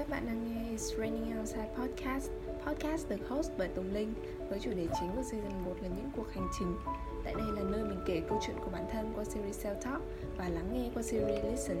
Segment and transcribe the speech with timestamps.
[0.00, 2.30] các bạn đang nghe It's Raining Outside Podcast.
[2.66, 4.14] Podcast được host bởi Tùng Linh
[4.48, 6.76] Với chủ đề chính của season 1 là những cuộc hành trình.
[7.24, 10.02] Tại đây là nơi mình kể câu chuyện của bản thân qua series Self Talk
[10.36, 11.76] Và lắng nghe qua series Listen.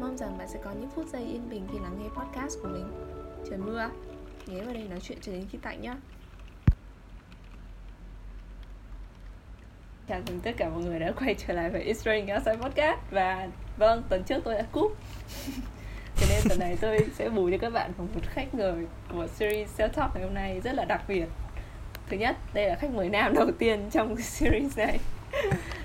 [0.00, 2.68] Mong rằng bạn sẽ có những phút giây yên bình khi lắng nghe podcast của
[2.68, 2.92] mình.
[3.50, 3.90] Trời mưa,
[4.46, 5.96] ghé vào đây nói chuyện cho đến khi tạnh nhá.
[10.08, 12.98] Chào mừng tất cả mọi người đã quay trở lại với It's Raining Outside Podcast.
[13.10, 14.96] Và vâng, tuần trước tôi đã cúp.
[16.48, 20.14] tuần này tôi sẽ bù cho các bạn một khách mời của series Self Talk
[20.14, 21.26] ngày hôm nay rất là đặc biệt.
[22.08, 24.98] Thứ nhất, đây là khách mời nam đầu tiên trong series này.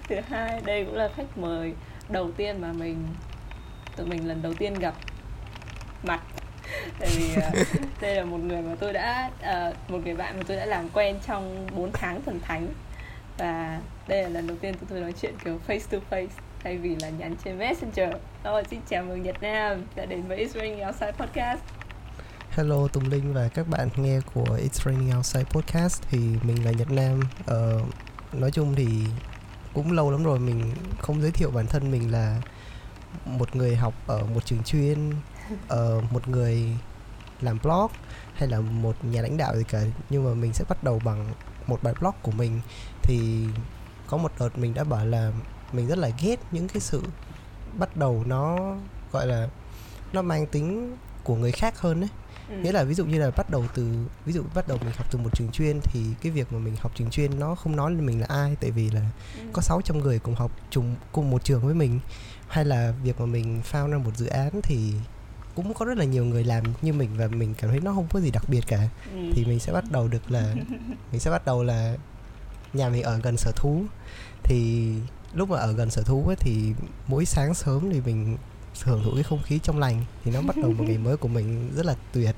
[0.10, 1.74] Thứ hai, đây cũng là khách mời
[2.10, 3.08] đầu tiên mà mình
[3.96, 4.94] tụi mình lần đầu tiên gặp
[6.04, 6.22] mặt.
[7.00, 7.68] Tại vì uh,
[8.02, 10.90] đây là một người mà tôi đã uh, một người bạn mà tôi đã làm
[10.90, 12.68] quen trong 4 tháng thần thánh.
[13.38, 16.28] Và đây là lần đầu tiên tụi tôi nói chuyện kiểu face to face
[16.64, 18.10] thay vì là nhắn trên messenger.
[18.44, 21.60] Rồi xin chào mừng nhật nam đã đến với It's Raining Outside Podcast.
[22.50, 26.04] Hello Tùng Linh và các bạn nghe của It's Raining Outside Podcast.
[26.10, 27.20] Thì mình là Nhật Nam.
[27.40, 27.82] Uh,
[28.34, 28.88] nói chung thì
[29.74, 32.42] cũng lâu lắm rồi mình không giới thiệu bản thân mình là
[33.26, 36.64] một người học ở một trường chuyên uh, một người
[37.42, 37.92] làm blog
[38.34, 39.82] hay là một nhà lãnh đạo gì cả.
[40.10, 41.34] Nhưng mà mình sẽ bắt đầu bằng
[41.68, 42.62] một bài blog của mình.
[43.02, 43.46] Thì
[44.08, 45.32] có một đợt mình đã bảo là
[45.74, 47.02] mình rất là ghét những cái sự
[47.78, 48.76] bắt đầu nó
[49.12, 49.48] gọi là
[50.14, 52.10] nó mang tính của người khác hơn đấy
[52.50, 52.56] ừ.
[52.58, 55.08] nghĩa là ví dụ như là bắt đầu từ ví dụ bắt đầu mình học
[55.12, 57.92] từ một trường chuyên thì cái việc mà mình học trường chuyên nó không nói
[57.92, 59.02] lên mình là ai tại vì là
[59.36, 59.42] ừ.
[59.54, 62.00] có 600 người cùng học chung cùng một trường với mình
[62.48, 64.94] hay là việc mà mình found ra một dự án thì
[65.56, 68.08] cũng có rất là nhiều người làm như mình và mình cảm thấy nó không
[68.14, 68.80] có gì đặc biệt cả
[69.14, 69.20] ừ.
[69.36, 70.54] thì mình sẽ bắt đầu được là
[71.12, 71.96] mình sẽ bắt đầu là
[72.74, 73.84] nhà mình ở gần sở thú
[74.44, 74.94] thì
[75.38, 76.74] lúc mà ở gần sở thú ấy thì
[77.08, 78.38] mỗi sáng sớm thì mình
[78.84, 81.28] hưởng thụ cái không khí trong lành thì nó bắt đầu một ngày mới của
[81.28, 82.36] mình rất là tuyệt.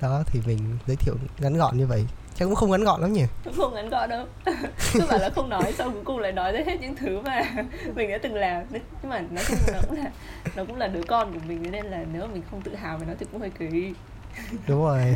[0.00, 2.06] Đó thì mình giới thiệu ngắn gọn như vậy.
[2.34, 3.24] Chắc cũng không ngắn gọn lắm nhỉ?
[3.44, 4.26] Cũng không ngắn gọn đâu.
[4.92, 7.42] Cứ bảo là không nói xong cuối cùng lại nói ra hết những thứ mà
[7.94, 8.62] mình đã từng làm.
[8.72, 10.10] Nhưng mà nói chung nó cũng là
[10.56, 13.06] nó cũng là đứa con của mình nên là nếu mình không tự hào về
[13.06, 13.94] nó thì cũng hơi kỳ.
[14.68, 15.14] Đúng rồi.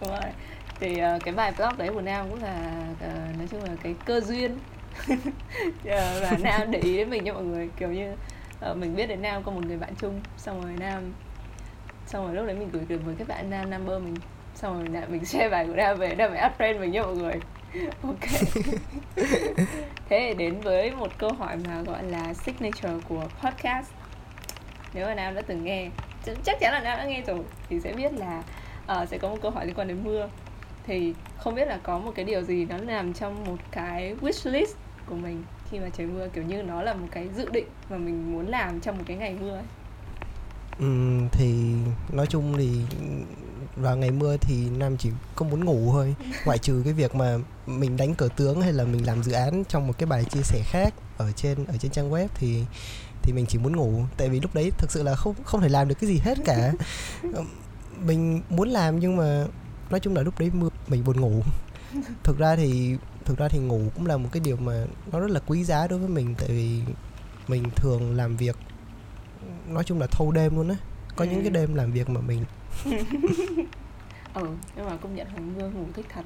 [0.00, 0.32] Đúng rồi.
[0.80, 3.94] Thì uh, cái bài blog đấy của nam cũng là uh, nói chung là cái
[4.04, 4.58] cơ duyên
[5.84, 7.68] và nam để ý đến mình cho mọi người.
[7.76, 8.12] Kiểu như
[8.70, 11.12] uh, mình biết đến nam có một người bạn chung xong rồi nam
[12.06, 14.14] xong rồi lúc đấy mình gửi được với các bạn nam number mình
[14.54, 17.02] xong rồi nam mình share bài của nam về nam phải add friend mình cho
[17.02, 17.34] mọi người.
[18.02, 18.28] Ok.
[20.08, 23.90] Thế đến với một câu hỏi mà gọi là signature của podcast.
[24.94, 25.88] Nếu mà nam đã từng nghe
[26.44, 28.42] chắc chắn là nam đã nghe rồi thì sẽ biết là
[28.92, 30.28] uh, sẽ có một câu hỏi liên quan đến mưa.
[30.86, 34.50] Thì không biết là có một cái điều gì nó nằm trong một cái wish
[34.50, 34.76] list
[35.06, 37.96] của mình khi mà trời mưa kiểu như nó là một cái dự định mà
[37.96, 39.64] mình muốn làm trong một cái ngày mưa ấy.
[40.78, 41.74] Ừ, thì
[42.12, 42.80] nói chung thì
[43.76, 46.14] vào ngày mưa thì nam chỉ có muốn ngủ thôi.
[46.44, 49.64] Ngoại trừ cái việc mà mình đánh cờ tướng hay là mình làm dự án
[49.68, 52.64] trong một cái bài chia sẻ khác ở trên ở trên trang web thì
[53.22, 54.04] thì mình chỉ muốn ngủ.
[54.16, 56.38] Tại vì lúc đấy thực sự là không không thể làm được cái gì hết
[56.44, 56.72] cả.
[58.06, 59.44] Mình muốn làm nhưng mà
[59.90, 61.42] nói chung là lúc đấy mưa mình buồn ngủ.
[62.22, 65.30] Thực ra thì thực ra thì ngủ cũng là một cái điều mà nó rất
[65.30, 66.80] là quý giá đối với mình tại vì
[67.48, 68.56] mình thường làm việc
[69.68, 70.76] nói chung là thâu đêm luôn á
[71.16, 71.30] có ừ.
[71.30, 71.54] những cái ừ.
[71.54, 72.44] đêm làm việc mà mình
[74.34, 76.24] ừ nhưng mà công nhận hồi mưa ngủ thích thật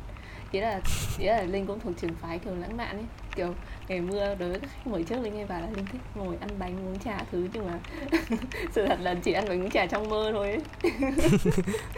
[0.52, 0.80] ý là
[1.18, 3.54] ý là linh cũng thuộc trường phái kiểu lãng mạn ấy kiểu
[3.88, 6.36] ngày mưa đối với các khách mời trước linh nghe vào là linh thích ngồi
[6.40, 7.78] ăn bánh uống trà thứ nhưng mà
[8.72, 10.90] sự thật là chỉ ăn bánh uống trà trong mơ thôi ấy.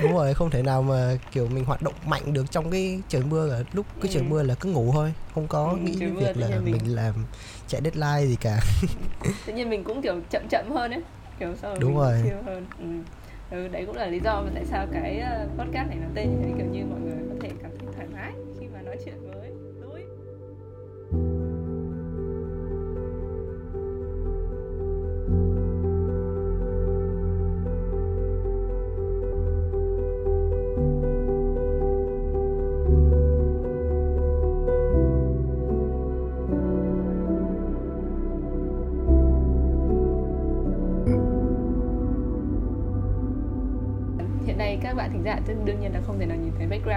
[0.02, 3.22] đúng rồi không thể nào mà kiểu mình hoạt động mạnh được trong cái trời
[3.30, 4.26] mưa cả lúc cái trời ừ.
[4.28, 6.72] mưa là cứ ngủ thôi không có ừ, nghĩ đến việc là mình...
[6.72, 7.14] mình làm
[7.68, 8.60] chạy deadline gì cả
[9.46, 11.02] tự nhiên mình cũng kiểu chậm chậm hơn ấy
[11.40, 12.14] kiểu sau đúng rồi
[12.46, 12.86] hơn ừ.
[13.50, 13.68] ừ.
[13.68, 16.36] đấy cũng là lý do mà tại sao cái ờ, podcast này nó tên như
[16.44, 19.14] thế kiểu như mọi người có thể cảm thấy thoải mái khi mà nói chuyện
[19.22, 19.50] với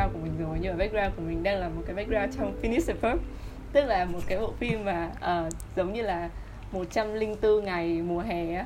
[0.02, 2.54] background của mình rồi nhưng mà background của mình đang là một cái background trong
[2.62, 3.18] Finish the First
[3.74, 6.30] tức là một cái bộ phim mà uh, giống như là
[6.72, 8.66] 104 ngày mùa hè á.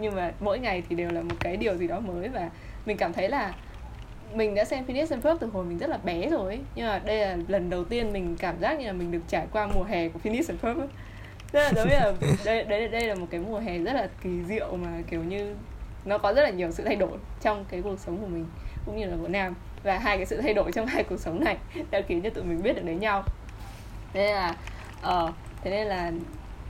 [0.00, 2.50] Nhưng mà mỗi ngày thì đều là một cái điều gì đó mới và
[2.86, 3.54] mình cảm thấy là
[4.34, 6.60] mình đã xem Phineas and Ferb từ hồi mình rất là bé rồi ấy.
[6.74, 9.46] nhưng mà đây là lần đầu tiên mình cảm giác như là mình được trải
[9.52, 10.86] qua mùa hè của Phineas and Ferb
[11.52, 12.12] là giống như là
[12.44, 15.54] đây đây đây là một cái mùa hè rất là kỳ diệu mà kiểu như
[16.04, 18.46] nó có rất là nhiều sự thay đổi trong cái cuộc sống của mình
[18.86, 19.54] cũng như là của nam
[19.86, 21.56] và hai cái sự thay đổi trong hai cuộc sống này
[21.90, 23.24] đã khiến cho tụi mình biết được đến nhau.
[24.12, 24.54] Thế nên là
[25.24, 26.12] uh, thế nên là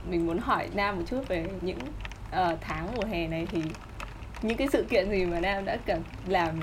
[0.09, 1.79] mình muốn hỏi nam một chút về những
[2.29, 3.61] uh, tháng mùa hè này thì
[4.41, 6.59] những cái sự kiện gì mà nam đã cảm làm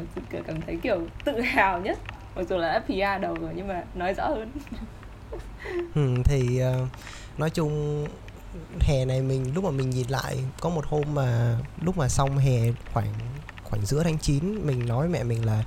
[0.46, 1.98] cảm thấy kiểu tự hào nhất?
[2.36, 4.50] Mặc dù là đã PR đầu rồi nhưng mà nói rõ hơn.
[5.94, 6.88] Ừ, thì uh,
[7.38, 8.06] nói chung
[8.80, 12.38] hè này mình lúc mà mình nhìn lại có một hôm mà lúc mà xong
[12.38, 12.58] hè
[12.92, 13.12] khoảng
[13.64, 15.64] khoảng giữa tháng 9 mình nói mẹ mình là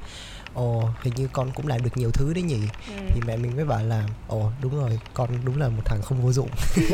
[0.57, 2.59] ồ hình như con cũng làm được nhiều thứ đấy nhỉ?
[2.87, 2.93] Ừ.
[3.13, 6.21] thì mẹ mình mới bảo là ồ đúng rồi con đúng là một thằng không
[6.21, 6.49] vô dụng.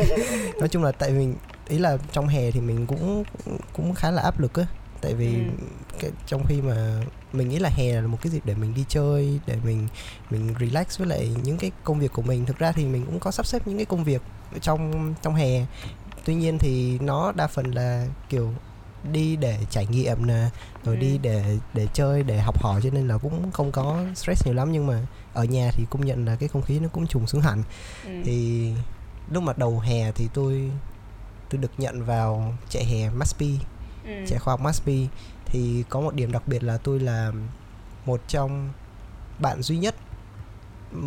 [0.60, 1.34] Nói chung là tại mình
[1.68, 3.24] ý là trong hè thì mình cũng
[3.72, 4.66] cũng khá là áp lực á.
[5.00, 5.64] Tại vì ừ.
[6.00, 7.00] cái, trong khi mà
[7.32, 9.88] mình nghĩ là hè là một cái dịp để mình đi chơi để mình
[10.30, 12.46] mình relax với lại những cái công việc của mình.
[12.46, 14.22] Thực ra thì mình cũng có sắp xếp những cái công việc
[14.60, 15.66] trong trong hè.
[16.24, 18.52] Tuy nhiên thì nó đa phần là kiểu
[19.12, 20.48] đi để trải nghiệm nè
[20.84, 21.00] rồi ừ.
[21.00, 24.54] đi để để chơi để học hỏi cho nên là cũng không có stress nhiều
[24.54, 27.26] lắm nhưng mà ở nhà thì công nhận là cái không khí nó cũng trùng
[27.26, 27.62] xuống hẳn
[28.04, 28.10] ừ.
[28.24, 28.70] thì
[29.30, 30.70] lúc mà đầu hè thì tôi
[31.50, 33.58] tôi được nhận vào chạy hè Maspi
[34.04, 34.24] ừ.
[34.26, 35.08] chạy khoa học Maspi
[35.46, 37.32] thì có một điểm đặc biệt là tôi là
[38.06, 38.72] một trong
[39.38, 39.94] bạn duy nhất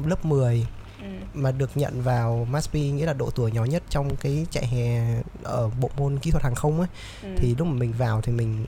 [0.05, 0.67] lớp 10
[1.01, 1.07] ừ.
[1.33, 5.15] mà được nhận vào MASPI nghĩa là độ tuổi nhỏ nhất trong cái chạy hè
[5.43, 6.87] ở bộ môn kỹ thuật hàng không ấy
[7.23, 7.29] ừ.
[7.37, 8.65] thì lúc mà mình vào thì mình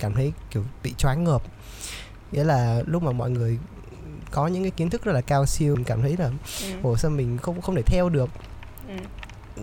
[0.00, 1.42] cảm thấy kiểu bị choáng ngợp
[2.32, 3.58] nghĩa là lúc mà mọi người
[4.30, 6.30] có những cái kiến thức rất là cao siêu mình cảm thấy là
[6.62, 6.68] ừ.
[6.82, 8.30] ồ sao mình không không thể theo được
[8.88, 8.94] ừ.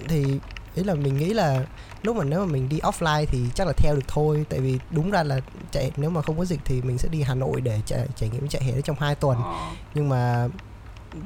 [0.07, 0.39] thì
[0.75, 1.65] ý là mình nghĩ là
[2.01, 4.79] lúc mà nếu mà mình đi offline thì chắc là theo được thôi tại vì
[4.91, 5.39] đúng ra là
[5.71, 8.29] chạy nếu mà không có dịch thì mình sẽ đi Hà Nội để chạy trải
[8.29, 9.71] nghiệm chạy hè trong 2 tuần ờ.
[9.93, 10.47] nhưng mà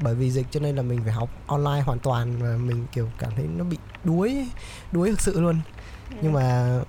[0.02, 3.10] bởi vì dịch cho nên là mình phải học online hoàn toàn và mình kiểu
[3.18, 4.48] cảm thấy nó bị đuối
[4.92, 5.60] đuối thực sự luôn
[6.12, 6.18] ừ.
[6.22, 6.80] nhưng mà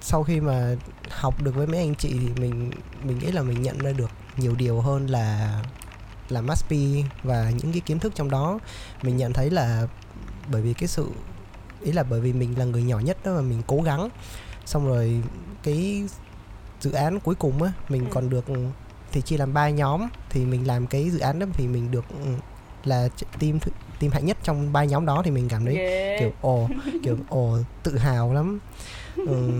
[0.00, 0.76] sau khi mà
[1.10, 2.70] học được với mấy anh chị thì mình
[3.02, 5.60] mình nghĩ là mình nhận ra được nhiều điều hơn là
[6.28, 8.58] là MASPI và những cái kiến thức trong đó
[9.02, 9.86] mình nhận thấy là
[10.50, 11.10] bởi vì cái sự
[11.82, 14.08] ý là bởi vì mình là người nhỏ nhất đó mà mình cố gắng
[14.66, 15.22] xong rồi
[15.62, 16.04] cái
[16.80, 18.10] dự án cuối cùng á mình ừ.
[18.14, 18.44] còn được
[19.12, 22.04] thì chia làm ba nhóm thì mình làm cái dự án đó thì mình được
[22.08, 22.30] ừ,
[22.84, 23.08] là
[23.40, 23.58] team
[24.00, 26.18] team hạnh nhất trong ba nhóm đó thì mình cảm thấy yeah.
[26.18, 26.68] kiểu ồ
[27.02, 28.58] kiểu ồ tự hào lắm
[29.16, 29.50] ừ,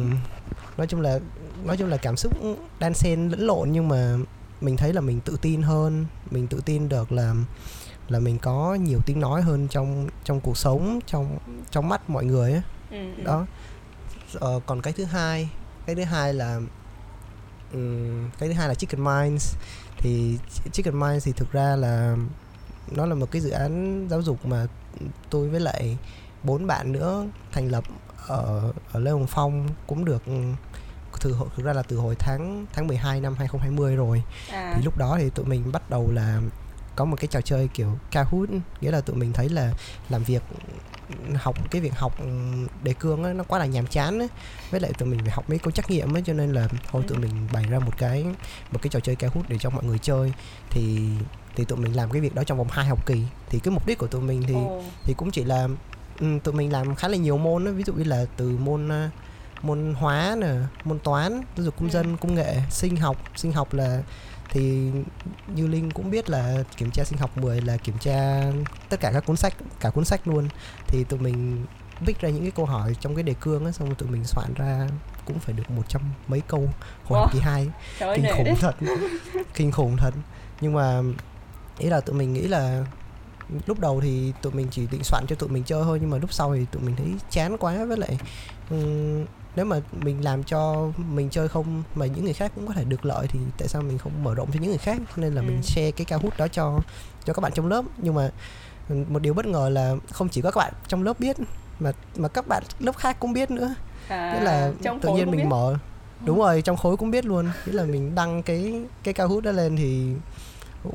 [0.77, 1.19] nói chung là
[1.65, 2.33] nói chung là cảm xúc
[2.79, 4.17] đan xen lẫn lộn nhưng mà
[4.61, 7.35] mình thấy là mình tự tin hơn mình tự tin được là
[8.09, 11.39] là mình có nhiều tiếng nói hơn trong trong cuộc sống trong
[11.71, 12.63] trong mắt mọi người ấy.
[12.91, 13.23] Ừ, ừ.
[13.25, 13.47] đó
[14.35, 15.51] ờ, còn cái thứ hai
[15.87, 16.61] cái thứ hai là
[17.73, 19.55] um, cái thứ hai là chicken minds
[19.99, 20.39] thì
[20.73, 22.17] chicken minds thì thực ra là
[22.91, 24.67] nó là một cái dự án giáo dục mà
[25.31, 25.99] tôi với lại
[26.43, 27.85] bốn bạn nữa thành lập
[28.27, 30.23] ở ở Lê Hồng Phong cũng được
[31.21, 34.23] từ thực ra là từ hồi tháng tháng 12 năm 2020 rồi
[34.53, 34.73] à.
[34.77, 36.41] thì lúc đó thì tụi mình bắt đầu là
[36.97, 38.49] có một cái trò chơi kiểu Kahoot
[38.81, 39.73] nghĩa là tụi mình thấy là
[40.09, 40.43] làm việc
[41.35, 42.21] học cái việc học
[42.83, 44.29] đề cương ấy, nó quá là nhàm chán ấy.
[44.71, 47.03] với lại tụi mình phải học mấy câu trắc nghiệm ấy cho nên là thôi
[47.09, 48.25] tụi mình bày ra một cái
[48.73, 50.33] một cái trò chơi Kahoot để cho mọi người chơi
[50.71, 51.09] thì
[51.57, 53.87] thì tụi mình làm cái việc đó trong vòng 2 học kỳ thì cái mục
[53.87, 54.55] đích của tụi mình thì
[55.05, 55.69] thì cũng chỉ là
[56.21, 57.71] um, tụi mình làm khá là nhiều môn đó.
[57.71, 59.13] ví dụ như là từ môn uh,
[59.63, 60.55] môn hóa nè
[60.85, 61.93] môn toán giáo dục công ừ.
[61.93, 64.03] dân công nghệ sinh học sinh học là
[64.57, 64.91] thì
[65.55, 68.43] như linh cũng biết là kiểm tra sinh học 10 là kiểm tra
[68.89, 70.49] tất cả các cuốn sách cả cuốn sách luôn
[70.87, 71.65] thì tụi mình
[72.01, 74.25] viết ra những cái câu hỏi trong cái đề cương á xong rồi tụi mình
[74.25, 74.89] soạn ra
[75.25, 76.69] cũng phải được một trăm mấy câu
[77.05, 77.29] hồi wow.
[77.33, 78.57] kỳ hai kinh khủng đấy.
[78.61, 78.75] thật
[79.55, 80.15] kinh khủng thật
[80.61, 81.03] nhưng mà
[81.79, 82.85] ý là tụi mình nghĩ là
[83.67, 86.19] lúc đầu thì tụi mình chỉ định soạn cho tụi mình chơi thôi nhưng mà
[86.19, 88.19] lúc sau thì tụi mình thấy chán quá với lại
[88.71, 89.25] um,
[89.57, 92.85] nếu mà mình làm cho mình chơi không mà những người khác cũng có thể
[92.85, 94.99] được lợi thì tại sao mình không mở rộng cho những người khác?
[95.17, 95.47] Nên là ừ.
[95.47, 96.81] mình share cái cao hút đó cho
[97.25, 97.85] cho các bạn trong lớp.
[97.99, 98.31] Nhưng mà
[98.89, 101.37] một điều bất ngờ là không chỉ có các bạn trong lớp biết
[101.81, 103.75] mà mà các bạn lớp khác cũng biết nữa.
[104.09, 105.47] À, nghĩa là tự nhiên mình biết.
[105.49, 105.77] mở.
[106.25, 107.51] Đúng rồi trong khối cũng biết luôn.
[107.67, 110.15] Nghĩa là mình đăng cái cái cao hút đó lên thì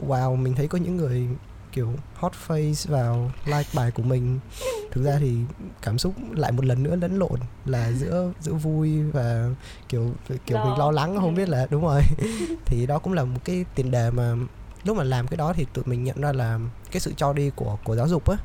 [0.08, 1.28] wow mình thấy có những người
[1.72, 4.40] kiểu hot face vào like bài của mình
[4.92, 5.36] thực ra thì
[5.82, 9.50] cảm xúc lại một lần nữa lẫn lộn là giữa giữa vui và
[9.90, 10.12] kiểu
[10.46, 10.66] kiểu lo.
[10.66, 12.02] mình lo lắng không biết là đúng rồi
[12.66, 14.36] thì đó cũng là một cái tiền đề mà
[14.84, 16.60] lúc mà làm cái đó thì tụi mình nhận ra là
[16.92, 18.38] cái sự cho đi của của giáo dục á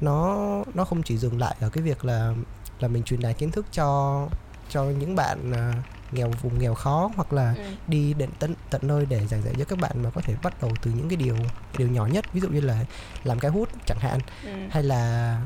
[0.00, 2.34] nó nó không chỉ dừng lại ở cái việc là
[2.80, 4.28] là mình truyền đạt kiến thức cho
[4.70, 7.62] cho những bạn uh, nghèo vùng nghèo khó hoặc là ừ.
[7.88, 10.62] đi đến tận tận nơi để giảng dạy cho các bạn mà có thể bắt
[10.62, 11.36] đầu từ những cái điều
[11.78, 12.84] điều nhỏ nhất ví dụ như là
[13.24, 14.50] làm cái hút chẳng hạn ừ.
[14.70, 15.36] hay là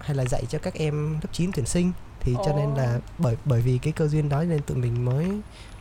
[0.00, 3.36] hay là dạy cho các em lớp 9 tuyển sinh thì cho nên là bởi
[3.44, 5.26] bởi vì cái cơ duyên đó nên tụi mình mới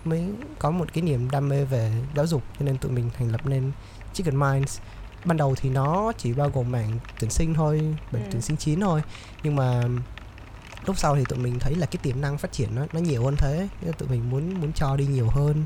[0.05, 3.31] mới có một cái niềm đam mê về giáo dục cho nên tụi mình thành
[3.31, 3.71] lập nên
[4.13, 4.79] Chicken Minds
[5.25, 8.27] ban đầu thì nó chỉ bao gồm mảng tuyển sinh thôi mảng Ừ.
[8.31, 9.01] tuyển sinh chín thôi
[9.43, 9.83] nhưng mà
[10.86, 13.24] lúc sau thì tụi mình thấy là cái tiềm năng phát triển nó nó nhiều
[13.25, 13.67] hơn thế.
[13.81, 15.65] Nên tụi mình muốn muốn cho đi nhiều hơn.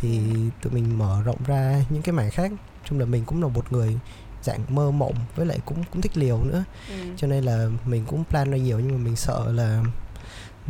[0.00, 0.20] Thì
[0.62, 2.52] tụi mình mở rộng ra những cái mảng khác.
[2.84, 3.98] Chung là mình cũng là một người
[4.42, 6.64] dạng mơ mộng với lại cũng cũng thích liều nữa.
[6.88, 6.94] Ừ.
[7.16, 9.82] cho nên là mình cũng plan ra nhiều nhưng mà mình sợ là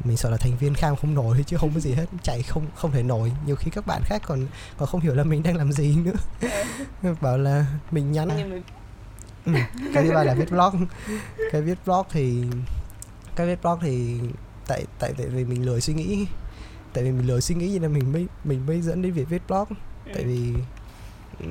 [0.05, 2.07] mình sợ là thành viên kham không nổi chứ không có gì hết.
[2.23, 3.33] Chạy không không thể nổi.
[3.47, 4.47] Nhiều khi các bạn khác còn
[4.79, 6.49] còn không hiểu là mình đang làm gì nữa.
[7.21, 8.63] Bảo là mình nhắn.
[9.47, 9.53] Ừ.
[9.95, 10.87] cái thứ ba là viết blog.
[11.53, 12.45] Cái viết blog thì
[13.37, 14.19] cái viết blog thì
[14.67, 16.27] tại tại tại vì mình lười suy nghĩ
[16.93, 19.29] tại vì mình lười suy nghĩ cho nên mình mới mình mới dẫn đến việc
[19.29, 19.65] viết blog
[20.05, 20.27] tại ừ.
[20.27, 20.55] vì
[21.41, 21.47] ừ,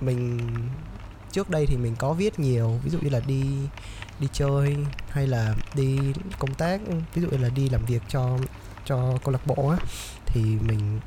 [0.00, 0.40] mình
[1.32, 3.42] trước đây thì mình có viết nhiều ví dụ như là đi
[4.20, 4.76] đi chơi
[5.10, 5.98] hay là đi
[6.38, 6.80] công tác
[7.14, 8.38] ví dụ như là đi làm việc cho
[8.84, 9.76] cho câu lạc bộ á
[10.26, 11.00] thì mình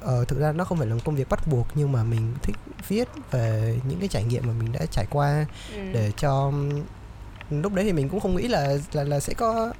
[0.00, 2.34] ờ, thực ra nó không phải là một công việc bắt buộc nhưng mà mình
[2.42, 2.56] thích
[2.88, 5.92] viết về những cái trải nghiệm mà mình đã trải qua ừ.
[5.92, 6.52] để cho
[7.62, 9.72] lúc đấy thì mình cũng không nghĩ là là là sẽ có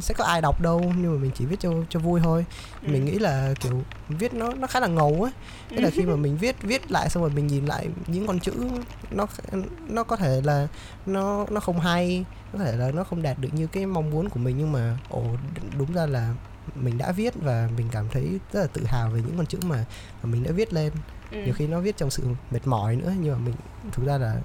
[0.00, 2.44] sẽ có ai đọc đâu nhưng mà mình chỉ viết cho cho vui thôi
[2.82, 2.88] Ừ.
[2.92, 5.30] mình nghĩ là kiểu viết nó nó khá là ngầu á
[5.70, 8.40] tức là khi mà mình viết viết lại xong rồi mình nhìn lại những con
[8.40, 8.52] chữ
[9.10, 9.26] nó
[9.88, 10.68] nó có thể là
[11.06, 14.28] nó nó không hay có thể là nó không đạt được như cái mong muốn
[14.28, 15.22] của mình nhưng mà ồ
[15.78, 16.34] đúng ra là
[16.74, 19.58] mình đã viết và mình cảm thấy rất là tự hào về những con chữ
[19.66, 19.84] mà,
[20.22, 20.92] mà mình đã viết lên
[21.32, 21.38] ừ.
[21.44, 23.54] nhiều khi nó viết trong sự mệt mỏi nữa nhưng mà mình
[23.92, 24.36] thực ra là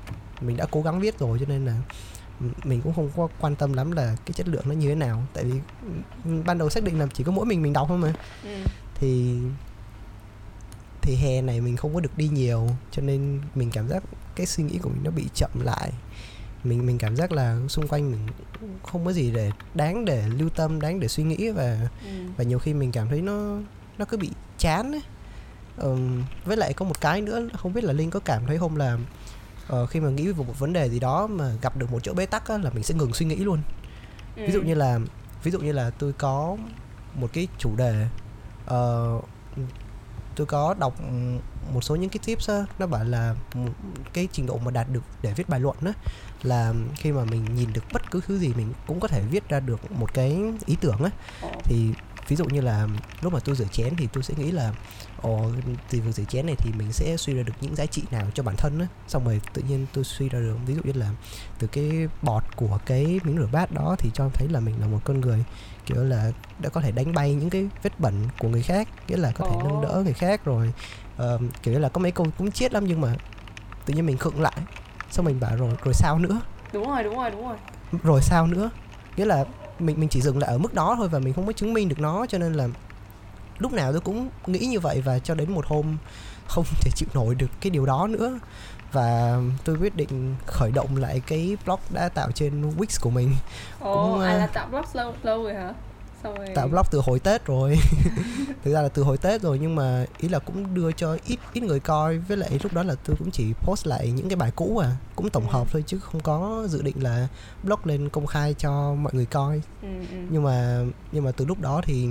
[0.42, 1.74] mình đã cố gắng viết rồi cho nên là
[2.64, 5.24] mình cũng không có quan tâm lắm là cái chất lượng nó như thế nào
[5.34, 5.60] tại vì
[6.46, 8.50] ban đầu xác định là chỉ có mỗi mình mình đọc thôi mà ừ.
[8.96, 9.38] thì
[11.02, 14.04] thì hè này mình không có được đi nhiều cho nên mình cảm giác
[14.36, 15.92] cái suy nghĩ của mình nó bị chậm lại
[16.64, 18.28] mình mình cảm giác là xung quanh mình
[18.84, 22.10] không có gì để đáng để lưu tâm đáng để suy nghĩ và ừ.
[22.38, 23.58] và nhiều khi mình cảm thấy nó
[23.98, 25.02] nó cứ bị chán ấy
[25.80, 28.78] Ừm, với lại có một cái nữa không biết là linh có cảm thấy không
[28.78, 28.98] là
[29.70, 32.14] ờ, khi mà nghĩ về một vấn đề gì đó mà gặp được một chỗ
[32.14, 33.60] bế tắc á, là mình sẽ ngừng suy nghĩ luôn
[34.36, 34.66] ví dụ Ừ.
[34.66, 35.00] như là
[35.44, 36.58] ví dụ như là tôi có
[37.16, 38.08] một cái chủ đề
[38.66, 39.20] ờ,
[40.36, 40.94] tôi có đọc
[41.74, 43.36] một số những cái tips á, nó bảo là
[44.14, 45.92] cái trình độ mà đạt được để viết bài luận á
[46.44, 49.50] là khi mà mình nhìn được bất cứ thứ gì mình cũng có thể viết
[49.50, 51.10] ra được một cái ý tưởng á
[51.64, 51.94] thì
[52.30, 52.88] ví dụ như là
[53.22, 54.74] lúc mà tôi rửa chén thì tôi sẽ nghĩ là
[55.22, 55.52] ồ
[55.90, 58.26] từ việc rửa chén này thì mình sẽ suy ra được những giá trị nào
[58.34, 58.88] cho bản thân á.
[59.08, 61.10] Xong rồi tự nhiên tôi suy ra được ví dụ như là
[61.60, 64.88] từ cái bọt của cái miếng rửa bát đó thì cho thấy là mình là
[64.88, 65.44] một con người
[65.86, 69.18] kiểu là đã có thể đánh bay những cái vết bẩn của người khác nghĩa
[69.18, 70.74] là có thể nâng đỡ người khác rồi
[71.18, 73.16] ờ, kiểu là có mấy câu cũng chết lắm nhưng mà
[73.86, 74.58] tự nhiên mình khựng lại.
[75.12, 76.42] Xong mình bảo rồi rồi sao nữa?
[76.74, 77.58] Đúng rồi đúng rồi đúng rồi.
[78.04, 78.70] Rồi sao nữa?
[79.18, 79.46] Nghĩa là
[79.82, 81.90] mình mình chỉ dừng lại ở mức đó thôi và mình không có chứng minh
[81.90, 82.68] được nó cho nên là
[83.60, 85.98] lúc nào tôi cũng nghĩ như vậy và cho đến một hôm
[86.48, 88.40] không thể chịu nổi được cái điều đó nữa.
[88.92, 93.36] Và tôi quyết định khởi động lại cái blog đã tạo trên Wix của mình.
[93.80, 95.74] Ồ Cũng, à ờ, là tạo blog lâu lâu rồi hả
[96.24, 97.78] xong rồi tạo blog từ hồi Tết rồi.
[98.64, 101.40] Thực ra là từ hồi Tết rồi nhưng mà ý là cũng đưa cho ít
[101.54, 102.18] ít người coi.
[102.18, 104.96] Với lại lúc đó là tôi cũng chỉ post lại những cái bài cũ à.
[105.16, 105.52] Cũng tổng Ừ.
[105.54, 107.28] hợp thôi chứ không có dự định là
[107.64, 109.62] blog lên công khai cho mọi người coi.
[109.82, 110.18] Ừ, ừ.
[110.30, 112.08] nhưng mà nhưng mà từ lúc đó thì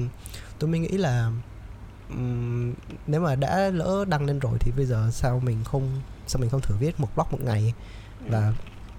[0.58, 1.30] tôi mới nghĩ là
[2.10, 2.74] ừm,
[3.06, 6.50] nếu mà đã lỡ đăng lên rồi thì bây giờ sao mình không sao mình
[6.50, 7.74] không thử viết một blog một ngày?
[8.24, 8.26] Ừ.
[8.30, 8.52] và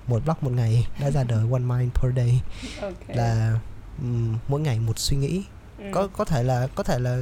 [0.07, 2.41] một blog một ngày đã ra đời one mind per day.
[2.81, 2.93] Ok.
[3.07, 3.59] Là
[4.47, 5.43] mỗi ngày một suy nghĩ
[5.77, 5.85] ừ.
[5.93, 7.19] có có thể là có thể là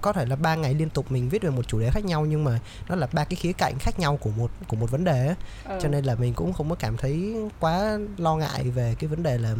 [0.00, 2.26] có thể là ba ngày liên tục mình viết về một chủ đề khác nhau
[2.26, 2.58] nhưng mà
[2.88, 5.34] nó là ba cái khía cạnh khác nhau của một của một vấn đề
[5.64, 5.78] Ờ.
[5.82, 9.22] cho nên là mình cũng không có cảm thấy quá lo ngại về cái vấn
[9.22, 9.54] đề là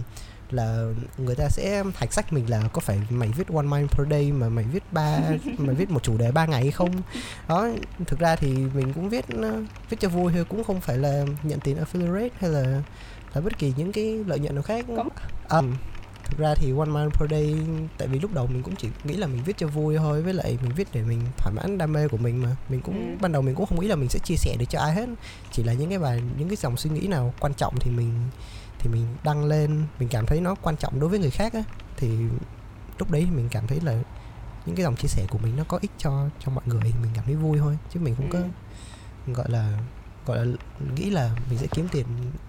[0.51, 4.09] là người ta sẽ thạch sách mình là có phải mày viết one mind per
[4.11, 5.19] day mà mày viết ba
[5.59, 6.91] mày viết một chủ đề ba ngày hay không
[7.49, 7.69] đó
[8.07, 9.25] thực ra thì mình cũng viết
[9.91, 12.83] viết cho vui thôi cũng không phải là nhận tiền affiliate hay là
[13.37, 14.87] là bất kỳ những cái lợi nhuận nào khác
[15.49, 15.61] à,
[16.25, 17.57] thực ra thì one mind per day
[17.99, 20.35] tại vì lúc đầu mình cũng chỉ nghĩ là mình viết cho vui thôi với
[20.35, 22.57] lại mình viết để mình thỏa mãn đam mê của mình mà.
[22.69, 23.17] Mình cũng Ừ.
[23.21, 25.09] ban đầu mình cũng không nghĩ là mình sẽ chia sẻ được cho ai hết.
[25.53, 28.13] Chỉ là những cái bài những cái dòng suy nghĩ nào quan trọng thì mình
[28.79, 29.83] thì mình đăng lên.
[29.99, 31.63] Mình cảm thấy nó quan trọng đối với người khác á.
[31.97, 32.09] Thì
[32.99, 33.93] lúc đấy mình cảm thấy là
[34.67, 36.81] những cái dòng chia sẻ của mình nó có ích cho cho mọi người.
[36.85, 38.39] Thì mình cảm thấy vui thôi chứ mình không Ừ.
[39.27, 39.79] có gọi là
[40.27, 40.57] gọi là
[40.97, 42.07] nghĩ là mình sẽ kiếm tiền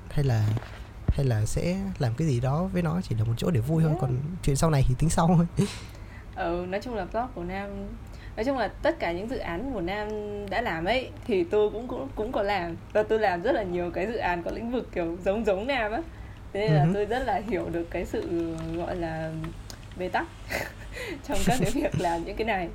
[0.09, 0.47] hay là
[1.07, 3.83] hay là sẽ làm cái gì đó với nó chỉ là một chỗ để vui
[3.83, 3.91] thôi.
[3.91, 4.01] Yeah.
[4.01, 5.45] còn chuyện sau này thì tính sau thôi.
[6.35, 7.69] Ừ nói chung là blog của nam
[8.35, 10.07] nói chung là tất cả những dự án của nam
[10.49, 12.75] đã làm ấy thì tôi cũng cũng cũng có làm.
[12.93, 15.67] Và tôi làm rất là nhiều cái dự án có lĩnh vực kiểu giống giống
[15.67, 16.01] nam á.
[16.53, 16.93] Thế nên là hứ.
[16.93, 19.31] tôi rất là hiểu được cái sự gọi là
[19.97, 20.27] bế tắc
[21.27, 22.69] trong các cái việc làm những cái này.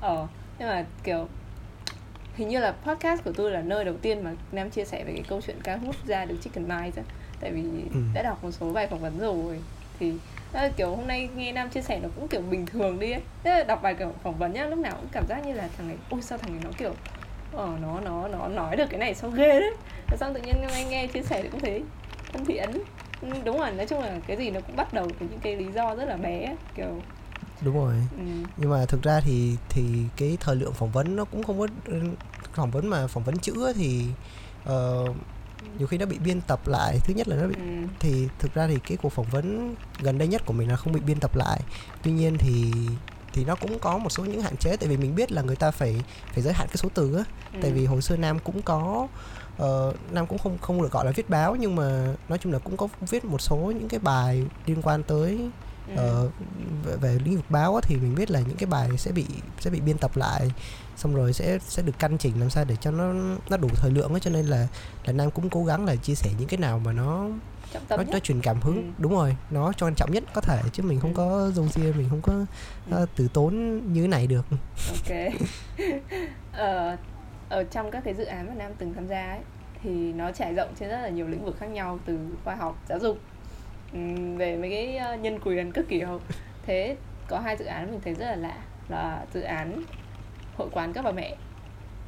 [0.00, 0.26] Ờ
[0.58, 1.28] nhưng mà kiểu
[2.40, 5.12] hình như là podcast của tôi là nơi đầu tiên mà nam chia sẻ về
[5.12, 7.02] cái câu chuyện cá hút ra được chicken mice á
[7.40, 7.62] tại vì
[7.94, 8.00] Ừ.
[8.14, 9.58] đã đọc một số bài phỏng vấn rồi.
[10.00, 10.12] Thì
[10.52, 13.20] là kiểu hôm nay nghe nam chia sẻ nó cũng kiểu bình thường đi ấy.
[13.44, 15.68] Thế là đọc bài kiểu phỏng vấn nhá lúc nào cũng cảm giác như là
[15.78, 16.94] thằng này ôi sao thằng này nó kiểu
[17.52, 19.74] ờ nó nó nó nói được cái này sao ghê đấy.
[20.10, 21.82] Rồi xong tự nhiên hôm nay nghe chia sẻ thì cũng thấy
[22.32, 22.70] thân thiện.
[23.22, 25.56] Ừ, đúng rồi nói chung là cái gì nó cũng bắt đầu từ những cái
[25.56, 26.56] lý do rất là bé ấy.
[26.76, 27.00] kiểu.
[27.64, 27.94] Đúng rồi.
[28.18, 28.22] Ừ,
[28.56, 29.82] nhưng mà thực ra thì thì
[30.16, 31.66] cái thời lượng phỏng vấn nó cũng không có
[32.54, 34.04] phỏng vấn mà phỏng vấn chữ thì
[34.64, 35.04] ờ,
[35.78, 36.98] nhiều khi nó bị biên tập lại.
[37.04, 37.60] Thứ nhất là nó bị ừ,
[38.00, 40.92] thì thực ra thì cái cuộc phỏng vấn gần đây nhất của mình là không
[40.92, 41.60] bị biên tập lại.
[42.02, 42.72] Tuy nhiên thì
[43.32, 45.56] thì nó cũng có một số những hạn chế tại vì mình biết là người
[45.56, 46.02] ta phải
[46.32, 47.24] phải giới hạn cái số từ á.
[47.52, 49.08] Ừ, tại vì hồi xưa nam cũng có
[49.58, 52.58] ờ, nam cũng không không được gọi là viết báo nhưng mà nói chung là
[52.58, 55.50] cũng có viết một số những cái bài liên quan tới
[55.96, 56.28] ờ,
[56.84, 59.26] về, về lĩnh vực báo á, thì mình biết là những cái bài sẽ bị
[59.60, 60.50] sẽ bị biên tập lại
[60.96, 63.12] xong rồi sẽ sẽ được căn chỉnh làm sao để cho nó
[63.50, 64.68] nó đủ thời lượng á cho nên là
[65.04, 67.28] là nam cũng cố gắng là chia sẻ những cái nào mà nó
[67.88, 68.82] nó, nhất nó truyền cảm hứng Ừ.
[68.98, 71.16] đúng rồi nó cho quan trọng nhất có thể chứ mình không Ừ.
[71.16, 72.90] có dâu ria mình không có Ừ.
[72.90, 74.44] ờ, từ tốn như này được
[74.88, 75.16] ok
[76.52, 76.96] ờ,
[77.48, 79.40] ở trong các cái dự án mà nam từng tham gia ấy
[79.82, 82.78] thì nó trải rộng trên rất là nhiều lĩnh vực khác nhau từ khoa học
[82.88, 83.18] giáo dục
[84.36, 86.20] về mấy cái ờ, nhân quyền các kiểu.
[86.66, 86.96] Thế
[87.28, 88.56] có hai dự án mình thấy rất là lạ
[88.88, 89.82] là dự án
[90.56, 91.36] hội quán các bà mẹ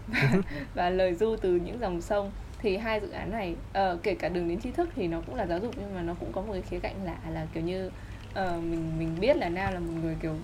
[0.09, 0.33] và,
[0.75, 2.31] và lời du từ những dòng sông.
[2.59, 5.35] Thì hai dự án này ờ, kể cả đường đến tri thức thì nó cũng
[5.35, 7.63] là giáo dục nhưng mà nó cũng có một cái khía cạnh lạ là kiểu
[7.63, 7.91] như
[8.35, 10.35] ờ, mình mình biết là nam là một người kiểu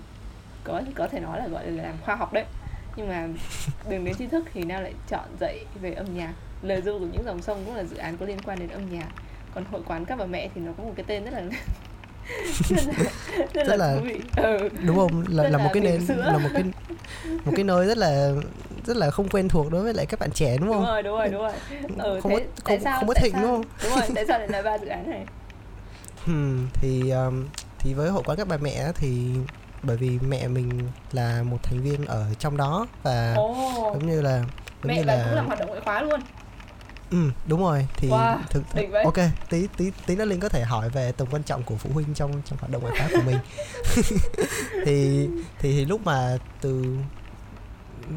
[0.63, 2.45] có có thể nói là gọi là làm khoa học đấy.
[2.95, 3.27] Nhưng mà
[3.89, 6.33] đường đến tri thức thì nam lại chọn dạy về âm nhạc.
[6.61, 8.89] Lời du của những dòng sông cũng là dự án có liên quan đến âm
[8.91, 9.07] nhạc
[9.55, 11.41] còn hội quán các bà mẹ thì nó có một cái tên rất là
[12.69, 12.93] rất là
[13.53, 13.97] rất, Rất là, là-
[14.35, 14.69] ừ.
[14.85, 15.23] đúng không?
[15.29, 16.63] Là, Rất là là một cái nền là một cái
[17.45, 18.31] một cái nơi rất là
[18.85, 20.85] rất là không quen thuộc đối với lại các bạn trẻ đúng đúng không?
[20.85, 21.51] rồi đúng rồi đúng rồi.
[21.97, 23.63] Ừ, không thế có không, sao không có thịnh sao, đúng không?
[23.83, 25.25] đúng rồi tại sao lại là ba dự án này?
[26.25, 27.45] Hmm, thì um,
[27.79, 29.27] thì với hội quán các bà mẹ thì
[29.83, 30.69] bởi vì mẹ mình
[31.11, 33.91] là một thành viên ở trong đó và ồ.
[33.93, 34.47] giống như là giống
[34.83, 36.19] mẹ như là cũng làm hoạt động ngoại khóa luôn
[37.11, 37.17] ừ,
[37.47, 37.87] đúng rồi.
[37.97, 38.63] Thì Wow, thực,
[39.03, 39.17] ok
[39.49, 42.13] tí tí tí nữa linh có thể hỏi về tầm quan trọng của phụ huynh
[42.13, 43.37] trong trong hoạt động ngoại khóa của mình.
[44.85, 45.27] Thì
[45.59, 46.97] thì thì lúc mà từ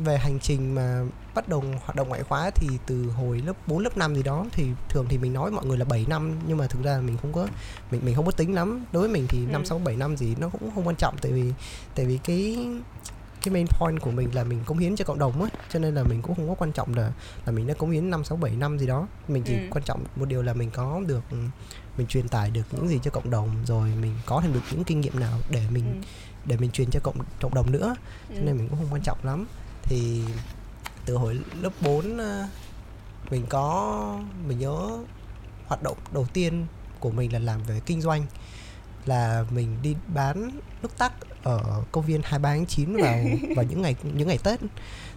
[0.05, 1.03] về hành trình mà
[1.35, 4.45] bắt đầu hoạt động ngoại khóa thì từ hồi lớp 4 lớp 5 gì đó
[4.53, 7.17] thì thường thì mình nói mọi người là 7 năm nhưng mà thực ra mình
[7.23, 7.47] không có
[7.91, 8.85] mình mình không có tính lắm.
[8.93, 9.53] Đối với mình thì Ừ.
[9.53, 11.53] năm sáu bảy năm gì nó cũng không quan trọng tại vì
[11.95, 12.59] tại vì cái
[13.43, 15.95] cái main point của mình là mình cống hiến cho cộng đồng á cho nên
[15.95, 17.13] là mình cũng không có quan trọng là
[17.47, 19.59] là mình đã cống hiến năm sáu bảy năm gì đó mình chỉ Ừ.
[19.71, 21.37] quan trọng một điều là mình có được ừ,
[21.99, 24.85] mình truyền tải được những gì cho cộng đồng rồi mình có thêm được những
[24.85, 26.07] kinh nghiệm nào để mình ừ.
[26.45, 27.95] để mình truyền cho cộng cộng đồng nữa
[28.29, 28.41] cho Ừ.
[28.45, 29.47] nên mình cũng không quan trọng lắm
[29.83, 30.23] thì
[31.07, 32.47] từ hồi lớp 4 ờ,
[33.31, 34.99] mình có mình nhớ
[35.67, 36.67] hoạt động đầu tiên
[37.01, 38.27] của mình là làm về kinh doanh
[39.07, 40.51] là mình đi bán
[40.83, 43.19] nước tắc ở công viên 23 tháng 9 vào
[43.57, 44.61] vào những ngày những ngày Tết.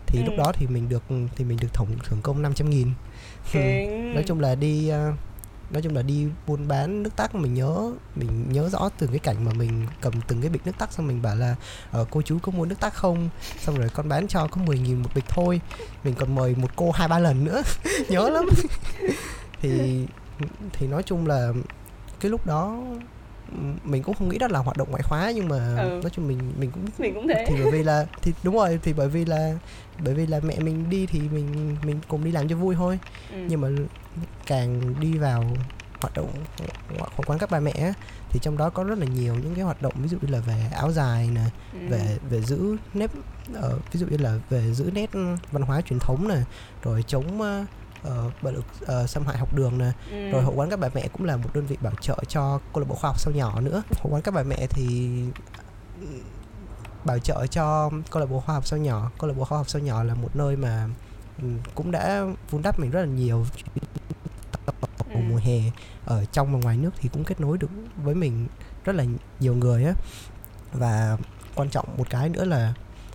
[0.08, 0.38] Thì lúc Ừ.
[0.38, 1.04] đó thì mình được
[1.36, 2.90] thì mình được thưởng thưởng công 500 nghìn.
[3.52, 4.14] Kinh.
[4.14, 5.12] nói chung là đi ờ,
[5.72, 9.20] nói chung là đi buôn bán nước tắc mình nhớ mình nhớ rõ từng cái
[9.20, 11.56] cảnh mà mình cầm từng cái bịch nước tắc xong mình bảo là
[11.92, 13.30] ờ, cô chú có mua nước tắc không?
[13.60, 15.62] Xong rồi con bán cho có 10 nghìn một bịch thôi.
[16.04, 17.62] Mình còn mời một cô hai ba lần nữa.
[18.10, 18.46] Nhớ lắm.
[19.62, 20.06] Thì
[20.74, 21.52] thì nói chung là
[22.20, 22.84] cái lúc đó
[23.84, 26.00] mình cũng không nghĩ đó là hoạt động ngoại khóa nhưng mà Ừ.
[26.04, 28.80] nói chung mình mình cũng mình cũng thế thì bởi vì là thì đúng rồi
[28.84, 29.54] thì bởi vì là
[30.04, 33.00] bởi vì là mẹ mình đi thì mình mình cùng đi làm cho vui thôi
[33.32, 33.38] ừ.
[33.50, 33.68] nhưng mà
[34.46, 35.44] càng đi vào
[36.02, 36.30] hoạt động
[36.98, 37.94] ngoại khóa quán các bà mẹ
[38.30, 40.40] thì trong đó có rất là nhiều những cái hoạt động ví dụ như là
[40.40, 41.42] về áo dài nè
[41.74, 41.80] ừ.
[41.90, 43.12] về về giữ nếp
[43.54, 45.10] ờ, ví dụ như là về giữ nét
[45.52, 46.38] văn hóa truyền thống nè
[46.84, 47.42] rồi chống
[48.06, 48.66] ờ, bạo lực
[49.08, 49.92] xâm hại học đường nè.
[50.12, 50.32] Ừ.
[50.32, 52.80] rồi hội quán các bà mẹ cũng là một đơn vị bảo trợ cho câu
[52.80, 53.84] lạc bộ khoa học sao nhỏ nữa.
[54.02, 55.20] Hội quán các bà mẹ thì
[56.02, 56.08] ừ,
[57.06, 59.12] bảo trợ cho câu lạc bộ khoa học sao nhỏ.
[59.20, 60.90] Câu lạc bộ khoa học sao nhỏ là một nơi mà
[61.42, 63.46] ừ, cũng đã vun đắp mình rất là nhiều.
[65.10, 65.20] Ừ.
[65.30, 65.60] mùa hè
[66.06, 67.70] ở trong và ngoài nước thì cũng kết nối được
[68.04, 68.48] với mình
[68.84, 69.06] rất là
[69.40, 69.94] nhiều người á.
[70.74, 71.18] Và
[71.56, 72.74] quan trọng một cái nữa là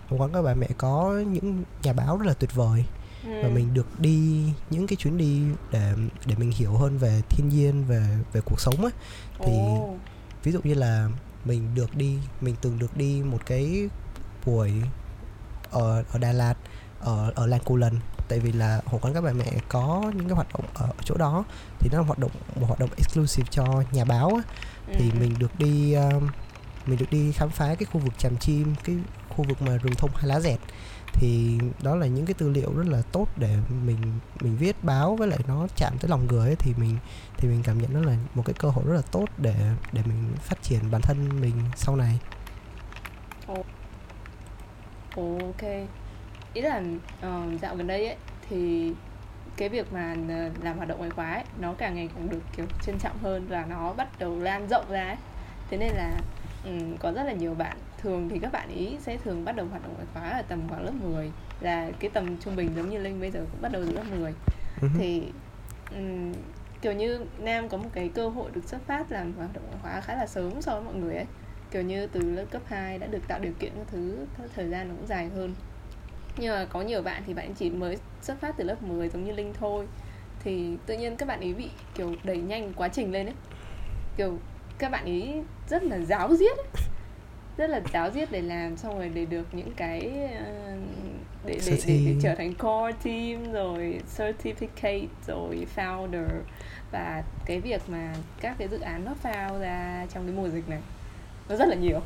[0.09, 2.85] hội quán các bà mẹ có những nhà báo rất là tuyệt vời
[3.23, 3.49] và Ừ.
[3.49, 5.93] mình được đi những cái chuyến đi để
[6.25, 8.91] để mình hiểu hơn về thiên nhiên về về cuộc sống ấy
[9.39, 9.95] thì Ồ.
[10.43, 11.09] ví dụ như là
[11.45, 13.89] mình được đi mình từng được đi một cái
[14.45, 14.71] buổi
[15.71, 16.53] ở ở Đà Lạt
[16.99, 20.27] ở ở làng Cù Lần tại vì là hội quán các bà mẹ có những
[20.27, 21.43] cái hoạt động ở chỗ đó
[21.79, 24.53] thì nó là hoạt động một hoạt động exclusive cho nhà báo á.
[24.93, 25.19] thì Ừ.
[25.19, 26.27] mình được đi um,
[26.85, 28.95] mình được đi khám phá cái khu vực tràm chim cái
[29.31, 30.59] khu vực mà rừng thông hay lá dẹt
[31.13, 33.97] thì đó là những cái tư liệu rất là tốt để mình
[34.41, 36.97] mình viết báo với lại nó chạm tới lòng người ấy, thì mình
[37.37, 39.55] thì mình cảm nhận đó là một cái cơ hội rất là tốt để
[39.91, 42.19] để mình phát triển bản thân mình sau này.
[45.15, 45.61] Ok.
[46.53, 46.81] Ý là
[47.27, 48.15] uh, dạo gần đây ấy
[48.49, 48.93] Thì
[49.57, 52.41] cái việc mà ờ, làm hoạt động ngoại khóa ấy, Nó càng ngày càng được
[52.55, 55.17] kiểu trân trọng hơn Và nó bắt đầu lan rộng ra ấy.
[55.69, 56.11] Thế nên là
[56.65, 59.65] um, có rất là nhiều bạn Thường thì các bạn ý sẽ thường bắt đầu
[59.65, 62.89] hoạt động ngoại khóa Ở tầm khoảng lớp 10 Là cái tầm trung bình giống
[62.89, 64.33] như Linh bây giờ cũng bắt đầu từ lớp 10
[64.81, 65.23] Ừ thì
[65.91, 66.33] ừm,
[66.81, 69.77] kiểu như Nam có một cái cơ hội được xuất phát làm hoạt động ngoại
[69.81, 71.25] khóa khá là sớm so với mọi người ấy.
[71.71, 74.69] Kiểu như từ lớp cấp 2 đã được tạo điều kiện các thứ các thời
[74.69, 75.55] gian nó cũng dài hơn.
[76.37, 79.23] Nhưng mà có nhiều bạn thì bạn chỉ mới xuất phát từ lớp 10 giống
[79.23, 79.87] như Linh thôi.
[80.43, 83.35] Thì tự nhiên các bạn ấy bị kiểu đẩy nhanh quá trình lên ấy.
[84.17, 84.37] Kiểu
[84.77, 86.83] các bạn ấy rất là giáo diết ấy.
[87.57, 90.11] Rất là giáo diết để làm xong rồi để được những cái
[90.45, 90.75] ờ,
[91.45, 96.27] để, để, để, để trở thành core team rồi certificate rồi founder.
[96.91, 100.69] Và cái việc mà các cái dự án nó phao ra trong cái mùa dịch
[100.69, 100.79] này
[101.49, 101.99] nó rất là nhiều.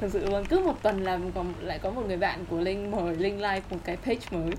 [0.00, 2.90] Thực sự luôn cứ một tuần là còn lại có một người bạn của linh
[2.90, 4.50] mời linh like một cái page mới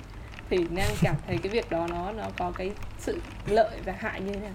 [0.49, 4.21] thì nam cảm thấy cái việc đó nó nó có cái sự lợi và hại
[4.21, 4.53] như thế nào?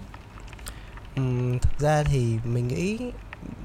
[1.15, 3.11] Ừm, thực ra thì mình nghĩ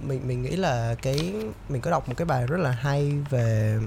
[0.02, 1.32] mình mình nghĩ là cái
[1.68, 3.78] mình có đọc một cái bài rất là hay về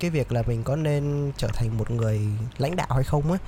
[0.00, 2.20] cái việc là mình có nên trở thành một người
[2.58, 3.38] lãnh đạo hay không á.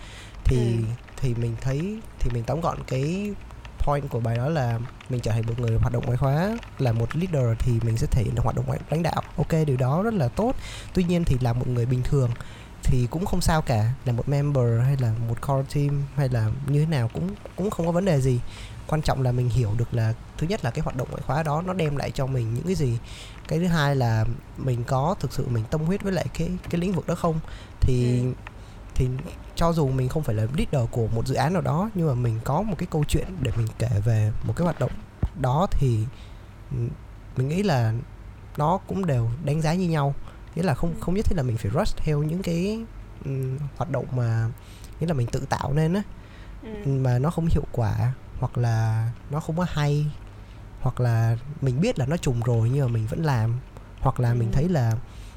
[0.44, 0.84] Thì Ừ.
[1.16, 3.32] thì mình thấy thì mình tóm gọn cái
[3.78, 4.78] point của bài đó là
[5.08, 8.06] mình trở thành một người hoạt động ngoại khóa là một leader thì mình sẽ
[8.10, 9.22] thể hiện được hoạt động ngoại lãnh đạo.
[9.36, 10.54] Ok điều đó rất là tốt.
[10.94, 12.30] Tuy nhiên thì là một người bình thường
[12.90, 13.92] thì cũng không sao cả.
[14.04, 17.70] Là một member hay là một core team hay là như thế nào cũng cũng
[17.70, 18.40] không có vấn đề gì.
[18.86, 21.42] Quan trọng là mình hiểu được là thứ nhất là cái hoạt động ngoại khóa
[21.42, 22.98] đó nó đem lại cho mình những cái gì.
[23.48, 24.24] Cái thứ hai là
[24.56, 27.40] mình có thực sự mình tâm huyết với lại cái cái lĩnh vực đó không?
[27.80, 28.32] Thì Ừ.
[28.94, 29.08] thì
[29.54, 32.14] cho dù mình không phải là leader của một dự án nào đó nhưng mà
[32.14, 34.90] mình có một cái câu chuyện để mình kể về một cái hoạt động
[35.40, 35.98] đó thì
[36.70, 36.76] ừ,
[37.36, 37.92] mình nghĩ là
[38.56, 40.14] nó cũng đều đánh giá như nhau
[40.54, 42.80] nghĩa là không không nhất thiết là mình phải rush theo những cái
[43.24, 44.48] ừm, hoạt động mà
[45.00, 46.02] nghĩa là mình tự tạo nên á
[46.62, 46.88] ừ.
[46.90, 50.06] mà nó không hiệu quả hoặc là nó không có hay
[50.80, 53.54] hoặc là mình biết là nó trùng rồi nhưng mà mình vẫn làm
[54.00, 54.54] hoặc là mình Ừ.
[54.54, 54.92] thấy là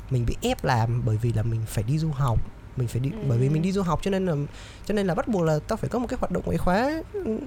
[0.09, 2.39] mình bị ép làm bởi vì là mình phải đi du học
[2.77, 3.17] mình phải đi Ừ.
[3.29, 4.33] bởi vì mình đi du học cho nên là
[4.85, 7.01] cho nên là bắt buộc là tao phải có một cái hoạt động ngoại khóa
[7.13, 7.39] ừ,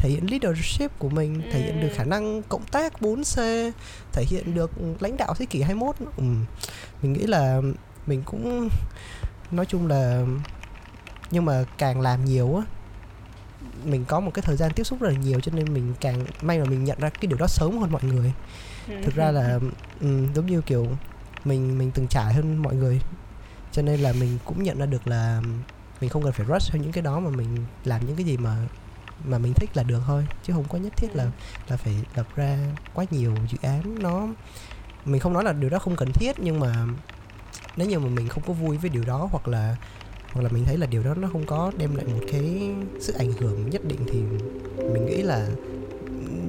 [0.00, 1.94] thể hiện leadership của mình thể hiện được Ừ.
[1.96, 3.70] khả năng cộng tác 4C
[4.12, 6.22] thể hiện được lãnh đạo thế kỷ 21 ừ.
[7.02, 7.60] mình nghĩ là
[8.06, 8.68] mình cũng
[9.50, 10.22] nói chung là
[11.30, 12.62] nhưng mà càng làm nhiều á
[13.84, 16.24] mình có một cái thời gian tiếp xúc rất là nhiều cho nên mình càng
[16.42, 18.32] may mà mình nhận ra cái điều đó sớm hơn mọi người
[19.04, 19.58] thực ra là
[20.00, 20.86] um, giống như kiểu
[21.44, 23.00] mình mình từng trải hơn mọi người
[23.72, 25.42] cho nên là mình cũng nhận ra được là
[26.00, 28.36] mình không cần phải rush theo những cái đó mà mình làm những cái gì
[28.36, 28.56] mà
[29.24, 31.30] mà mình thích là được thôi chứ không có nhất thiết là Ừ.
[31.68, 32.58] là phải lập ra
[32.94, 34.02] quá nhiều dự án.
[34.02, 34.28] Nó
[35.04, 36.86] mình không nói là điều đó không cần thiết nhưng mà
[37.76, 39.76] nếu như mà mình không có vui với điều đó hoặc là
[40.32, 43.12] hoặc là mình thấy là điều đó nó không có đem lại một cái sự
[43.18, 44.22] ảnh hưởng nhất định thì
[44.92, 45.48] mình nghĩ là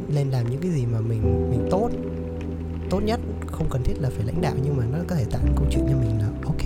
[0.07, 1.89] nên làm những cái gì mà mình mình tốt.
[2.89, 3.19] Tốt nhất
[3.51, 5.85] không cần thiết là phải lãnh đạo nhưng mà nó có thể tạo câu chuyện
[5.89, 6.61] cho mình là ok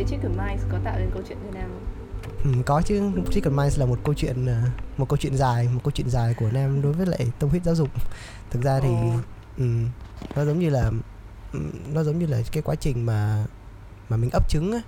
[0.00, 1.68] thế Chicken Minds có tạo nên câu chuyện như nào?
[2.44, 4.60] Ừ, có chứ Chicken Minds là một câu chuyện ờ,
[4.96, 7.64] một câu chuyện dài một câu chuyện dài của Nam đối với lại tâm huyết
[7.64, 7.88] giáo dục
[8.50, 9.18] thực ra thì Ồ.
[9.58, 9.88] ừm,
[10.36, 10.90] nó giống như là
[11.52, 13.44] ừm, nó giống như là cái quá trình mà
[14.08, 14.80] mà mình ấp trứng á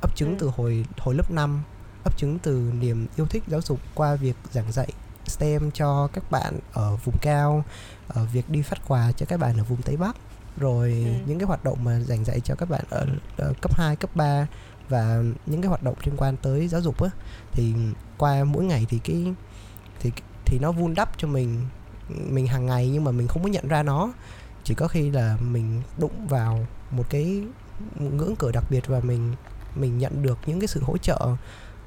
[0.00, 0.36] ấp trứng Ừ.
[0.40, 1.62] từ hồi hồi lớp 5
[2.04, 4.88] ấp trứng từ niềm yêu thích giáo dục qua việc giảng dạy
[5.26, 7.64] STEM cho các bạn ở vùng cao
[8.08, 10.16] ở việc đi phát quà cho các bạn ở vùng Tây Bắc
[10.60, 11.12] rồi Ừ.
[11.26, 14.10] những cái hoạt động mà giảng dạy cho các bạn ở, ở cấp 2, cấp
[14.16, 14.46] 3
[14.88, 17.10] và những cái hoạt động liên quan tới giáo dục á
[17.52, 17.74] thì
[18.18, 19.34] qua mỗi ngày thì cái
[20.00, 20.12] thì
[20.46, 21.66] thì nó vun đắp cho mình
[22.08, 24.12] mình hàng ngày nhưng mà mình không có nhận ra nó
[24.64, 27.42] chỉ có khi là mình đụng vào một cái
[27.98, 29.34] ngưỡng cửa đặc biệt và mình
[29.76, 31.18] mình nhận được những cái sự hỗ trợ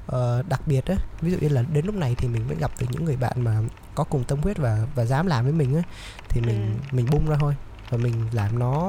[0.06, 2.70] uh, đặc biệt á ví dụ như là đến lúc này thì mình mới gặp
[2.80, 3.60] được những người bạn mà
[3.94, 5.82] có cùng tâm huyết và và dám làm với mình á
[6.28, 6.96] thì mình ừ.
[6.96, 7.56] mình bung ra thôi
[7.90, 8.88] và mình làm nó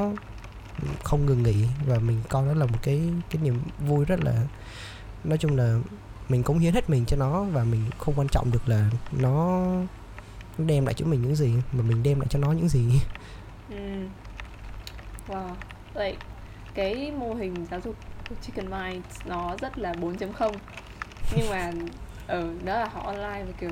[1.04, 1.66] không ngừng nghỉ.
[1.88, 4.48] Và mình coi đó là một cái cái niềm vui rất là
[5.24, 5.80] nói chung là
[6.30, 9.66] mình cống hiến hết mình cho nó và mình không quan trọng được là nó
[10.58, 13.02] đem lại cho mình những gì mà mình đem lại cho nó những gì.
[13.70, 14.08] Ừ.
[15.28, 15.50] wow.
[15.94, 16.18] Vậy
[16.74, 17.96] cái mô hình giáo dục
[18.30, 20.54] của Chicken Minds nó rất là 4.0
[21.36, 21.72] nhưng mà
[22.28, 23.70] ở ừ, đó là họ online và kiểu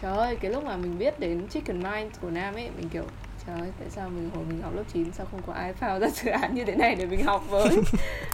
[0.00, 3.04] trời ơi cái lúc mà mình biết đến Chicken Minds của Nam ấy mình kiểu
[3.46, 6.00] trời ơi tại sao mình hồi mình học lớp 9 sao không có ai phao
[6.00, 7.78] ra dự án như thế này để mình học với?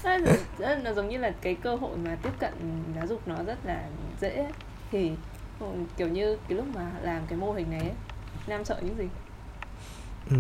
[0.85, 2.53] Nó giống như là cái cơ hội mà tiếp cận
[2.97, 3.85] giáo dục nó rất là
[4.21, 4.47] dễ.
[4.93, 5.13] Thì
[5.61, 7.93] ừ, kiểu như cái lúc mà làm cái mô hình này ấy,
[8.47, 9.09] nam sợ những gì?
[10.31, 10.37] Ừ,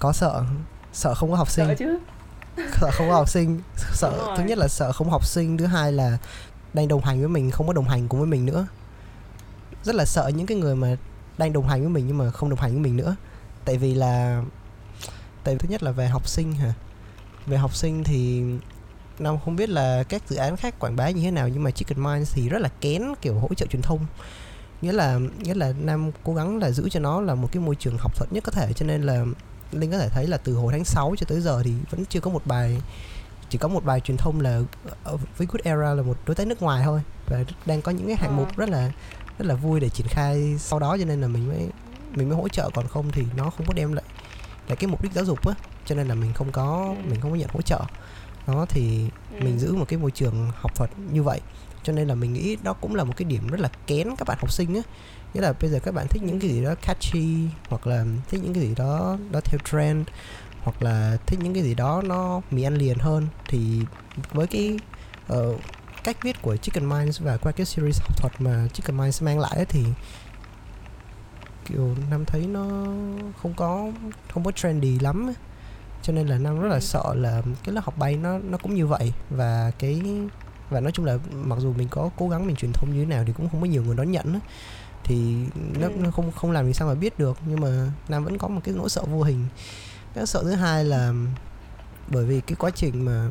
[0.00, 0.44] có sợ.
[0.92, 1.66] Sợ không có học sinh.
[1.66, 1.98] sợ chứ.
[2.72, 3.60] Sợ không có học sinh.
[3.76, 6.18] Sợ thứ nhất là sợ không học sinh thứ hai là
[6.74, 8.66] đang đồng hành với mình không có đồng hành cùng với mình nữa.
[9.82, 10.96] Rất là sợ những cái người mà
[11.38, 13.16] đang đồng hành với mình nhưng mà không đồng hành với mình nữa.
[13.64, 14.42] Tại vì là
[15.44, 16.72] tại vì thứ nhất là về học sinh hả?
[17.46, 18.42] Về học sinh thì
[19.18, 21.70] Nam không biết là các dự án khác quảng bá như thế nào nhưng mà
[21.70, 24.06] Chicken Minds thì rất là kén kiểu hỗ trợ truyền thông.
[24.82, 27.74] Nghĩa là nghĩa là Nam cố gắng là giữ cho nó là một cái môi
[27.74, 28.72] trường học thuật nhất có thể.
[28.72, 29.24] Cho nên là
[29.72, 32.20] Linh có thể thấy là từ hồi tháng 6 cho tới giờ thì vẫn chưa
[32.20, 32.80] có một bài
[33.48, 34.60] chỉ có một bài truyền thông là
[35.36, 38.16] với Good Era là một đối tác nước ngoài thôi và đang có những cái
[38.16, 38.54] hạng mục ờ.
[38.56, 38.92] rất là
[39.38, 41.68] rất là vui để triển khai sau đó cho nên là mình mới
[42.14, 44.04] mình mới hỗ trợ còn không thì nó không có đem lại
[44.68, 45.54] lại cái mục đích giáo dục á
[45.86, 47.08] cho nên là mình không có ừ.
[47.10, 47.80] mình không có nhận hỗ trợ
[48.46, 49.44] đó thì ừ.
[49.44, 51.40] mình giữ một cái môi trường học thuật như vậy
[51.82, 54.28] cho nên là mình nghĩ đó cũng là một cái điểm rất là kén các
[54.28, 54.82] bạn học sinh á
[55.34, 58.40] nghĩa là bây giờ các bạn thích những cái gì đó catchy hoặc là thích
[58.44, 60.08] những cái gì đó đó theo trend
[60.62, 63.80] hoặc là thích những cái gì đó nó mì ăn liền hơn thì
[64.32, 64.78] với cái
[65.32, 65.60] uh,
[66.04, 69.38] cách viết của Chicken Minds và qua cái series học thuật mà Chicken Minds mang
[69.38, 69.84] lại thì
[71.64, 72.64] kiểu năm thấy nó
[73.42, 73.90] không có
[74.32, 75.34] không có trendy lắm
[76.04, 76.80] cho nên là năm rất là ừ.
[76.80, 79.12] sợ là cái lớp học bay nó nó cũng như vậy.
[79.30, 80.02] Và cái
[80.70, 83.06] và nói chung là mặc dù mình có cố gắng mình truyền thông như thế
[83.06, 84.40] nào thì cũng không có nhiều người đón nhận
[85.04, 85.34] thì
[85.80, 85.92] nó, ừ.
[85.96, 87.38] nó không không làm thì sao mà biết được.
[87.46, 89.46] Nhưng mà nam vẫn có một cái nỗi sợ vô hình.
[90.14, 91.12] Cái sợ thứ hai là
[92.08, 93.30] bởi vì cái quá trình mà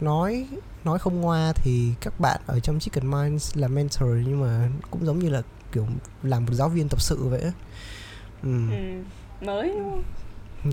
[0.00, 0.46] nói
[0.84, 5.06] nói không ngoa thì các bạn ở trong Chicken Minds là mentor nhưng mà cũng
[5.06, 5.86] giống như là kiểu
[6.22, 7.52] làm một giáo viên tập sự vậy
[8.42, 8.70] ừ.
[8.70, 9.02] ừ.
[9.40, 9.74] mới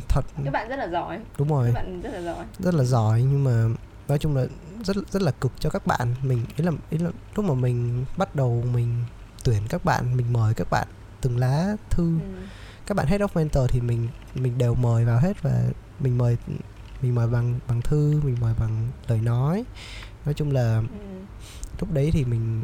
[0.09, 0.21] thật.
[0.43, 1.19] Các bạn rất là giỏi.
[1.37, 1.71] Đúng rồi.
[1.73, 2.45] Các bạn rất là giỏi.
[2.59, 3.75] Rất là giỏi nhưng mà
[4.07, 4.45] nói chung là
[4.83, 6.15] rất rất là cực cho các bạn.
[6.23, 9.03] Mình ý là ý là lúc mà mình bắt đầu mình
[9.43, 10.87] tuyển các bạn mình mời các bạn
[11.21, 12.03] từng lá thư.
[12.03, 12.41] Ừ.
[12.85, 15.63] các bạn head of mentor thì mình mình đều mời vào hết và
[15.99, 16.37] mình mời
[17.01, 19.63] mình mời bằng bằng thư mình mời bằng lời nói.
[20.25, 21.19] Nói chung là ừ.
[21.79, 22.63] lúc đấy thì mình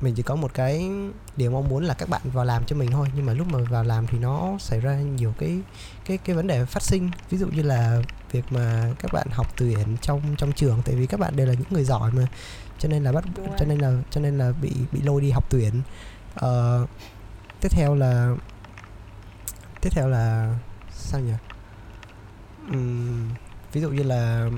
[0.00, 0.90] mình chỉ có một cái
[1.36, 3.08] điều mong muốn là các bạn vào làm cho mình thôi.
[3.16, 5.60] Nhưng mà lúc mà vào làm thì nó xảy ra nhiều cái
[6.04, 7.10] cái cái vấn đề phát sinh.
[7.30, 11.06] Ví dụ như là việc mà các bạn học tuyển trong trong trường tại vì
[11.06, 12.26] các bạn đều là những người giỏi mà.
[12.78, 13.24] Cho nên là bắt
[13.58, 15.82] cho nên là cho nên là bị bị lôi đi học tuyển.
[16.34, 16.88] Uh,
[17.60, 18.36] tiếp theo là
[19.80, 20.54] tiếp theo là
[20.90, 21.32] sao nhỉ
[22.70, 23.28] um,
[23.72, 24.50] ví dụ như là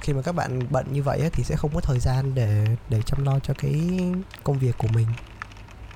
[0.00, 2.66] khi mà các bạn bận như vậy ấy, thì sẽ không có thời gian để
[2.88, 4.00] để chăm lo cho cái
[4.44, 5.06] công việc của mình.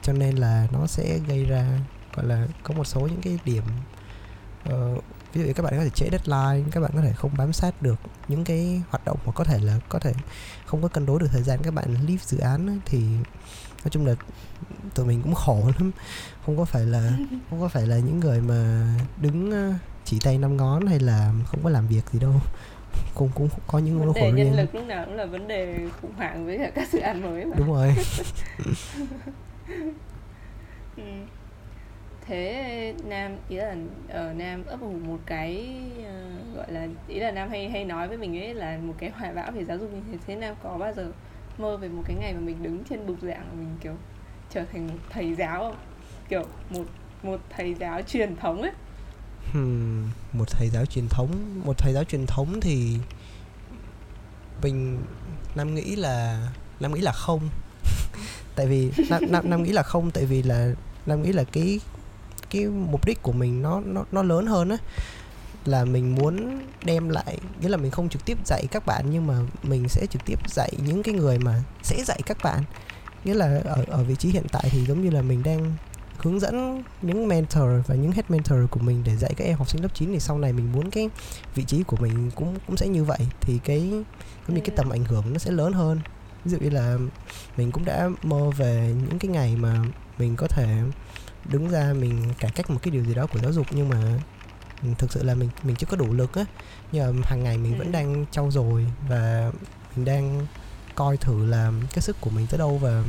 [0.02, 1.78] Cho nên là nó sẽ gây ra
[2.14, 3.64] gọi là có một số những cái điểm
[4.68, 7.30] uh, ví dụ như các bạn có thể trễ deadline các bạn có thể không
[7.36, 10.12] bám sát được những cái hoạt động mà có thể là có thể
[10.66, 12.98] không có cân đối được thời gian các bạn leave dự án ấy, thì
[13.84, 14.14] nói chung là
[14.94, 15.90] tụi mình cũng khổ lắm.
[16.46, 17.12] Không có phải là
[17.50, 18.88] không có phải là những người mà
[19.20, 19.52] đứng
[20.12, 22.33] chỉ tay năm ngón hay là không có làm việc gì đâu.
[23.14, 26.12] Cũng cũng có những vấn đề nhân lực lúc nào cũng là vấn đề khủng
[26.16, 27.57] hoảng với cả các dự án mới mà.
[27.59, 27.94] Đúng rồi.
[30.96, 31.03] Ừ.
[32.27, 33.77] thế nam ý là
[34.09, 37.85] ở uh, nam ấp ủ một cái uh, gọi là ý là nam hay hay
[37.85, 40.37] nói với mình ấy là một cái hoài bão về giáo dục như thế thế
[40.37, 41.12] nam có bao giờ
[41.59, 43.94] mơ về một cái ngày mà mình đứng trên bục giảng mà mình kiểu
[44.51, 45.77] trở thành một thầy giáo không?
[46.29, 46.85] Kiểu một
[47.22, 48.72] một thầy giáo truyền thống ấy
[49.52, 52.96] hmm, một thầy giáo truyền thống một thầy giáo truyền thống thì
[54.62, 54.98] mình
[55.55, 56.46] nam nghĩ là
[56.81, 57.48] nam nghĩ là không.
[58.57, 60.74] Tại vì nam, nam nam nghĩ là không tại vì là
[61.07, 61.81] nam nghĩ là cái
[62.50, 64.76] cái mục đích của mình nó nó nó lớn hơn á.
[65.64, 69.26] Là mình muốn đem lại nghĩa là mình không trực tiếp dạy các bạn nhưng
[69.26, 72.64] mà mình sẽ trực tiếp dạy những cái người mà sẽ dạy các bạn.
[73.24, 75.72] Nghĩa là ở ở vị trí hiện tại thì giống như là mình đang
[76.22, 79.70] hướng dẫn những mentor và những head mentor của mình để dạy các em học
[79.70, 81.11] sinh lớp 9 thì sau này mình muốn cái
[81.54, 83.80] vị trí của mình cũng cũng sẽ như vậy thì cái
[84.48, 86.00] giống như cái tầm ảnh hưởng nó sẽ lớn hơn.
[86.44, 86.98] Ví dụ như là
[87.56, 89.85] mình cũng đã mơ về những cái ngày mà
[90.18, 90.82] mình có thể
[91.44, 94.18] đứng ra mình cải cách một cái điều gì đó của giáo dục nhưng mà
[94.98, 96.44] thực sự là mình mình chưa có đủ lực á.
[96.92, 99.52] Nhưng mà hàng ngày mình vẫn đang trau dồi và
[99.96, 100.46] mình đang
[100.94, 103.04] coi thử là cái sức của mình tới đâu và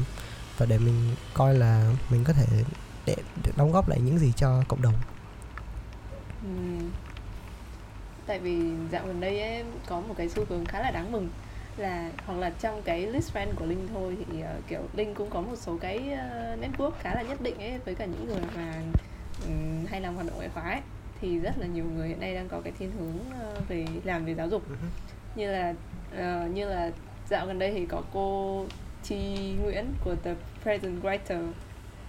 [0.57, 2.63] và để mình coi là mình có thể
[3.05, 4.93] để, để đóng góp lại những gì cho cộng đồng
[6.43, 6.85] ừ.
[8.25, 8.59] tại vì
[8.91, 11.29] dạo gần đây ấy, có một cái xu hướng khá là đáng mừng
[11.77, 15.29] là hoặc là trong cái list friend của linh thôi thì uh, kiểu linh cũng
[15.29, 18.41] có một số cái uh, network khá là nhất định ấy với cả những người
[18.55, 18.73] mà
[19.45, 20.81] um, hay làm hoạt động ngoại khóa ấy
[21.21, 23.15] thì rất là nhiều người hiện nay đang có cái thiên hướng
[23.59, 25.35] uh, về làm về giáo dục uh-huh.
[25.35, 25.73] như là
[26.13, 26.91] uh, như là
[27.29, 28.65] dạo gần đây thì có cô
[29.03, 31.51] Chi Nguyễn của The Present Writer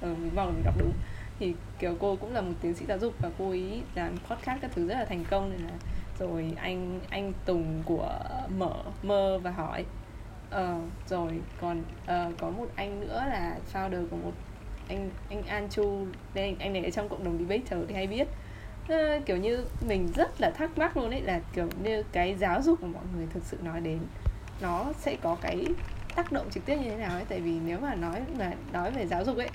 [0.05, 0.93] ờ, mình là mình đọc đúng.
[1.39, 4.61] Thì kiểu cô cũng là một tiến sĩ giáo dục và cô ấy làm podcast
[4.63, 5.73] các thứ rất là thành công nên là
[6.19, 8.19] rồi anh anh Tùng của
[8.59, 9.85] mở mơ và hỏi.
[10.51, 14.33] Ờ, rồi còn uh, có một anh nữa là founder của một
[14.89, 18.29] anh anh An Chu đây anh này ở trong cộng đồng debater thì hay biết.
[18.85, 22.63] Uh, kiểu như mình rất là thắc mắc luôn ấy là kiểu như cái giáo
[22.63, 23.99] dục mà mọi người thực sự nói đến
[24.61, 25.67] nó sẽ có cái
[26.17, 27.25] tác động trực tiếp như thế nào ấy?
[27.29, 29.49] Tại vì nếu mà nói mà nói về giáo dục ấy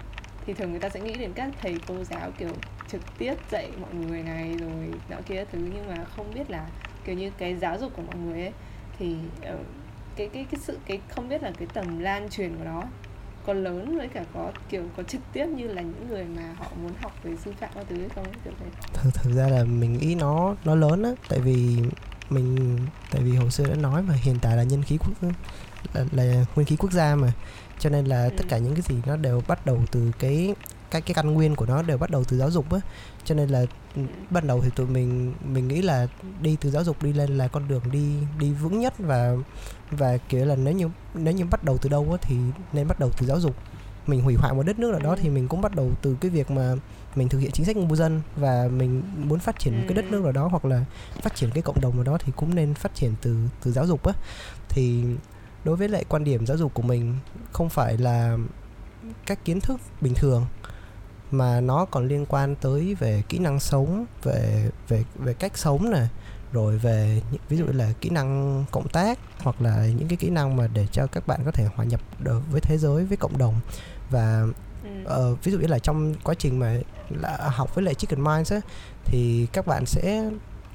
[0.49, 2.49] thì thường người ta sẽ nghĩ đến các thầy cô giáo kiểu
[2.91, 6.67] trực tiếp dạy mọi người này rồi nọ kia thứ nhưng mà không biết là
[7.05, 8.51] kiểu như cái giáo dục của mọi người ấy
[8.99, 9.15] thì
[9.53, 9.59] uh,
[10.15, 12.83] cái cái cái sự cái không biết là cái tầm lan truyền của nó
[13.45, 16.67] có lớn với cả có kiểu có trực tiếp như là những người mà họ
[16.81, 18.65] muốn học về sư phạm các thứ hay không kiểu thế.
[18.93, 21.77] Thực thực ra là mình nghĩ nó nó lớn á tại vì
[22.29, 22.77] mình
[23.11, 25.31] tại vì hồi xưa đã nói mà hiện tại là nhân khí quốc
[25.93, 27.31] là, là nguyên khí quốc gia mà
[27.79, 28.31] cho nên là ừ.
[28.37, 30.55] tất cả những cái gì nó đều bắt đầu từ cái
[30.91, 32.79] cái cái căn nguyên của nó đều bắt đầu từ giáo dục á
[33.25, 33.65] cho nên là
[33.95, 34.01] ừ.
[34.29, 36.07] ban đầu thì tụi mình mình nghĩ là
[36.41, 39.35] đi từ giáo dục đi lên là con đường đi đi vững nhất và
[39.91, 42.35] và kiểu là nếu như nếu như bắt đầu từ đâu á thì
[42.73, 43.55] nên bắt đầu từ giáo dục
[44.07, 45.15] mình hủy hoại một đất nước nào đó ừ.
[45.21, 46.75] thì mình cũng bắt đầu từ cái việc mà
[47.15, 50.05] mình thực hiện chính sách ngu dân và mình muốn phát triển một cái đất
[50.05, 50.85] nước nào đó hoặc là
[51.21, 53.87] phát triển cái cộng đồng nào đó thì cũng nên phát triển từ từ giáo
[53.87, 54.13] dục á
[54.69, 55.03] thì
[55.69, 57.15] đối với lại quan điểm giáo dục của mình
[57.51, 58.37] không phải là
[59.25, 60.45] các kiến thức bình thường
[61.31, 65.91] mà nó còn liên quan tới về kỹ năng sống về về về cách sống
[65.91, 66.09] này
[66.51, 70.55] rồi về ví dụ là kỹ năng cộng tác hoặc là những cái kỹ năng
[70.55, 73.37] mà để cho các bạn có thể hòa nhập được với thế giới với cộng
[73.37, 73.55] đồng
[74.09, 74.45] và
[74.83, 75.31] ừ.
[75.31, 76.75] uh, ví dụ như là trong quá trình mà
[77.09, 78.59] là học với lại chicken minds á
[79.05, 80.29] thì các bạn sẽ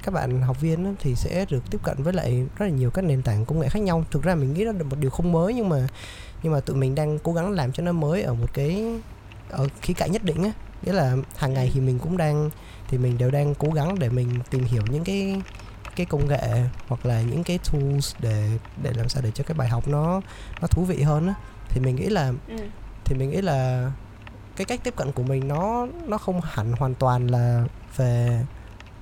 [0.05, 3.01] các bạn học viên thì sẽ được tiếp cận với lại rất là nhiều các
[3.01, 4.03] nền tảng công nghệ khác nhau.
[4.11, 5.87] Thực ra mình nghĩ đó là một điều không mới nhưng mà
[6.43, 8.85] nhưng mà tụi mình đang cố gắng làm cho nó mới ở một cái
[9.49, 10.51] ở khía cạnh nhất định á.
[10.83, 12.49] Nghĩa là hàng ngày thì mình cũng đang
[12.87, 15.41] thì mình đều đang cố gắng để mình tìm hiểu những cái
[15.95, 18.49] cái công nghệ hoặc là những cái tools để
[18.83, 20.21] để làm sao để cho cái bài học nó
[20.61, 21.33] nó thú vị hơn á.
[21.69, 22.55] Thì mình nghĩ là ừ.
[23.05, 23.91] thì mình nghĩ là
[24.55, 27.65] cái cách tiếp cận của mình nó nó không hẳn hoàn toàn là
[27.97, 28.41] về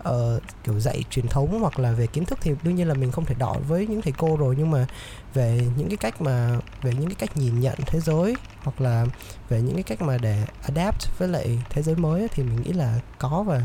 [0.10, 3.12] uh, kiểu dạy truyền thống hoặc là về kiến thức thì đương nhiên là mình
[3.12, 4.56] không thể đọ với những thầy cô rồi.
[4.58, 4.88] Nhưng mà
[5.34, 9.06] về những cái cách mà về những cái cách nhìn nhận thế giới hoặc là
[9.50, 12.74] về những cái cách mà để adapt với lại thế giới mới thì mình nghĩ
[12.74, 13.62] là có và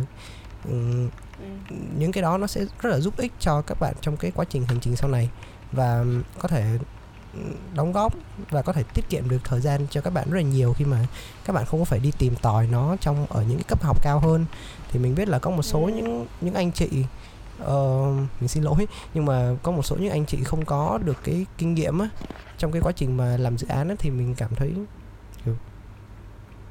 [0.68, 1.08] um,
[1.98, 4.44] những cái đó nó sẽ rất là giúp ích cho các bạn trong cái quá
[4.50, 5.30] trình hành trình sau này
[5.72, 6.04] và
[6.38, 6.78] có thể
[7.74, 8.14] đóng góp
[8.50, 10.84] và có thể tiết kiệm được thời gian cho các bạn rất là nhiều khi
[10.84, 11.06] mà
[11.44, 14.02] các bạn không có phải đi tìm tòi nó trong ở những cái cấp học
[14.02, 14.46] cao hơn
[14.92, 15.92] thì mình biết là có một số ừ.
[15.96, 16.88] những những anh chị
[17.62, 21.16] uh, mình xin lỗi nhưng mà có một số những anh chị không có được
[21.24, 22.08] cái kinh nghiệm á
[22.58, 24.72] trong cái quá trình mà làm dự án á thì mình cảm thấy
[25.44, 25.56] kiểu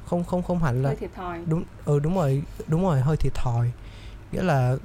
[0.06, 1.42] không không không hẳn là thiệt thòi.
[1.46, 3.72] đúng ừ đúng rồi đúng rồi hơi thiệt thòi
[4.32, 4.76] nghĩa là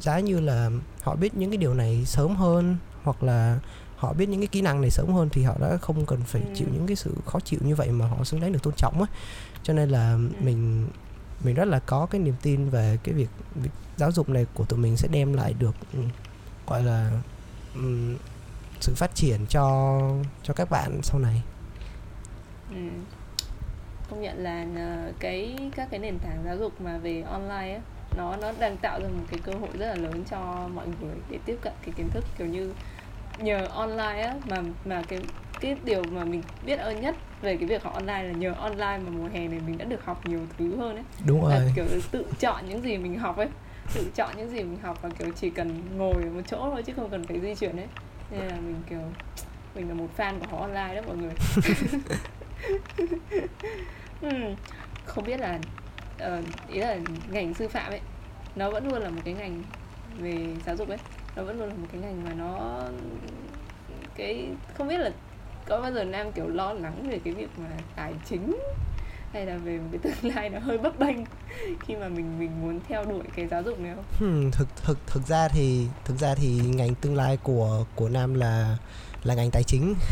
[0.00, 0.70] giá như là
[1.02, 3.58] họ biết những cái điều này sớm hơn hoặc là
[3.96, 6.42] họ biết những cái kỹ năng này sớm hơn thì họ đã không cần phải
[6.42, 6.48] ừ.
[6.54, 9.02] chịu những cái sự khó chịu như vậy mà họ xứng đáng được tôn trọng
[9.02, 9.06] á
[9.62, 10.28] cho nên là ừ.
[10.40, 10.88] mình
[11.44, 14.64] mình rất là có cái niềm tin về cái việc, việc giáo dục này của
[14.64, 15.98] tụi mình sẽ đem lại được ừ,
[16.66, 17.10] gọi là
[17.74, 18.16] um,
[18.80, 20.00] sự phát triển cho
[20.42, 21.42] cho các bạn sau này
[22.70, 22.76] ừ.
[24.10, 27.80] công nhận là ờ, cái các cái nền tảng giáo dục mà về online ấy,
[28.16, 31.14] nó nó đang tạo ra một cái cơ hội rất là lớn cho mọi người
[31.30, 32.72] để tiếp cận cái kiến thức kiểu như
[33.38, 35.18] nhờ online á mà mà cái
[35.60, 38.98] cái điều mà mình biết ơn nhất về cái việc học online là nhờ online
[38.98, 41.04] mà mùa hè này mình đã được học nhiều thứ hơn ấy.
[41.26, 41.50] Đúng rồi.
[41.50, 43.48] là kiểu tự chọn những gì mình học ấy.
[43.94, 46.82] Tự chọn những gì mình học và kiểu chỉ cần ngồi ở một chỗ thôi
[46.82, 47.86] chứ không cần phải di chuyển ấy.
[48.30, 49.02] Nên là mình kiểu
[49.74, 51.32] mình là một fan của học online đó mọi người.
[55.04, 55.58] Không biết là
[56.38, 56.98] uh, ý là
[57.30, 58.00] ngành sư phạm ấy
[58.56, 59.62] nó vẫn luôn là một cái ngành
[60.18, 60.98] về giáo dục ấy.
[61.36, 62.80] Nó vẫn luôn là một cái ngành mà nó
[64.14, 65.10] cái không biết là
[65.68, 68.56] có bao giờ nam kiểu lo lắng về cái việc mà tài chính?
[69.32, 71.16] Hay là về một cái tương lai nó hơi bấp bênh
[71.80, 74.04] khi mà mình mình muốn theo đuổi cái giáo dục này không?
[74.18, 78.34] Hmm, thực thực thực ra thì thực ra thì ngành tương lai của của nam
[78.34, 78.76] là
[79.24, 79.94] là ngành tài chính.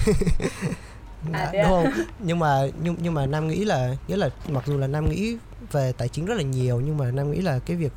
[1.32, 1.86] À, đúng không?
[2.18, 5.36] Nhưng mà nhưng nhưng mà nam nghĩ là nghĩa là mặc dù là nam nghĩ
[5.72, 7.92] về tài chính rất là nhiều nhưng mà nam nghĩ là cái việc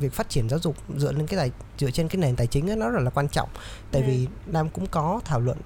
[0.00, 2.70] việc phát triển giáo dục dựa lên cái tài dựa trên cái nền tài chính
[2.70, 3.48] ấy, nó rất là quan trọng.
[3.90, 4.06] Tại ừ.
[4.06, 5.58] vì nam cũng có thảo luận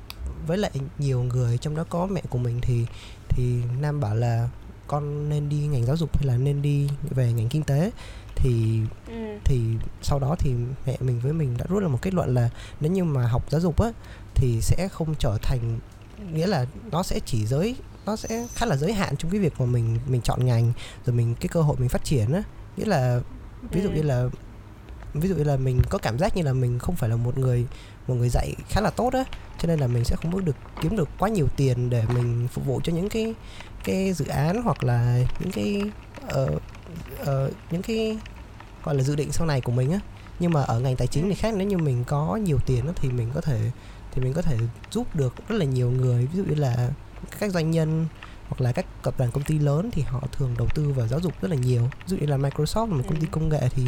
[0.48, 2.86] với lại nhiều người trong đó có mẹ của mình thì
[3.28, 4.48] thì nam bảo là
[4.86, 7.90] con nên đi ngành giáo dục hay là nên đi về ngành kinh tế
[8.34, 9.38] thì ừ.
[9.44, 9.60] thì
[10.02, 10.54] sau đó thì
[10.86, 13.50] mẹ mình với mình đã rút ra một kết luận là nếu như mà học
[13.50, 13.90] giáo dục á
[14.34, 15.78] thì sẽ không trở thành
[16.32, 17.76] nghĩa là nó sẽ chỉ giới
[18.06, 20.72] nó sẽ khá là giới hạn trong cái việc mà mình mình chọn ngành
[21.06, 22.42] rồi mình cái cơ hội mình phát triển á
[22.76, 23.20] nghĩa là
[23.70, 23.94] ví dụ ừ.
[23.94, 24.28] như là
[25.14, 27.38] ví dụ như là mình có cảm giác như là mình không phải là một
[27.38, 27.66] người
[28.06, 29.24] một người dạy khá là tốt á
[29.58, 32.66] cho nên là mình sẽ không được kiếm được quá nhiều tiền để mình phục
[32.66, 33.34] vụ cho những cái
[33.84, 35.82] cái dự án hoặc là những cái
[36.42, 36.62] uh,
[37.22, 38.18] uh, những cái
[38.84, 40.00] gọi là dự định sau này của mình á.
[40.40, 42.92] Nhưng mà ở ngành tài chính thì khác nếu như mình có nhiều tiền đó,
[42.96, 43.70] thì mình có thể
[44.12, 44.58] thì mình có thể
[44.90, 46.26] giúp được rất là nhiều người.
[46.26, 46.90] Ví dụ như là
[47.38, 48.06] các doanh nhân
[48.48, 51.20] hoặc là các tập đoàn công ty lớn thì họ thường đầu tư vào giáo
[51.20, 51.82] dục rất là nhiều.
[51.82, 53.30] Ví dụ như là Microsoft là một công ty ừ.
[53.30, 53.82] công nghệ thì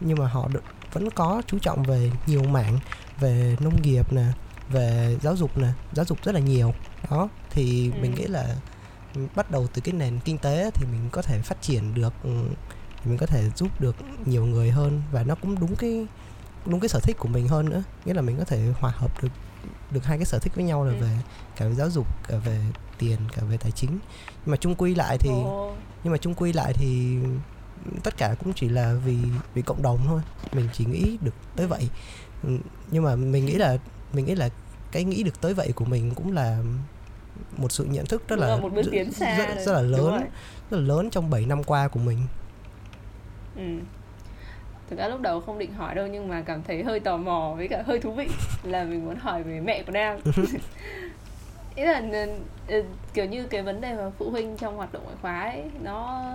[0.00, 0.48] nhưng mà họ
[0.92, 2.78] vẫn có chú trọng về nhiều mảng
[3.20, 4.24] về nông nghiệp nè
[4.70, 6.74] về giáo dục nè giáo dục rất là nhiều
[7.10, 7.98] đó thì ừ.
[8.02, 8.56] mình nghĩ là
[9.34, 12.30] bắt đầu từ cái nền kinh tế thì mình có thể phát triển được ừ,
[13.04, 13.96] mình có thể giúp được
[14.26, 16.06] nhiều người hơn và nó cũng đúng cái
[16.66, 19.22] đúng cái sở thích của mình hơn nữa nghĩa là mình có thể hòa hợp
[19.22, 19.28] được
[19.90, 20.98] được hai cái sở thích với nhau là ừ.
[21.00, 21.18] về
[21.56, 22.60] cả về giáo dục cả về
[22.98, 25.72] tiền cả về tài chính nhưng mà chung quy lại thì Ồ.
[26.04, 27.16] nhưng mà chung quy lại thì
[28.02, 29.16] tất cả cũng chỉ là vì
[29.54, 30.20] vì cộng đồng thôi
[30.52, 31.88] mình chỉ nghĩ được tới vậy
[32.42, 32.58] ừ,
[32.90, 33.78] nhưng mà mình nghĩ là
[34.12, 34.48] mình nghĩ là
[34.92, 36.58] cái nghĩ được tới vậy của mình cũng là
[37.56, 40.20] một sự nhận thức rất là, một bước tiến xa rất, rất, rất là lớn
[40.70, 42.18] rất là lớn trong 7 năm qua của mình.
[43.56, 43.62] Ừ.
[44.90, 47.54] thực ra lúc đầu không định hỏi đâu nhưng mà cảm thấy hơi tò mò
[47.56, 48.28] với cả hơi thú vị
[48.62, 50.18] là mình muốn hỏi về mẹ của nam.
[51.74, 52.26] Ý là
[52.68, 52.84] ừ,
[53.14, 56.32] kiểu như cái vấn đề mà phụ huynh trong hoạt động ngoại khóa ấy nó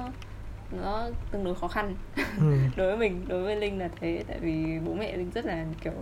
[0.71, 1.95] nó tương đối khó khăn.
[2.39, 2.55] Ừ.
[2.75, 5.65] đối với mình đối với linh là thế tại vì bố mẹ linh rất là
[5.83, 5.93] kiểu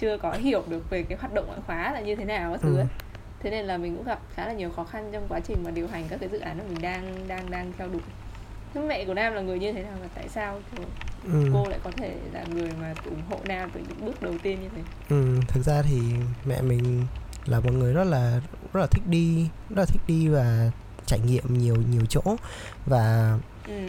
[0.00, 2.60] chưa có hiểu được về cái hoạt động ngoại khóa là như thế nào các
[2.62, 2.84] thứ ừ.
[3.40, 5.70] thế nên là mình cũng gặp khá là nhiều khó khăn trong quá trình mà
[5.70, 8.02] điều hành các cái dự án mà mình đang đang đang theo đuổi
[8.74, 10.86] nhưng mẹ của nam là người như thế nào và tại sao kiểu
[11.32, 11.50] ừ.
[11.52, 14.62] cô lại có thể là người mà ủng hộ nam từ những bước đầu tiên
[14.62, 16.00] như thế ừ, thực ra thì
[16.44, 17.06] mẹ mình
[17.46, 18.40] là một người rất là
[18.72, 20.70] rất là thích đi rất là thích đi và
[21.06, 22.22] trải nghiệm nhiều nhiều chỗ
[22.86, 23.88] và ừ.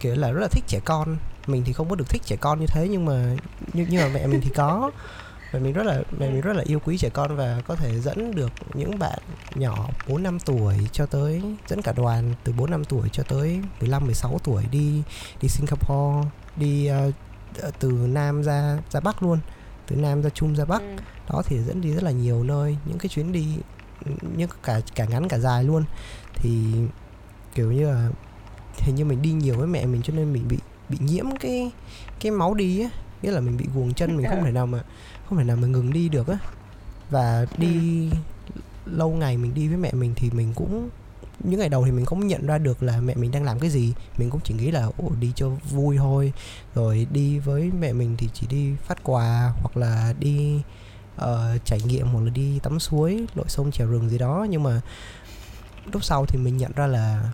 [0.00, 2.60] kiểu là rất là thích trẻ con mình thì không có được thích trẻ con
[2.60, 3.36] như thế nhưng mà
[3.72, 4.90] nhưng, nhưng mà mẹ mình thì có
[5.52, 8.00] và mình rất là mẹ mình rất là yêu quý trẻ con và có thể
[8.00, 9.18] dẫn được những bạn
[9.54, 13.60] nhỏ 4 năm tuổi cho tới dẫn cả đoàn từ 4 năm tuổi cho tới
[13.80, 15.02] 15 16 tuổi đi
[15.42, 19.38] đi Singapore, đi uh, từ Nam ra ra Bắc luôn,
[19.86, 20.80] từ Nam ra Trung ra Bắc.
[20.80, 20.96] Ừ.
[21.30, 23.46] Đó thì dẫn đi rất là nhiều nơi, những cái chuyến đi
[24.36, 25.84] những cả cả ngắn cả dài luôn.
[26.34, 26.66] Thì
[27.54, 28.10] kiểu như là
[28.78, 31.70] hình như mình đi nhiều với mẹ mình cho nên mình bị bị nhiễm cái
[32.20, 32.88] cái máu đi á
[33.22, 34.82] nghĩa là mình bị guồng chân mình không thể nào mà
[35.30, 36.38] không thể nào mà ngừng đi được á.
[37.10, 38.08] Và đi
[38.84, 40.88] lâu ngày mình đi với mẹ mình thì mình cũng
[41.44, 43.70] những ngày đầu thì mình không nhận ra được là mẹ mình đang làm cái
[43.70, 43.94] gì.
[44.18, 46.32] Mình cũng chỉ nghĩ là Ồ, đi cho vui thôi.
[46.74, 50.60] Rồi đi với mẹ mình thì chỉ đi phát quà hoặc là đi
[51.16, 54.46] uh, trải nghiệm hoặc là đi tắm suối lội sông trèo rừng gì đó.
[54.50, 54.80] Nhưng mà
[55.92, 57.32] lúc sau thì mình nhận ra là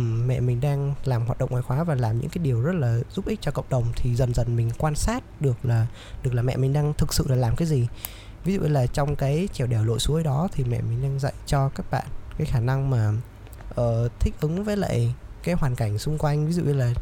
[0.00, 2.98] mẹ mình đang làm hoạt động ngoại khóa và làm những cái điều rất là
[3.10, 5.86] giúp ích cho cộng đồng thì dần dần mình quan sát được là
[6.22, 7.86] được là mẹ mình đang thực sự là làm cái gì
[8.44, 11.32] ví dụ là trong cái trèo đèo lội suối đó thì mẹ mình đang dạy
[11.46, 12.06] cho các bạn
[12.38, 13.12] cái khả năng mà
[13.80, 16.94] uh, thích ứng với lại cái hoàn cảnh xung quanh ví dụ như là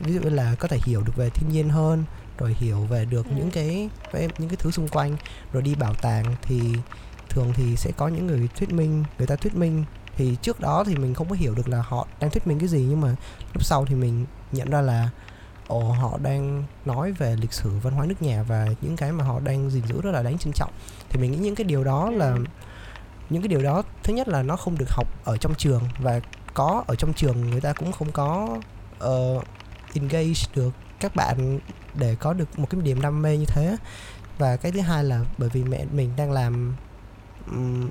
[0.00, 2.04] ví dụ như là có thể hiểu được về thiên nhiên hơn
[2.38, 3.32] rồi hiểu về được ừ.
[3.36, 5.16] những cái về những cái thứ xung quanh
[5.52, 6.60] rồi đi bảo tàng thì
[7.28, 9.84] thường thì sẽ có những người thuyết minh người ta thuyết minh
[10.20, 12.68] thì trước đó thì mình không có hiểu được là họ đang thuyết minh cái
[12.68, 13.08] gì nhưng mà
[13.54, 15.08] lúc sau thì mình nhận ra là
[15.66, 19.24] ồ họ đang nói về lịch sử văn hóa nước nhà và những cái mà
[19.24, 20.70] họ đang gìn giữ rất là đáng trân trọng.
[21.08, 22.36] Thì mình nghĩ những cái điều đó là
[23.30, 26.20] những cái điều đó thứ nhất là nó không được học ở trong trường và
[26.54, 28.58] có ở trong trường người ta cũng không có
[29.04, 29.44] uh,
[29.94, 31.60] engage được các bạn
[31.94, 33.76] để có được một cái điểm đam mê như thế.
[34.38, 36.74] Và cái thứ hai là bởi vì mẹ mình đang làm
[37.50, 37.88] um,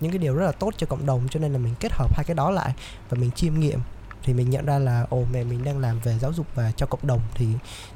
[0.00, 2.16] những cái điều rất là tốt cho cộng đồng cho nên là mình kết hợp
[2.16, 2.74] hai cái đó lại
[3.08, 3.80] và mình chiêm nghiệm
[4.22, 6.86] thì mình nhận ra là ồ mẹ mình đang làm về giáo dục và cho
[6.86, 7.46] cộng đồng thì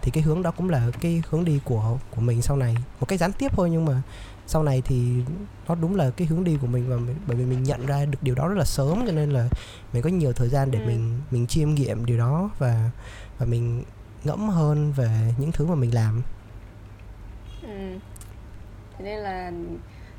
[0.02, 3.06] thì cái hướng đó cũng là cái hướng đi của của mình sau này một
[3.06, 4.02] cách gián tiếp thôi nhưng mà
[4.46, 5.12] sau này thì
[5.68, 8.04] nó đúng là cái hướng đi của mình và mình, bởi vì mình nhận ra
[8.04, 9.48] được điều đó rất là sớm cho nên là
[9.92, 10.86] mình có nhiều thời gian để ừ.
[10.86, 12.90] mình mình chiêm nghiệm điều đó và
[13.38, 13.84] và mình
[14.24, 16.22] ngẫm hơn về những thứ mà mình làm
[17.62, 17.98] ừ.
[18.98, 19.52] thế nên là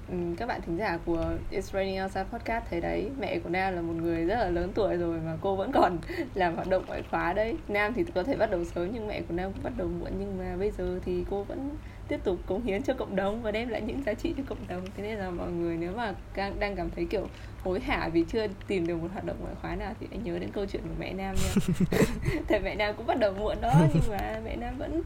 [0.10, 3.76] Ừ, các bạn thính giả của It's Raining Outside Podcast thấy đấy mẹ của Nam
[3.76, 5.97] là một người rất là lớn tuổi rồi mà cô vẫn còn
[6.34, 7.56] làm hoạt động ngoại khóa đấy.
[7.68, 10.12] Nam thì có thể bắt đầu sớm nhưng mẹ của Nam cũng bắt đầu muộn
[10.20, 11.70] nhưng mà bây giờ thì cô vẫn
[12.08, 14.68] tiếp tục cống hiến cho cộng đồng và đem lại những giá trị cho cộng
[14.68, 14.86] đồng.
[14.97, 16.14] Thế nên là mọi người nếu mà
[16.60, 17.28] đang cảm thấy kiểu
[17.64, 20.39] hối hả vì chưa tìm được một hoạt động ngoại khóa nào thì hãy nhớ
[20.39, 21.76] đến câu chuyện của mẹ Nam nha.
[22.47, 25.01] Tại mẹ Nam cũng bắt đầu muộn đó nhưng mà mẹ Nam vẫn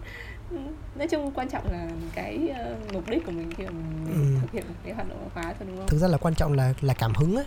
[0.96, 4.40] nói chung quan trọng là cái uh, mục đích của mình khi mà mình ừ.
[4.42, 5.88] thực hiện cái hoạt động khóa thôi đúng không?
[5.88, 7.44] Thực ra là quan trọng là là cảm hứng á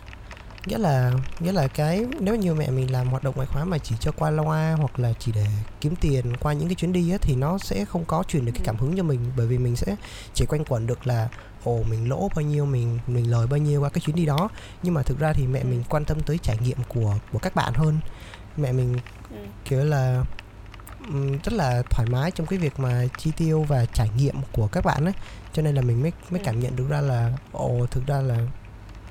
[0.67, 3.79] nghĩa là nghĩa là cái nếu như mẹ mình làm hoạt động ngoại khóa mà
[3.79, 5.47] chỉ cho qua loa hoặc là chỉ để
[5.81, 8.53] kiếm tiền qua những cái chuyến đi á thì nó sẽ không có truyền được
[8.55, 9.97] cái cảm hứng cho mình bởi vì mình sẽ
[10.35, 11.29] chỉ quanh quẩn được là
[11.65, 14.49] ồ mình lỗ bao nhiêu mình mình lời bao nhiêu qua cái chuyến đi đó
[14.83, 17.55] nhưng mà thực ra thì mẹ mình quan tâm tới trải nghiệm của của các
[17.55, 17.99] bạn hơn
[18.57, 18.97] mẹ mình
[19.31, 19.37] ừ.
[19.65, 20.25] kiểu là
[21.45, 24.85] rất là thoải mái trong cái việc mà chi tiêu và trải nghiệm của các
[24.85, 25.15] bạn ấy.
[25.53, 26.45] Cho nên là mình mới mới ừ.
[26.45, 28.39] cảm nhận được ra là ồ thực ra là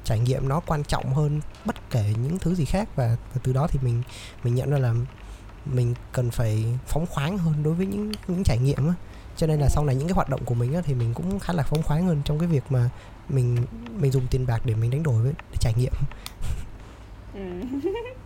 [0.03, 2.89] trải nghiệm nó quan trọng hơn bất kể những thứ gì khác.
[2.95, 4.03] Và, và từ đó thì mình
[4.43, 4.93] mình nhận ra là
[5.65, 8.93] mình cần phải phóng khoáng hơn đối với những những trải nghiệm á.
[9.37, 11.39] Cho nên là sau này những cái hoạt động của mình á, thì mình cũng
[11.39, 12.89] khá là phóng khoáng hơn trong cái việc mà
[13.29, 13.57] mình
[13.99, 15.93] mình dùng tiền bạc để mình đánh đổi với để trải nghiệm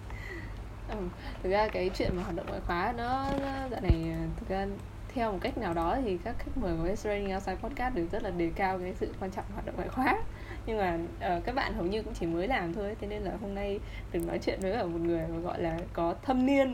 [0.97, 1.03] ừ.
[1.43, 4.49] thực ra cái chuyện mà hoạt động ngoại khóa nó, nó dạo này ờ, thực
[4.49, 4.67] ra
[5.15, 8.23] theo một cách nào đó thì các khách mời của Training Outside Podcast đều rất
[8.23, 10.17] là đề cao cái sự quan trọng hoạt động ngoại khóa
[10.65, 10.99] nhưng mà
[11.35, 13.79] uh, các bạn hầu như cũng chỉ mới làm thôi thế nên là hôm nay
[14.11, 16.73] được nói chuyện với ở một người mà gọi là có thâm niên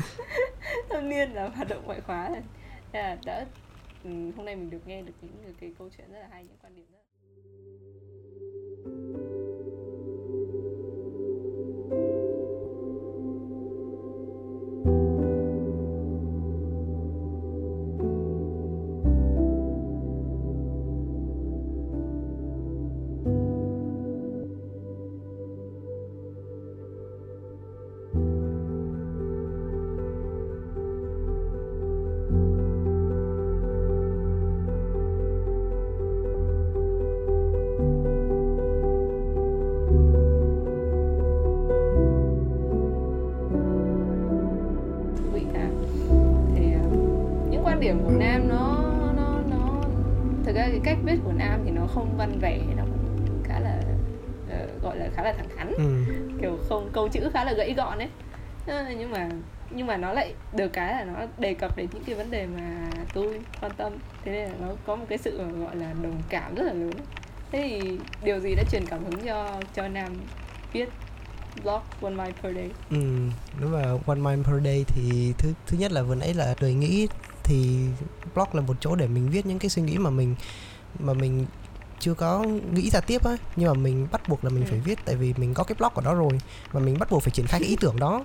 [0.88, 2.30] thâm niên là hoạt động ngoại khóa
[2.92, 3.44] là đã
[4.04, 6.56] um, hôm nay mình được nghe được những cái câu chuyện rất là hay những
[6.62, 6.99] quan điểm rất
[57.12, 58.08] chữ khá là gãy gọn ấy
[58.96, 59.28] nhưng mà
[59.70, 62.46] nhưng mà nó lại được cái là nó đề cập đến những cái vấn đề
[62.46, 63.92] mà tôi quan tâm.
[64.24, 66.92] Thế nên là nó có một cái sự, gọi là, đồng cảm rất là lớn.
[67.52, 70.16] Thế thì điều gì đã truyền cảm hứng cho cho nam
[70.72, 70.88] viết
[71.62, 72.70] blog one mind per day?
[72.90, 72.96] Ừ
[73.60, 76.74] đúng là one mind per day thì thứ thứ nhất là vừa nãy là đời
[76.74, 77.08] nghĩ
[77.44, 77.78] thì
[78.34, 80.34] blog là một chỗ để mình viết những cái suy nghĩ mà mình
[80.98, 81.46] mà mình
[82.00, 84.68] chưa có nghĩ ra tiếp á nhưng mà mình bắt buộc là mình ừ.
[84.70, 86.40] phải viết tại vì mình có cái blog ở đó rồi
[86.72, 88.24] và mình bắt buộc phải triển khai cái ý tưởng đó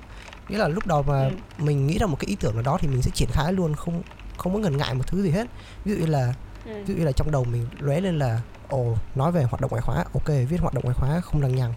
[0.50, 1.32] nghĩa là lúc đầu mà ừ.
[1.58, 3.76] mình nghĩ ra một cái ý tưởng nào đó thì mình sẽ triển khai luôn
[3.76, 4.02] không
[4.38, 5.48] không có ngần ngại một thứ gì hết
[5.86, 6.34] ví dụ như là
[6.66, 6.72] ừ.
[6.72, 9.72] ví dụ như là trong đầu mình lóe lên là ồ nói về hoạt động
[9.72, 11.74] ngoại khóa ok viết hoạt động ngoại khóa không lằng nhằng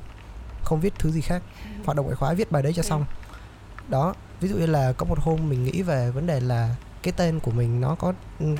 [0.64, 1.82] không viết thứ gì khác ừ.
[1.84, 2.86] hoạt động ngoại khóa viết bài đấy cho ừ.
[2.86, 3.04] xong
[3.88, 7.12] đó ví dụ như là có một hôm mình nghĩ về vấn đề là cái
[7.16, 8.12] tên của mình nó có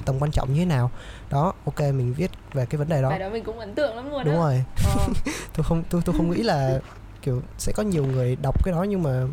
[0.05, 0.91] tầm quan trọng như thế nào
[1.31, 3.97] đó ok mình viết về cái vấn đề đó bài đó mình cũng ấn tượng
[3.97, 4.41] lắm luôn đúng đó.
[4.41, 5.09] rồi ờ.
[5.57, 6.81] tôi không tôi tôi không nghĩ là
[7.23, 9.27] kiểu sẽ có nhiều người đọc cái đó nhưng mà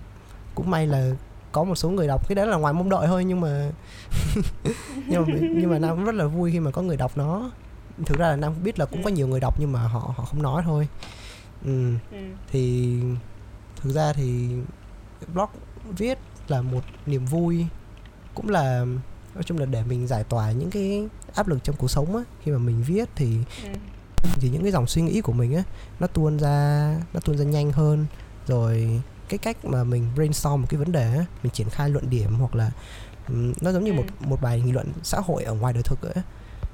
[0.56, 1.12] cũng may là
[1.51, 3.72] có một số người đọc cái đấy là ngoài mong đợi thôi nhưng mà
[5.08, 7.51] nhưng mà nhưng mà nam cũng rất là vui khi mà có người đọc nó
[8.06, 9.14] thực ra là nam biết là cũng có ừ.
[9.14, 10.88] nhiều người đọc nhưng mà họ họ không nói thôi
[11.66, 11.93] ừ.
[12.12, 12.18] ừ.
[12.51, 12.95] thì
[13.82, 14.49] thực ra thì
[15.34, 15.49] blog
[15.97, 17.66] viết là một niềm vui
[18.36, 18.86] cũng là
[19.36, 22.23] nói chung là để mình giải tỏa những cái áp lực trong cuộc sống á
[22.43, 23.69] khi mà mình viết thì ừ.
[24.33, 25.63] thì những cái dòng suy nghĩ của mình á
[25.99, 28.05] nó tuôn ra nó tuôn ra nhanh hơn
[28.47, 32.09] rồi cái cách mà mình brainstorm một cái vấn đề á mình triển khai luận
[32.09, 32.71] điểm hoặc là
[33.61, 33.95] nó giống như ừ.
[33.95, 36.23] một một bài nghị luận xã hội ở ngoài đời thực ấy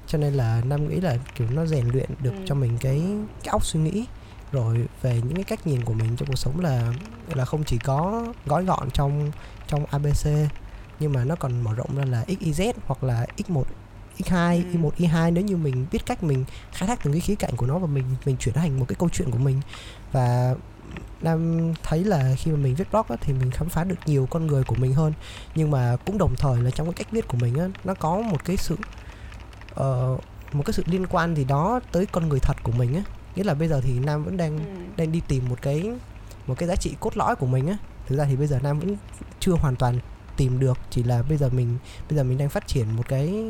[0.08, 2.44] cho nên là nam nghĩ là kiểu nó rèn luyện được ừ.
[2.46, 3.02] cho mình cái
[3.44, 4.06] cái óc suy nghĩ
[4.52, 6.94] rồi về những cái cách nhìn của mình trong cuộc sống là
[7.34, 9.32] là không chỉ có gói gọn trong
[9.68, 10.28] trong abc
[11.02, 13.64] nhưng mà nó còn mở rộng ra là XYZ hoặc là X1
[14.18, 14.78] X2, ừ.
[14.78, 17.66] Y1, Y2 nếu như mình biết cách mình khai thác từng cái khía cạnh của
[17.66, 19.62] nó và mình mình chuyển thành một cái câu chuyện của mình
[20.12, 20.56] và
[21.22, 24.28] nam thấy là khi mà mình viết blog á, thì mình khám phá được nhiều
[24.30, 25.14] con người của mình hơn
[25.56, 28.22] nhưng mà cũng đồng thời là trong cái cách viết của mình á nó có
[28.22, 28.76] một cái sự
[29.74, 30.22] uh,
[30.54, 33.04] một cái sự liên quan gì đó tới con người thật của mình á
[33.36, 34.64] nghĩa là bây giờ thì nam vẫn đang ừ.
[34.98, 35.92] đang đi tìm một cái
[36.48, 37.78] một cái giá trị cốt lõi của mình á
[38.08, 38.96] thực ra thì bây giờ nam vẫn
[39.40, 40.00] chưa hoàn toàn
[40.42, 41.78] tìm được chỉ là bây giờ mình
[42.10, 43.46] bây giờ mình đang phát triển một cái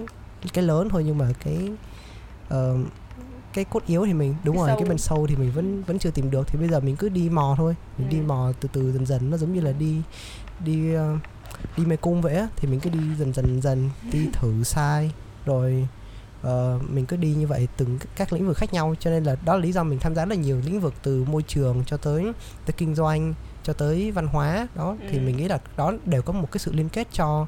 [0.53, 1.57] cái lớn thôi nhưng mà cái
[2.53, 2.79] uh,
[3.53, 4.79] cái cốt yếu thì mình đúng Cái rồi sâu.
[4.79, 7.09] cái bên sâu thì mình vẫn vẫn chưa tìm được thì bây giờ mình cứ
[7.09, 8.11] đi mò thôi mình Ừ.
[8.11, 10.01] đi mò từ từ dần dần nó giống như là đi
[10.65, 11.19] đi uh,
[11.77, 15.11] đi mê cung vậy á thì mình cứ đi dần dần dần đi thử sai
[15.45, 15.87] rồi
[16.41, 19.35] ờ, mình cứ đi như vậy từng các lĩnh vực khác nhau cho nên là
[19.45, 21.83] đó là lý do mình tham gia rất là nhiều lĩnh vực từ môi trường
[21.85, 22.23] cho tới
[22.65, 23.33] tới kinh doanh
[23.63, 25.21] cho tới văn hóa đó thì Ừ.
[25.21, 27.45] mình nghĩ là đó đều có một cái sự liên kết cho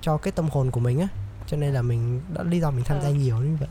[0.00, 1.08] cho cái tâm hồn của mình á
[1.46, 3.14] cho nên là mình đó là lý do mình tham gia Ờ.
[3.14, 3.68] nhiều như vậy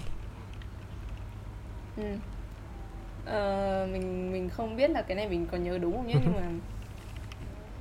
[1.97, 2.03] Ừ.
[3.25, 6.19] Ờ, mình mình không biết là cái này mình có nhớ đúng không nhé Ừ
[6.23, 6.47] nhưng mà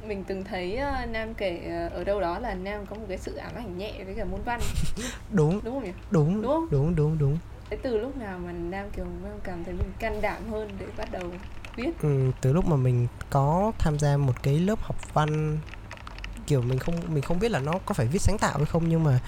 [0.08, 3.18] mình từng thấy ờ, Nam kể ờ, ở đâu đó là Nam có một cái
[3.18, 4.60] sự ám ảnh nhẹ với cả môn văn
[5.30, 5.92] đúng đúng không nhỉ?
[6.10, 6.66] đúng Đúng không?
[6.70, 7.38] đúng đúng đúng
[7.70, 10.86] Thế từ lúc nào mà Nam kiểu Nam cảm thấy mình can đảm hơn để
[10.96, 11.22] bắt đầu
[11.76, 12.02] viết?
[12.02, 15.58] ừ, từ lúc mà mình có tham gia một cái lớp học văn
[16.46, 18.88] kiểu mình không mình không biết là nó có phải viết sáng tạo hay không
[18.88, 19.20] nhưng mà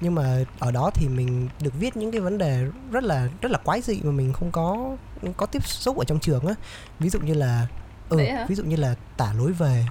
[0.00, 3.52] nhưng mà ở đó thì mình được viết những cái vấn đề rất là rất
[3.52, 4.96] là quái dị mà mình không có
[5.36, 6.54] có tiếp xúc ở trong trường á.
[6.98, 7.66] Ví dụ như là
[8.08, 8.18] ừ,
[8.48, 9.86] ví dụ như là tả lối về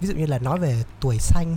[0.00, 1.56] ví dụ như là nói về tuổi xanh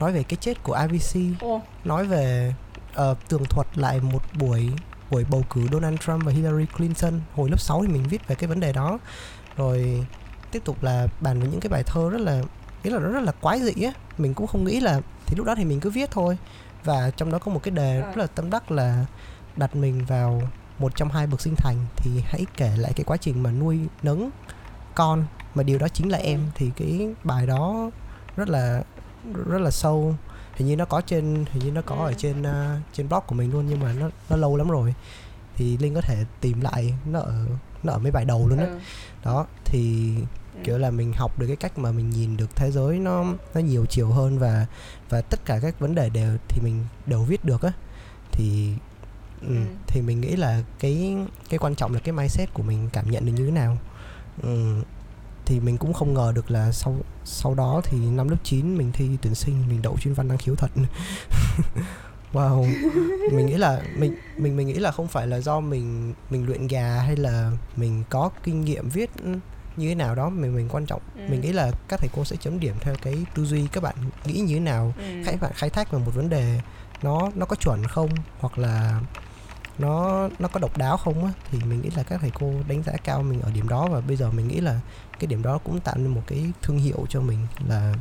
[0.00, 2.54] nói về cái chết của IVC Ồ, nói về
[2.94, 4.70] ờ, tường thuật lại một buổi
[5.10, 7.20] buổi bầu cử Donald Trump và Hillary Clinton.
[7.34, 8.98] Hồi lớp 6 thì mình viết về cái vấn đề đó.
[9.56, 10.06] Rồi
[10.50, 12.42] tiếp tục là bàn về những cái bài thơ rất là
[12.84, 13.92] nghĩa là nó rất là quái dị á.
[14.18, 16.38] Mình cũng không nghĩ là thì lúc đó thì mình cứ viết thôi.
[16.84, 19.06] Và trong đó có một cái đề rất là tâm đắc là
[19.56, 20.42] đặt mình vào
[20.78, 23.78] một trong hai bậc sinh thành thì hãy kể lại cái quá trình mà nuôi
[24.02, 24.30] nấng
[24.94, 25.24] con.
[25.54, 26.40] Mà điều đó chính là em.
[26.54, 27.90] Thì cái bài đó
[28.36, 28.82] rất là
[29.46, 30.14] rất là sâu
[30.60, 32.14] hình như nó có trên hình như nó có ở Ừ.
[32.18, 34.94] trên uh, trên blog của mình luôn nhưng mà nó nó lâu lắm rồi
[35.56, 37.46] thì linh có thể tìm lại nó ở
[37.82, 38.78] nó ở mấy bài đầu luôn á ừ.
[39.24, 40.14] đó thì
[40.54, 40.60] Ừ.
[40.64, 43.60] kiểu là mình học được cái cách mà mình nhìn được thế giới nó nó
[43.60, 44.66] nhiều chiều hơn và
[45.08, 47.72] và tất cả các vấn đề đều thì mình đều viết được á
[48.32, 48.72] thì
[49.40, 49.54] ừ, Ừ.
[49.86, 51.16] thì mình nghĩ là cái
[51.48, 53.78] cái quan trọng là cái mindset của mình cảm nhận được như thế nào
[54.42, 54.82] ừ,
[55.50, 58.92] thì mình cũng không ngờ được là sau sau đó thì năm lớp 9 mình
[58.92, 60.70] thi tuyển sinh mình đậu chuyên văn năng khiếu thật
[62.32, 62.66] wow
[63.32, 66.66] mình nghĩ là mình mình mình nghĩ là không phải là do mình mình luyện
[66.66, 69.10] gà hay là mình có kinh nghiệm viết
[69.76, 71.20] như thế nào đó mình mình quan trọng Ừ.
[71.28, 73.94] mình nghĩ là các thầy cô sẽ chấm điểm theo cái tư duy các bạn
[74.24, 75.04] nghĩ như thế nào Ừ.
[75.24, 76.60] khai bạn khai thác vào một vấn đề
[77.02, 79.00] nó nó có chuẩn không hoặc là
[79.78, 82.82] nó nó có độc đáo không á thì mình nghĩ là các thầy cô đánh
[82.82, 84.80] giá cao mình ở điểm đó và bây giờ mình nghĩ là
[85.20, 87.94] cái điểm đó cũng tạo nên một cái thương hiệu cho mình là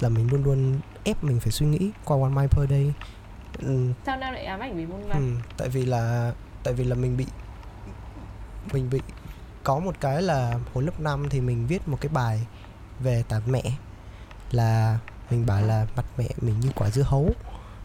[0.00, 2.92] là mình luôn luôn ép mình phải suy nghĩ qua one mile per day.
[3.58, 5.40] Ừ, Sao Nam lại ám ảnh về môn ừ, văn?
[5.56, 7.26] tại vì là tại vì là mình bị
[8.72, 9.00] mình bị
[9.64, 12.46] có một cái là hồi lớp 5 thì mình viết một cái bài
[13.00, 13.62] về tả mẹ
[14.50, 14.98] là
[15.30, 17.30] mình bảo là mặt mẹ mình như quả dưa hấu.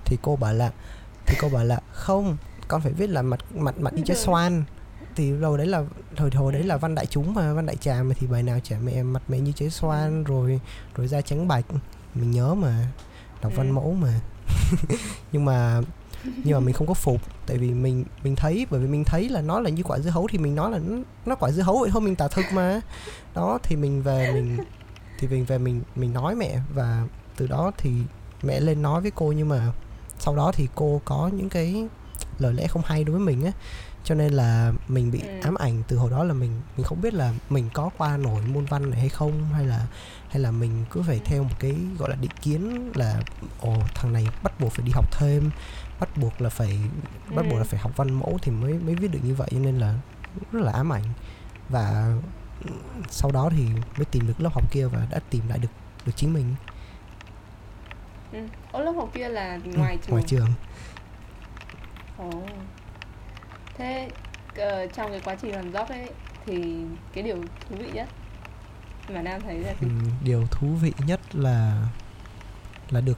[0.05, 0.71] Thì cô bảo là
[1.25, 4.63] thì cô bảo là không con phải viết là mặt mặt mặt như trái xoan
[5.15, 5.83] thì đầu đấy là
[6.15, 8.59] thời hồi đấy là văn đại chúng mà văn đại trà mà thì bài nào
[8.63, 10.59] chả mẹ mặt mẹ như trái xoan rồi
[10.95, 11.65] rồi da trắng bạch.
[12.15, 12.87] Mình nhớ mà
[13.41, 13.73] đọc văn Ừ.
[13.73, 14.19] mẫu mà.
[15.31, 15.81] Nhưng mà
[16.43, 19.29] nhưng mà mình không có phục tại vì mình mình thấy bởi vì mình thấy
[19.29, 21.61] là nó là như quả dưa hấu thì mình nói là nó, nó quả dưa
[21.61, 22.81] hấu vậy thôi mình tả thực mà.
[23.35, 24.57] Đó thì mình về mình
[25.19, 27.91] thì mình về mình mình nói mẹ và từ đó thì
[28.43, 29.71] mẹ lên nói với cô nhưng mà
[30.19, 31.87] sau đó thì cô có những cái
[32.39, 33.51] lời lẽ không hay đối với mình á
[34.03, 35.39] cho nên là mình bị Ừ.
[35.43, 38.41] ám ảnh từ hồi đó là mình mình không biết là mình có qua nổi
[38.41, 39.87] môn văn này hay không hay là
[40.29, 43.21] hay là mình cứ phải theo một cái gọi là định kiến là
[43.59, 45.51] ồ thằng này bắt buộc phải đi học thêm
[45.99, 46.79] bắt buộc là phải
[47.35, 47.57] bắt buộc Ừ.
[47.57, 49.95] là phải học văn mẫu thì mới mới viết được như vậy cho nên là
[50.51, 51.03] rất là ám ảnh
[51.69, 52.13] và
[53.09, 53.65] sau đó thì
[53.97, 55.71] mới tìm được lớp học kia và đã tìm lại được
[56.05, 56.55] được chính mình
[58.31, 58.39] Ừ.
[58.71, 60.11] Ô lớp học kia là ngoài trường.
[60.11, 60.53] ngoài trường
[62.17, 62.29] Ồ.
[63.79, 64.09] Thế
[64.57, 66.09] ờ, trong cái quá trình làm job ấy
[66.45, 66.63] thì
[67.13, 67.35] cái điều
[67.69, 68.09] thú vị nhất
[69.13, 69.77] mà Nam thấy là gì?
[69.81, 71.87] Ừm, điều thú vị nhất là
[72.89, 73.17] là được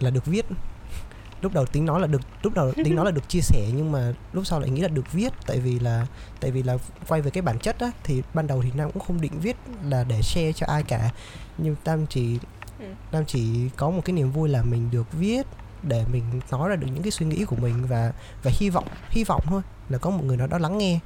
[0.00, 0.46] là được viết
[1.42, 3.92] lúc đầu tính nói là được lúc đầu tính nói là được chia sẻ nhưng
[3.92, 6.06] mà lúc sau lại nghĩ là được viết tại vì là
[6.40, 9.02] tại vì là quay về cái bản chất á thì ban đầu thì nam cũng
[9.02, 11.10] không định viết là để share cho ai cả
[11.58, 12.38] nhưng nam chỉ
[12.80, 12.84] Ừ.
[13.12, 15.46] nam chỉ có một cái niềm vui là mình được viết
[15.82, 18.12] để mình nói ra được những cái suy nghĩ của mình và
[18.42, 20.98] và hy vọng hy vọng thôi là có một người nào đó lắng nghe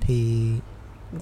[0.00, 0.46] thì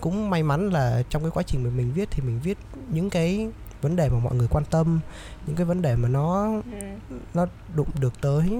[0.01, 3.11] cũng may mắn là trong cái quá trình mà mình viết thì mình viết những
[3.11, 3.49] cái
[3.83, 5.01] vấn đề mà mọi người quan tâm
[5.47, 7.17] những cái vấn đề mà nó ừ.
[7.35, 8.59] nó đụng được tới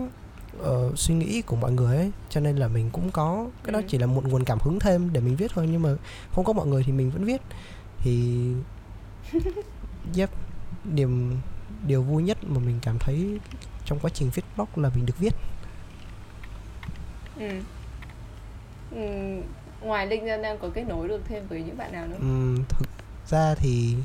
[0.63, 3.79] uh, suy nghĩ của mọi người ấy cho nên là mình cũng có cái đó
[3.79, 3.85] Ừ.
[3.89, 5.91] chỉ là một nguồn cảm hứng thêm để mình viết thôi nhưng mà
[6.35, 7.41] không có mọi người thì mình vẫn viết
[7.99, 8.45] thì
[10.17, 10.31] yep
[10.85, 11.37] điểm
[11.87, 13.39] điều vui nhất mà mình cảm thấy
[13.89, 15.35] trong quá trình viết blog là mình được viết
[17.39, 17.49] Ừ.
[18.91, 19.01] Ừ.
[19.81, 22.65] ngoài linh ra đang có kết nối được thêm với những bạn nào nữa Ừm,
[22.69, 22.89] thực
[23.29, 23.97] ra thì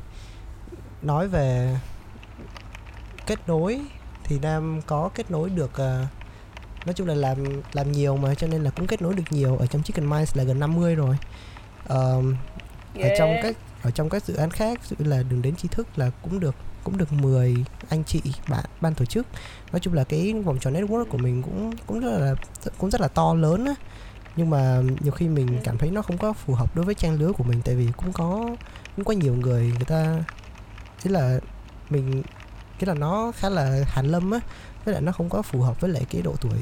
[1.02, 1.76] nói về
[3.26, 3.80] kết nối
[4.24, 6.06] thì nam có kết nối được à,
[6.86, 9.56] nói chung là làm làm nhiều mà cho nên là cũng kết nối được nhiều
[9.56, 11.16] ở trong Chicken Minds là gần 50 rồi
[11.86, 12.36] Ờm,
[13.00, 13.42] ở trong Yeah.
[13.42, 16.10] các ở trong các dự án khác ví dụ là đường đến tri thức là
[16.22, 16.54] cũng được
[16.84, 19.26] cũng được 10 anh chị, bạn, ban tổ chức.
[19.72, 22.34] Nói chung là cái vòng tròn network của mình cũng cũng rất là,
[22.78, 23.74] cũng rất là to lớn á.
[24.36, 27.14] Nhưng mà nhiều khi mình cảm thấy nó không có phù hợp đối với trang
[27.14, 28.56] lứa của mình, tại vì cũng có
[28.96, 30.24] cũng có nhiều người người ta
[31.02, 31.40] chỉ là
[31.90, 32.22] mình
[32.78, 34.40] cái là nó khá là hàn lâm á.
[34.84, 36.58] Với lại nó không có phù hợp với lại cái độ tuổi,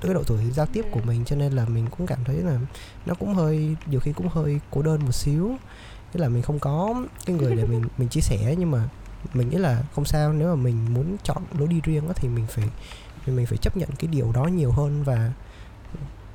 [0.00, 2.58] cái độ tuổi giao tiếp của mình, cho nên là mình cũng cảm thấy là
[3.06, 5.56] nó cũng hơi, nhiều khi cũng hơi cô đơn một xíu.
[6.12, 6.94] Tức là mình không có
[7.26, 8.88] cái người để mình mình chia sẻ, nhưng mà
[9.32, 12.28] mình nghĩ là không sao nếu mà mình muốn chọn lối đi riêng á thì
[12.28, 12.64] mình phải
[13.24, 15.32] thì mình phải chấp nhận cái điều đó nhiều hơn và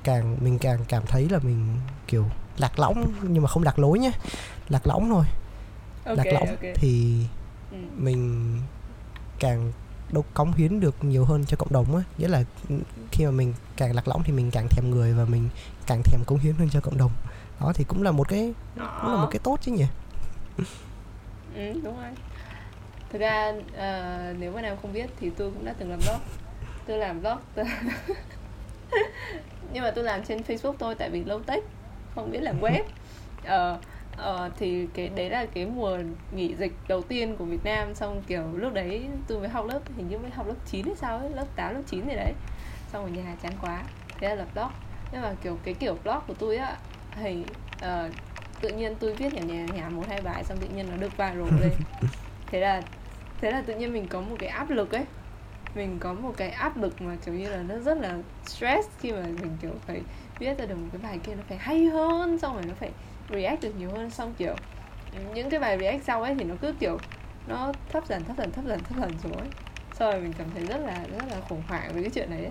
[0.04, 1.78] càng mình càng cảm thấy là mình
[2.08, 2.26] kiểu
[2.58, 4.12] lạc lõng nhưng mà không lạc lối nhé
[4.70, 5.26] lạc lõng thôi.
[6.06, 6.60] Ok lạc lõng ok.
[6.76, 7.16] thì
[7.72, 7.78] ừ.
[7.98, 8.56] mình
[9.40, 9.72] càng
[10.12, 12.04] đâu cống hiến được nhiều hơn cho cộng đồng á.
[12.18, 12.44] Nghĩa là
[13.12, 15.50] khi mà mình càng lạc lõng thì mình càng thèm người và mình
[15.88, 17.12] càng thèm cống hiến hơn cho cộng đồng.
[17.60, 19.86] Đó thì cũng là một cái cũng là một cái tốt chứ nhỉ?
[21.56, 22.12] Ừ, đúng rồi
[23.10, 26.20] thực ra ờ, nếu mà nào không biết thì tôi cũng đã từng làm blog.
[26.88, 27.66] Tôi làm blog tôi...
[29.74, 31.64] nhưng mà tôi làm trên facebook thôi tại vì low tech
[32.16, 32.84] không biết làm web.
[33.44, 33.80] Ờ,
[34.18, 36.00] ờ, thì cái đấy là cái mùa
[36.32, 37.96] nghỉ dịch đầu tiên của Việt Nam.
[37.96, 40.96] Xong kiểu lúc đấy tôi mới học lớp hình như mới học lớp 9 hay
[40.96, 42.34] sao ấy lớp 8 lớp 9 gì đấy.
[42.92, 43.84] Xong ở nhà chán quá
[44.20, 44.72] thế là lập blog.
[45.12, 46.78] Nhưng mà kiểu cái kiểu blog của tôi á
[47.16, 47.44] thì
[47.82, 48.10] ờ,
[48.62, 51.12] tự nhiên tôi viết nhà nhà nhà một hai bài xong tự nhiên nó được
[51.18, 51.72] viral lên.
[52.52, 52.82] Thế là
[53.42, 55.06] thế là tự nhiên mình có một cái áp lực ấy.
[55.76, 59.12] Mình có một cái áp lực mà kiểu như là nó rất là stress khi
[59.12, 60.02] mà mình kiểu phải
[60.40, 62.92] viết ra được một cái bài kia nó phải hay hơn xong rồi nó phải
[63.30, 64.56] react được nhiều hơn xong kiểu
[65.34, 66.98] những cái bài react sau ấy thì nó cứ kiểu
[67.48, 69.48] nó thấp dần thấp dần thấp dần thấp dần xuống ấy.
[69.94, 72.50] Sau rồi mình cảm thấy rất là rất là khủng hoảng với cái chuyện ấy.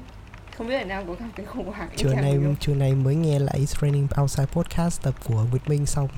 [0.56, 3.38] không biết là nam có cảm thấy khủng hoảng trưa nay trưa nay mới nghe
[3.38, 6.08] lại training outside podcast tập của Việt Minh xong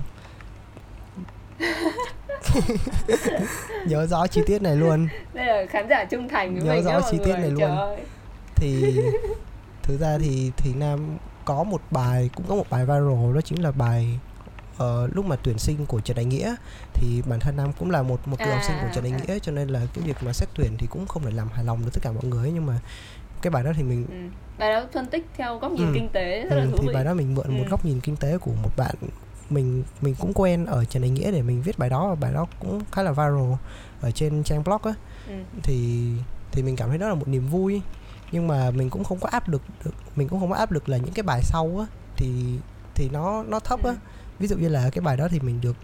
[3.86, 6.84] nhớ rõ chi tiết này luôn đây là khán giả trung thành với Nhớ mình
[6.84, 7.76] rõ chi tiết này luôn.
[7.76, 7.96] ơi.
[8.56, 9.00] thì
[9.82, 13.62] thực ra thì thì nam có một bài cũng có một bài viral đó chính
[13.62, 14.18] là bài
[14.78, 16.54] ờ, lúc mà tuyển sinh của Trần Đại Nghĩa
[16.94, 19.18] thì bản thân nam cũng là một một cựu học sinh của Trần Đại À,
[19.18, 19.24] à.
[19.26, 21.64] Nghĩa cho nên là cái việc mà xét tuyển thì cũng không thể làm hài
[21.64, 22.78] lòng được tất cả mọi người ấy, nhưng mà
[23.42, 24.36] cái bài đó thì mình ừ.
[24.58, 25.92] bài đó phân tích theo góc nhìn Ừ.
[25.94, 27.70] kinh tế rất là ừ, thú thì vị bài đó mình mượn một Ừ.
[27.70, 28.94] góc nhìn kinh tế của một bạn
[29.50, 32.32] mình mình cũng quen ở Trần Đại Nghĩa để mình viết bài đó và bài
[32.32, 33.52] đó cũng khá là viral
[34.00, 34.94] ở trên trang blog á
[35.28, 35.34] ừ.
[35.62, 36.08] thì
[36.52, 37.82] thì mình cảm thấy đó là một niềm vui
[38.32, 40.88] nhưng mà mình cũng không có áp lực được mình cũng không có áp lực
[40.88, 41.86] là những cái bài sau á
[42.16, 42.32] thì
[42.94, 43.96] thì nó nó thấp á Ừ.
[44.38, 45.76] ví dụ như là cái bài đó thì mình được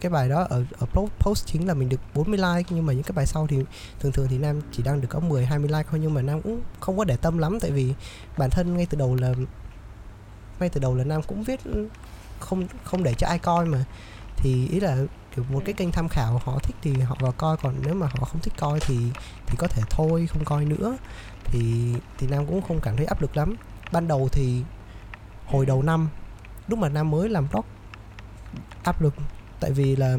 [0.00, 2.92] cái bài đó ở ở post, post chính là mình được 40 like nhưng mà
[2.92, 3.64] những cái bài sau thì
[4.00, 6.42] thường thường thì nam chỉ đang được có 10 20 like thôi nhưng mà nam
[6.42, 7.94] cũng không có để tâm lắm tại vì
[8.38, 9.32] bản thân ngay từ đầu là
[10.60, 11.60] ngay từ đầu là nam cũng viết
[12.40, 13.84] không không để cho ai coi mà.
[14.36, 14.96] Thì ý là
[15.36, 15.76] kiểu một cái Ừ.
[15.78, 18.54] kênh tham khảo họ thích thì họ vào coi còn nếu mà họ không thích
[18.58, 18.98] coi thì
[19.46, 20.96] thì có thể thôi không coi nữa.
[21.44, 23.54] Thì thì nam cũng không cảm thấy áp lực lắm.
[23.92, 24.62] Ban đầu thì
[25.46, 26.08] hồi đầu năm
[26.68, 27.64] lúc mà nam mới làm blog
[28.82, 29.14] áp lực.
[29.60, 30.16] Tại vì là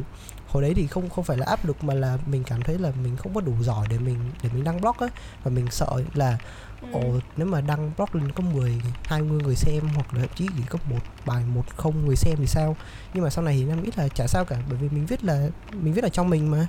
[0.47, 2.91] hồi đấy thì không không phải là áp lực mà là mình cảm thấy là
[3.03, 5.07] mình không có đủ giỏi để mình để mình đăng blog á.
[5.43, 6.37] Và mình sợ là
[6.81, 6.87] Ừ.
[6.91, 10.47] ồ nếu mà đăng blog lên có 10 20 người xem hoặc là thậm chí
[10.57, 12.75] chỉ có một bài một không người xem thì sao?
[13.13, 15.23] Nhưng mà sau này thì nam nghĩ là chả sao cả bởi vì mình viết
[15.23, 16.67] là mình viết là trong mình mà.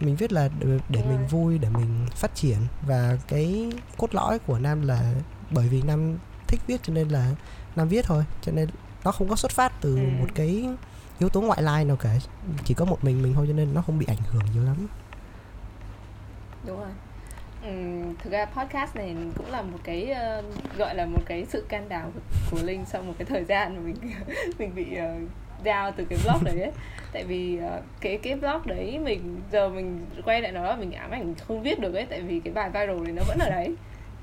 [0.00, 2.56] Mình viết là để, để mình vui để mình phát triển.
[2.86, 5.14] Và cái cốt lõi của nam là
[5.50, 6.16] bởi vì nam
[6.46, 7.34] thích viết cho nên là
[7.76, 8.24] nam viết thôi.
[8.42, 8.68] Cho nên
[9.04, 10.02] nó không có xuất phát từ Ừ.
[10.18, 10.68] một cái
[11.18, 12.18] yếu tố ngoại lai nào cả.
[12.64, 14.76] Chỉ có một mình mình thôi cho nên nó không bị ảnh hưởng nhiều lắm.
[16.66, 16.88] Đúng rồi
[17.68, 17.74] Ừ,
[18.18, 20.44] thực ra podcast này cũng là một cái uh,
[20.78, 22.10] gọi là một cái sự can đảm
[22.50, 23.96] của, linh sau một cái thời gian mà mình
[24.58, 25.30] mình bị uh,
[25.64, 26.72] down từ cái blog đấy ấy.
[27.12, 31.10] tại vì uh, cái cái blog đấy mình giờ mình quay lại nó mình ám
[31.10, 33.74] ảnh không viết được ấy tại vì cái bài viral này nó vẫn ở đấy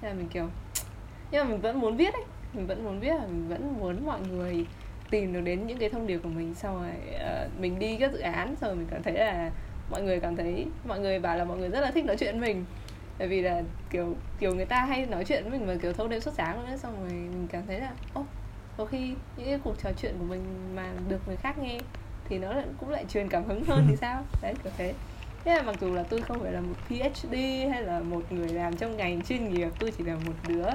[0.02, 0.50] nên là mình kiểu
[1.32, 2.24] nhưng mà mình vẫn muốn viết ấy
[2.54, 4.66] mình vẫn muốn viết mình vẫn muốn mọi người
[5.10, 8.12] tìm được đến những cái thông điệp của mình xong rồi uh, mình đi các
[8.12, 9.52] dự án xong rồi mình cảm thấy là
[9.92, 12.40] mọi người cảm thấy mọi người bảo là mọi người rất là thích nói chuyện
[12.40, 12.66] với mình
[13.20, 16.08] bởi vì là kiểu kiểu người ta hay nói chuyện với mình mà kiểu thâu
[16.08, 18.28] đêm suốt sáng luôn đấy xong rồi mình cảm thấy là ô oh,
[18.78, 20.42] có khi những cái cuộc trò chuyện của mình
[20.76, 21.80] mà được người khác nghe
[22.30, 24.24] thì nó lại, cũng lại truyền cảm hứng hơn thì sao?
[24.42, 24.94] Đấy kiểu thế.
[25.44, 27.36] Thế là mặc dù là tôi không phải là một PhD
[27.72, 30.66] hay là một người làm trong ngành chuyên nghiệp tôi chỉ là một đứa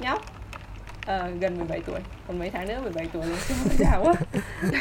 [0.00, 0.20] nhóc
[1.00, 3.38] uh, gần 17 tuổi còn mấy tháng nữa 17 tuổi rồi
[3.78, 4.14] già quá.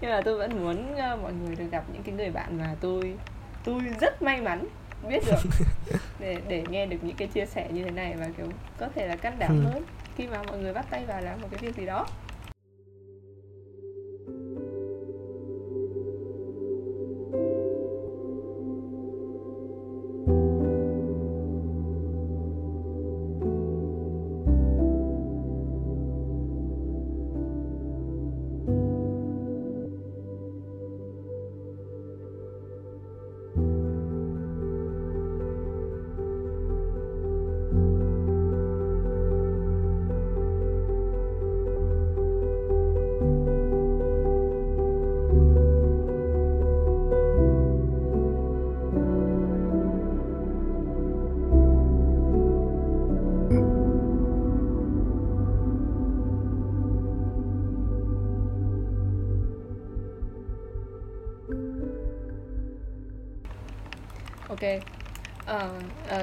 [0.00, 2.74] Nhưng mà tôi vẫn muốn uh, mọi người được gặp những cái người bạn mà
[2.80, 3.14] tôi
[3.64, 4.64] tôi rất may mắn
[5.08, 5.66] biết được
[6.18, 8.46] để để nghe được những cái chia sẻ như thế này và kiểu
[8.78, 9.70] có thể là can đảm ừ.
[9.70, 9.84] hơn
[10.16, 12.06] khi mà mọi người bắt tay vào làm một cái việc gì đó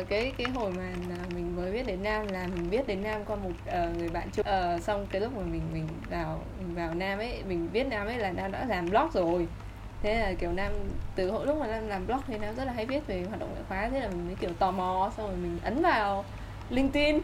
[0.09, 0.83] cái cái hồi mà
[1.35, 4.29] mình mới biết đến nam là mình biết đến nam qua một uh, người bạn
[4.33, 4.45] chung.
[4.75, 8.07] Uh, xong cái lúc mà mình mình vào mình vào nam ấy mình biết nam
[8.07, 9.47] ấy là nam đã làm blog rồi.
[10.03, 10.71] Thế là kiểu nam
[11.15, 13.39] từ hồi lúc mà nam làm blog thì nam rất là hay viết về hoạt
[13.39, 16.25] động ngoại khóa thế là mình mới kiểu tò mò xong rồi mình ấn vào
[16.69, 17.19] linkedin.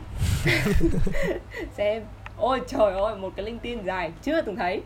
[1.78, 2.04] Xem
[2.38, 4.82] ôi trời ơi một cái linkedin dài chưa từng thấy.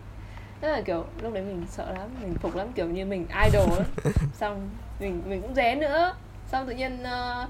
[0.62, 3.70] Thế là kiểu lúc đấy mình sợ lắm mình phục lắm kiểu như mình idol
[3.70, 3.86] ấy.
[4.34, 4.70] xong
[5.00, 6.14] mình mình cũng rén nữa.
[6.52, 7.50] Xong tự nhiên uh,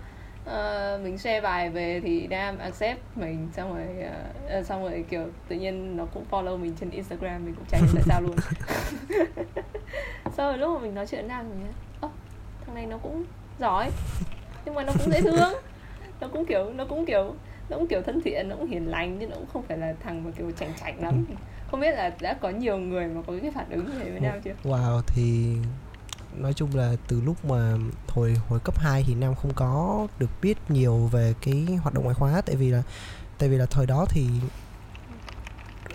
[0.49, 3.85] uh, mình share bài về thì nam accept mình xong rồi
[4.59, 7.77] uh, xong rồi kiểu tự nhiên nó cũng follow mình trên instagram mình cũng chả
[7.77, 8.35] hiểu tại sao luôn.
[10.37, 11.67] Sau rồi lúc mà mình nói chuyện nam mình
[12.01, 12.11] ơ oh,
[12.65, 13.23] thằng này nó cũng
[13.59, 13.89] giỏi
[14.65, 15.53] nhưng mà nó cũng dễ thương.
[16.21, 17.33] Nó cũng kiểu nó cũng kiểu
[17.69, 19.93] nó cũng kiểu thân thiện nó cũng hiền lành nhưng nó cũng không phải là
[20.03, 21.25] thằng mà kiểu chảnh chảnh lắm.
[21.71, 24.41] Không biết là đã có nhiều người mà có cái phản ứng thế với nam
[24.43, 24.53] chưa?
[24.63, 25.55] wow thì
[26.35, 27.77] nói chung là từ lúc mà
[28.07, 32.03] hồi hồi cấp 2 thì nam không có được biết nhiều về cái hoạt động
[32.03, 32.83] ngoại khóa tại vì là
[33.37, 34.27] tại vì là thời đó thì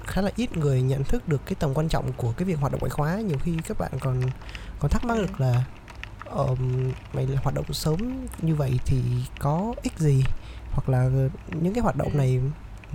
[0.06, 2.72] khá là ít người nhận thức được cái tầm quan trọng của cái việc hoạt
[2.72, 3.20] động ngoại khóa.
[3.20, 4.22] Nhiều khi các bạn còn
[4.80, 5.64] còn thắc mắc được là
[6.30, 9.02] um, mày hoạt động sớm như vậy thì
[9.38, 10.24] có ích gì?
[10.70, 11.10] Hoặc là
[11.60, 12.40] những cái hoạt động này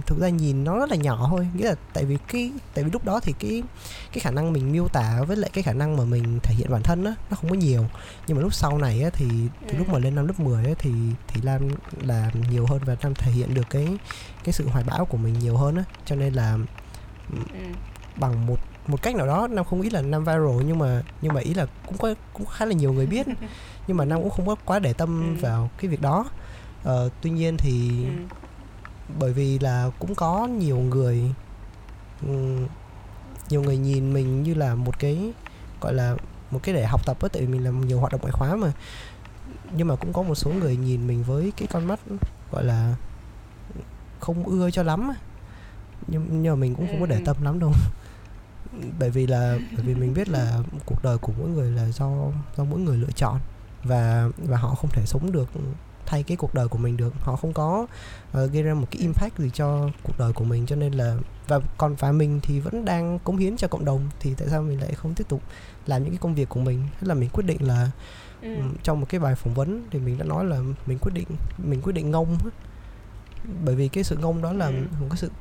[0.06, 2.92] thực ra nhìn nó rất là nhỏ thôi nghĩa là tại vì cái tại vì
[2.92, 3.64] lúc đó thì cái
[4.14, 6.72] cái khả năng mình miêu tả với lại cái khả năng mà mình thể hiện
[6.72, 7.86] bản thân á nó không có nhiều.
[8.28, 9.26] Nhưng mà lúc sau này á thì
[9.68, 10.92] từ lúc mà lên năm lớp 10 á thì
[11.28, 11.70] thì Lam
[12.02, 13.88] làm nhiều hơn và Lam thể hiện được cái
[14.44, 15.84] cái sự hoài bão của mình nhiều hơn á.
[16.06, 16.58] Cho nên là
[17.32, 17.38] ừ.
[18.16, 21.34] bằng một một cách nào đó Nam không nghĩ là Nam viral nhưng mà nhưng
[21.34, 23.28] mà ý là cũng có cũng khá là nhiều người biết.
[23.88, 25.42] Nhưng mà Nam cũng không có quá để tâm ừ.
[25.42, 26.26] vào cái việc đó.
[26.90, 28.39] Uh, tuy nhiên thì ừ
[29.20, 31.34] bởi vì là cũng có nhiều người
[33.50, 35.34] nhiều người nhìn mình như là một cái
[35.82, 36.16] gọi là
[36.52, 38.56] một cái để học tập á tại vì mình làm nhiều hoạt động ngoại khóa
[38.56, 38.72] mà.
[39.72, 42.00] Nhưng mà cũng có một số người nhìn mình với cái con mắt
[42.52, 42.96] gọi là
[44.20, 45.12] không ưa cho lắm
[46.08, 47.22] nhưng nhưng mà mình cũng không có để ừ.
[47.26, 47.74] tâm lắm đâu.
[49.00, 52.10] Bởi vì là bởi vì mình biết là cuộc đời của mỗi người là do
[52.58, 53.40] do mỗi người lựa chọn
[53.84, 55.50] và và họ không thể sống được
[56.10, 57.88] thay cái cuộc đời của mình được họ không có
[58.44, 61.16] uh, gây ra một cái impact gì cho cuộc đời của mình cho nên là
[61.48, 64.62] và còn và mình thì vẫn đang cống hiến cho cộng đồng thì tại sao
[64.62, 65.42] mình lại không tiếp tục
[65.88, 67.92] làm những cái công việc của mình thế là mình quyết định là
[68.42, 68.50] ừ.
[68.84, 71.82] trong một cái bài phỏng vấn thì mình đã nói là mình quyết định mình
[71.82, 72.38] quyết định ngông
[73.66, 74.74] bởi vì cái sự ngông đó là ừ.
[75.02, 75.32] một cái sự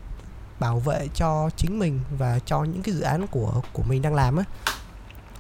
[0.61, 4.15] bảo vệ cho chính mình và cho những cái dự án của của mình đang
[4.15, 4.45] làm á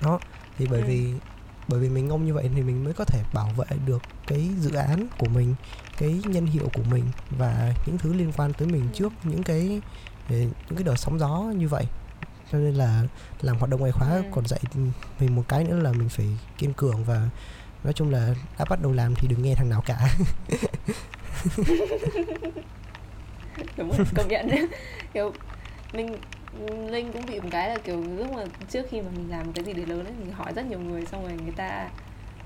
[0.02, 0.20] đó
[0.58, 0.86] thì bởi ừ.
[0.86, 1.14] vì
[1.68, 4.48] bởi vì mình ngông như vậy thì mình mới có thể bảo vệ được cái
[4.60, 5.54] dự án của mình
[5.98, 9.80] cái nhân hiệu của mình và những thứ liên quan tới mình trước những cái
[10.28, 11.84] những cái đợt sóng gió như vậy.
[12.52, 13.02] Cho nên là
[13.40, 14.22] làm hoạt động ngoại khóa ừ.
[14.30, 14.60] còn dạy
[15.20, 16.26] mình một cái nữa là mình phải
[16.58, 17.28] kiên cường và
[17.84, 20.08] nói chung là đã bắt đầu làm thì đừng nghe thằng nào cả.
[23.76, 24.48] Đúng rồi công nhận.
[25.14, 25.32] Kiểu
[25.92, 26.16] mình
[26.66, 29.64] linh cũng bị một cái là kiểu lúc mà trước khi mà mình làm cái
[29.64, 31.88] gì để lớn ấy mình hỏi rất nhiều người xong rồi người ta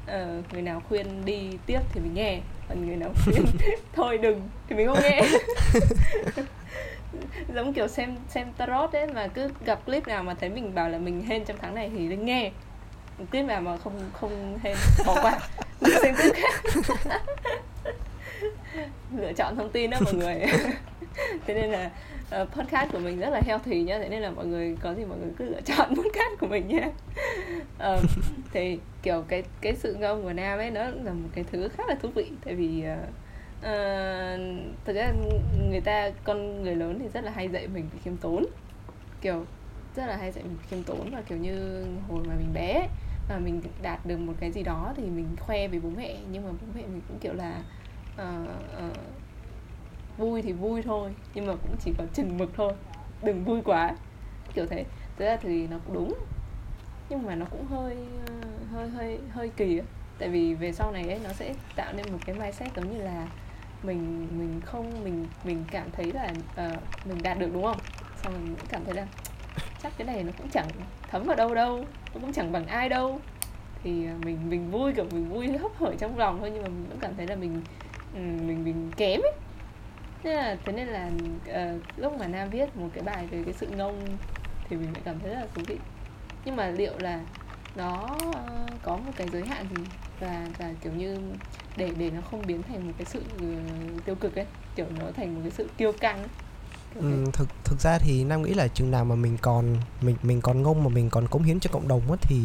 [0.06, 3.44] uh, người nào khuyên đi tiếp thì mình nghe còn người nào khuyên
[3.92, 5.22] thôi đừng thì mình không nghe.
[7.54, 10.88] Giống kiểu xem xem tarot ấy mà cứ gặp clip nào mà thấy mình bảo
[10.88, 12.50] là mình hên trong tháng này thì lên nghe.
[13.30, 15.38] Clip nào mà không không hên bỏ qua.
[16.02, 16.62] Xem clip khác
[19.16, 20.46] lựa chọn thông tin đó mọi người.
[21.46, 21.90] Thế nên là
[22.40, 25.04] uh, podcast của mình rất là healthy nhá thế nên là mọi người có gì
[25.04, 26.90] mọi người cứ lựa chọn podcast của mình nhé.
[27.76, 28.00] Uh,
[28.52, 31.84] thì kiểu cái cái sự ngông của nam ấy nó là một cái thứ khá
[31.88, 33.08] là thú vị tại vì uh,
[33.58, 34.40] uh,
[34.84, 35.12] thực ra
[35.70, 38.46] người ta con người lớn thì rất là hay dạy mình khiêm tốn.
[39.20, 39.44] Kiểu
[39.96, 42.88] rất là hay dạy mình khiêm tốn và kiểu như hồi mà mình bé
[43.28, 46.44] mà mình đạt được một cái gì đó thì mình khoe với bố mẹ nhưng
[46.44, 47.62] mà bố mẹ mình cũng kiểu là
[48.14, 48.48] uh,
[48.88, 48.96] uh,
[50.18, 52.72] vui thì vui thôi nhưng mà cũng chỉ có chừng mực thôi
[53.22, 53.96] đừng vui quá.
[54.54, 54.84] Kiểu thế.
[55.16, 56.14] Thế ra thì nó cũng đúng
[57.12, 57.96] nhưng mà nó cũng hơi
[58.26, 58.34] ờ,
[58.72, 59.86] hơi hơi hơi kỳ ấy.
[60.18, 63.02] tại vì về sau này ấy nó sẽ tạo nên một cái mindset giống như
[63.02, 63.28] là
[63.82, 66.32] mình mình không mình mình cảm thấy là
[66.68, 67.78] uh, mình đạt được đúng không?
[68.22, 69.06] Xong mình cũng cảm thấy là
[69.82, 70.68] chắc cái này nó cũng chẳng
[71.10, 71.78] thấm vào đâu đâu
[72.14, 73.20] nó cũng chẳng bằng ai đâu.
[73.82, 76.68] Thì ờ, mình mình vui kiểu mình vui hấp hởi trong lòng thôi nhưng mà
[76.68, 77.62] mình vẫn cảm thấy là mình
[78.14, 79.32] mình mình kém ấy
[80.22, 81.10] thế là thế nên là
[81.50, 84.06] uh, lúc mà nam viết một cái bài về cái sự ngông
[84.68, 85.76] thì mình lại cảm thấy rất là thú vị.
[86.44, 87.20] Nhưng mà liệu là
[87.76, 89.82] nó uh, có một cái giới hạn gì?
[90.20, 91.18] Và và kiểu như
[91.76, 94.46] để để nó không biến thành một cái sự uh, tiêu cực ấy
[94.76, 96.28] kiểu nó thành một cái sự tiêu căng ấy.
[96.94, 100.40] Ừ, thực thực ra thì nam nghĩ là chừng nào mà mình còn mình mình
[100.40, 102.36] còn ngông mà mình còn cống hiến cho cộng đồng á thì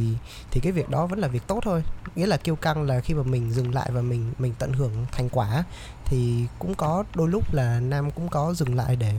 [0.51, 1.83] thì cái việc đó vẫn là việc tốt thôi.
[2.15, 4.91] Nghĩa là kiêu căng là khi mà mình dừng lại và mình mình tận hưởng
[5.11, 5.63] thành quả
[6.09, 9.13] thì cũng có đôi lúc là nam cũng có dừng lại để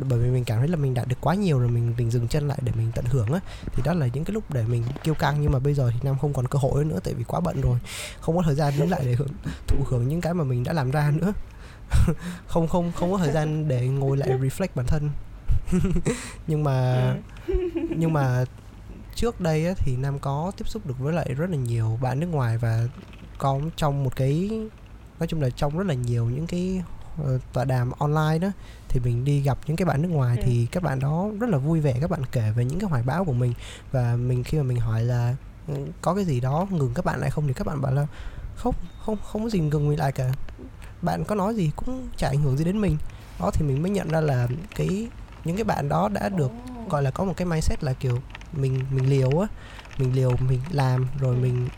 [0.00, 2.28] bởi vì mình cảm thấy là mình đạt được quá nhiều rồi mình mình dừng
[2.28, 3.40] chân lại để mình tận hưởng á.
[3.72, 5.98] Thì đó là những cái lúc để mình kiêu căng nhưng mà bây giờ thì
[6.02, 7.78] nam không còn cơ hội nữa tại vì quá bận rồi
[8.20, 9.32] không có thời gian đứng lại để hưởng,
[9.66, 11.32] thụ hưởng những cái mà mình đã làm ra nữa.
[12.46, 15.10] Không không không có thời gian để ngồi lại reflect bản thân.
[16.46, 17.14] Nhưng mà
[17.96, 18.44] nhưng mà
[19.14, 22.20] trước đây á, thì nam có tiếp xúc được với lại rất là nhiều bạn
[22.20, 22.88] nước ngoài và
[23.38, 24.50] có trong một cái
[25.22, 26.82] nói chung là trong rất là nhiều những cái
[27.22, 28.48] uh, tọa đàm online đó
[28.88, 30.42] thì mình đi gặp những cái bạn nước ngoài ừ.
[30.46, 33.02] thì các bạn đó rất là vui vẻ các bạn kể về những cái hoài
[33.02, 33.54] bão của mình.
[33.92, 35.36] Và mình khi mà mình hỏi là
[35.68, 37.46] ừ, có cái gì đó ngừng các bạn lại không?
[37.46, 38.06] thì các bạn bảo là
[38.56, 40.32] không không không có gì ngừng mình lại cả.
[41.02, 42.96] Bạn có nói gì cũng chả ảnh hưởng gì đến mình.
[43.40, 45.08] Đó thì mình mới nhận ra là cái
[45.44, 46.50] những cái bạn đó đã được
[46.90, 48.18] gọi là có một cái mindset là kiểu
[48.52, 49.48] mình mình liều á.
[49.98, 51.68] Mình liều mình làm rồi mình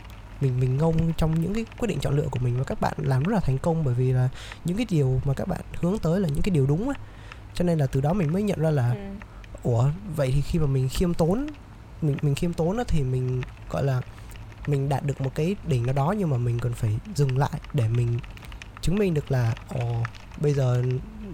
[0.41, 2.93] mình mình ngông trong những cái quyết định chọn lựa của mình và các bạn
[2.97, 4.29] làm rất là thành công bởi vì là
[4.65, 6.95] những cái điều mà các bạn hướng tới là những cái điều đúng á
[7.53, 8.99] cho nên là từ đó mình mới nhận ra là ừ.
[9.63, 11.47] ủa vậy thì khi mà mình khiêm tốn
[12.01, 14.01] mình mình khiêm tốn á thì mình gọi là
[14.67, 17.59] mình đạt được một cái đỉnh nào đó nhưng mà mình cần phải dừng lại
[17.73, 18.19] để mình
[18.81, 20.03] chứng minh được là ồ
[20.37, 20.83] bây giờ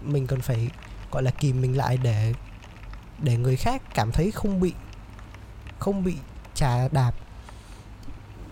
[0.04, 0.70] mình cần phải
[1.12, 2.34] gọi là kìm mình lại để
[3.20, 4.74] để người khác cảm thấy không bị
[5.80, 6.16] không bị
[6.54, 7.12] trà đạp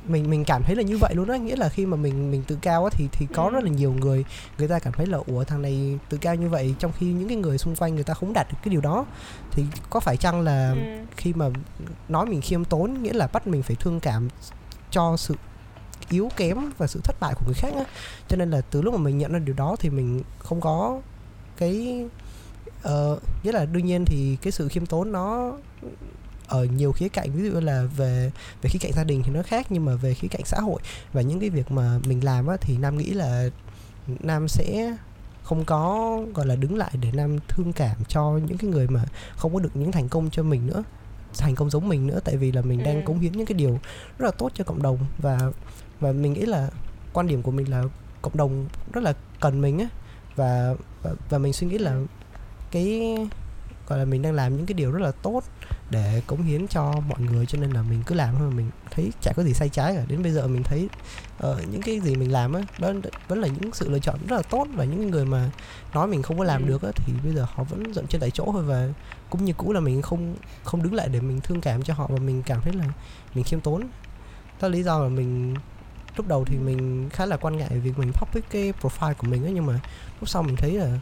[0.09, 2.43] mình mình cảm thấy là như vậy luôn á nghĩa là khi mà mình mình
[2.47, 3.49] tự cao á thì thì có ừ.
[3.49, 4.25] rất là nhiều người
[4.57, 7.27] người ta cảm thấy là ủa thằng này tự cao như vậy trong khi những
[7.27, 9.05] cái người xung quanh người ta không đạt được cái điều đó
[9.51, 11.05] thì có phải chăng là ừ.
[11.17, 11.49] khi mà
[12.09, 14.27] nói mình khiêm tốn nghĩa là bắt mình phải thương cảm
[14.91, 15.35] cho sự
[16.09, 17.83] yếu kém và sự thất bại của người khác á
[18.27, 21.01] cho nên là từ lúc mà mình nhận ra điều đó thì mình không có
[21.57, 22.05] cái
[22.87, 25.53] uh, nghĩa là đương nhiên thì cái sự khiêm tốn nó
[26.49, 28.31] ở nhiều khía cạnh ví dụ là về
[28.61, 30.81] về khía cạnh gia đình thì nó khác nhưng mà về khía cạnh xã hội
[31.13, 33.49] và những cái việc mà mình làm á thì nam nghĩ là
[34.19, 34.95] nam sẽ
[35.43, 39.03] không có gọi là đứng lại để nam thương cảm cho những cái người mà
[39.35, 40.83] không có được những thành công cho mình nữa
[41.37, 43.01] thành công giống mình nữa tại vì là mình đang ừ.
[43.05, 43.79] cống hiến những cái điều
[44.17, 45.39] rất là tốt cho cộng đồng và
[45.99, 46.69] và mình nghĩ là
[47.13, 47.83] quan điểm của mình là
[48.21, 49.87] cộng đồng rất là cần mình á
[50.35, 52.05] và, và và mình suy nghĩ là ừ.
[52.71, 53.17] cái
[53.87, 55.43] gọi là mình đang làm những cái điều rất là tốt
[55.89, 59.11] để cống hiến cho mọi người cho nên là mình cứ làm thôi mình thấy
[59.21, 60.03] chả có gì sai trái cả.
[60.07, 60.89] Đến bây giờ mình thấy
[61.47, 62.91] uh, những cái gì mình làm á đó
[63.27, 65.49] vẫn là những sự lựa chọn rất là tốt và những người mà
[65.93, 66.67] nói mình không có làm ừ.
[66.67, 68.87] được á thì bây giờ họ vẫn dậm chân tại chỗ thôi và
[69.29, 72.07] cũng như cũ là mình không không đứng lại để mình thương cảm cho họ
[72.09, 72.85] và mình cảm thấy là
[73.35, 73.81] mình khiêm tốn.
[74.61, 75.55] Đó là lý do là mình
[76.15, 79.45] lúc đầu thì mình khá là quan ngại việc mình public cái profile của mình
[79.45, 79.73] á nhưng mà
[80.19, 80.99] lúc sau mình thấy là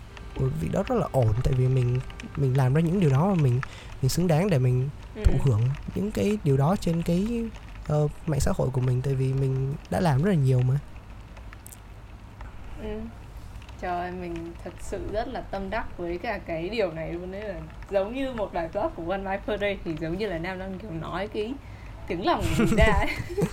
[0.62, 2.00] việc đó rất là ổn tại vì mình
[2.36, 3.62] mình làm ra những điều đó mà mình
[4.02, 4.90] mình xứng đáng để mình
[5.24, 5.40] thụ ừ.
[5.44, 5.62] hưởng
[5.96, 7.46] những cái điều đó trên cái
[7.94, 10.80] uh, mạng xã hội của mình tại vì mình đã làm rất là nhiều mà
[12.82, 13.00] ừ.
[13.82, 17.32] Trời ơi, mình thật sự rất là tâm đắc với cả cái điều này luôn
[17.32, 17.56] đấy là
[17.90, 20.60] giống như một bài blog của One Life Per Day thì giống như là Nam
[20.60, 21.54] đang kiểu nói cái
[22.08, 23.08] tiếng lòng của mình ra ấy.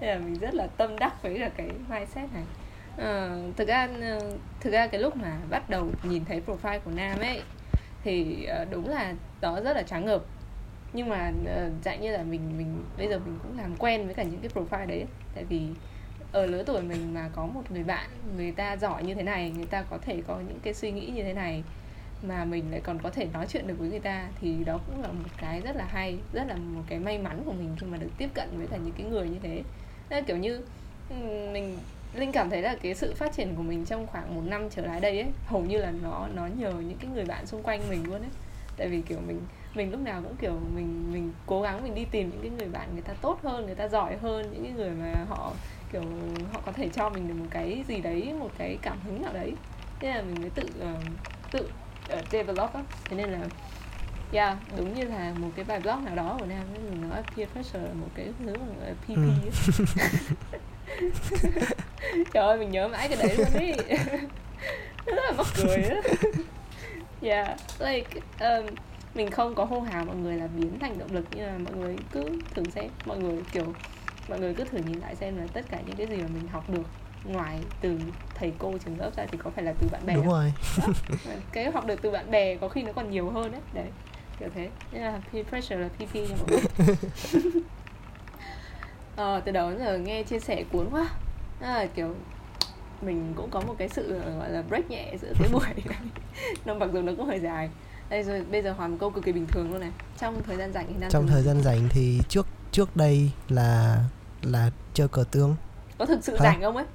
[0.00, 2.44] Nên là mình rất là tâm đắc với cả cái mindset này
[2.94, 3.88] uh, thực ra
[4.60, 7.42] thực ra cái lúc mà bắt đầu nhìn thấy profile của Nam ấy
[8.06, 10.22] thì ờ, đúng là đó rất là tráng ngợp.
[10.92, 14.14] Nhưng mà ờ, dạng như là mình mình, bây giờ mình cũng làm quen với
[14.14, 15.04] cả những cái profile đấy
[15.34, 15.60] tại vì
[16.32, 19.50] ở lứa tuổi mình mà có một người bạn, người ta giỏi như thế này,
[19.50, 21.64] người ta có thể có những cái suy nghĩ như thế này,
[22.22, 25.02] mà mình lại còn có thể nói chuyện được với người ta, thì đó cũng
[25.02, 27.86] là một cái rất là hay, rất là một cái may mắn của mình khi
[27.86, 29.62] mà được tiếp cận với cả những cái người như thế.
[30.10, 30.64] Nên kiểu như
[31.52, 31.78] mình
[32.18, 34.86] linh cảm thấy là cái sự phát triển của mình trong khoảng một năm trở
[34.86, 37.80] lại đây ấy hầu như là nó nó nhờ những cái người bạn xung quanh
[37.90, 38.30] mình luôn ấy.
[38.76, 39.40] Tại vì kiểu mình
[39.74, 42.68] mình lúc nào cũng kiểu mình mình cố gắng mình đi tìm những cái người
[42.68, 45.52] bạn người ta tốt hơn người ta giỏi hơn những cái người mà họ
[45.92, 46.02] kiểu
[46.52, 49.32] họ có thể cho mình được một cái gì đấy một cái cảm hứng nào
[49.32, 49.52] đấy.
[50.00, 51.02] Thế là mình mới tự uh,
[51.50, 51.70] tự
[52.18, 52.82] uh, develop á.
[53.04, 53.40] Thế nên là
[54.32, 57.22] yeah đúng như là một cái bài blog nào đó của nam ấy mình nói
[57.36, 59.10] peer pressure là một cái thứ mà pp.
[62.32, 63.72] trời ơi mình nhớ mãi cái đấy luôn đi
[65.06, 66.00] rất là mắc cười á.
[67.22, 68.66] Yeah like um,
[69.14, 71.74] mình không có hô hào mọi người là biến thành động lực nhưng mà mọi
[71.74, 72.24] người cứ
[72.54, 72.90] thử xem.
[73.06, 73.74] Mọi người kiểu
[74.28, 76.48] mọi người cứ thử nhìn lại xem là tất cả những cái gì mà mình
[76.48, 76.82] học được
[77.24, 77.98] ngoài từ
[78.34, 80.14] thầy cô trường lớp ra thì có phải là từ bạn bè.
[80.14, 80.32] Đúng không?
[80.32, 83.86] rồi cái học được từ bạn bè có khi nó còn nhiều hơn đấy đấy
[84.40, 84.68] kiểu thế.
[84.92, 86.62] Nên là peer pressure là pp nha mọi người
[89.16, 91.08] ờ, từ đầu đến giờ nghe chia sẻ cuốn quá.
[91.60, 92.14] À, kiểu
[93.02, 95.96] mình cũng có một cái sự gọi là break nhẹ giữa cái buổi này
[96.64, 97.70] nó mặc dù nó cũng hơi dài.
[98.08, 99.90] Đây rồi bây giờ một câu cực kỳ bình thường luôn này.
[100.18, 103.98] Trong thời gian rảnh thì đang trong thời gian rảnh thì trước trước đây là
[104.42, 105.56] là chơi cờ tướng.
[105.98, 106.44] Có thực sự Hả?
[106.44, 106.86] rảnh không ấy?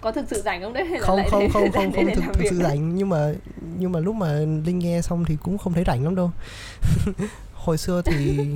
[0.00, 0.84] Có thực sự rảnh không đấy?
[0.84, 2.96] Hay là không lại không không không không thực, thực sự rảnh.
[2.96, 3.32] Nhưng mà
[3.78, 6.30] nhưng mà lúc mà linh nghe xong thì cũng không thấy rảnh lắm đâu.
[7.54, 8.50] Hồi xưa thì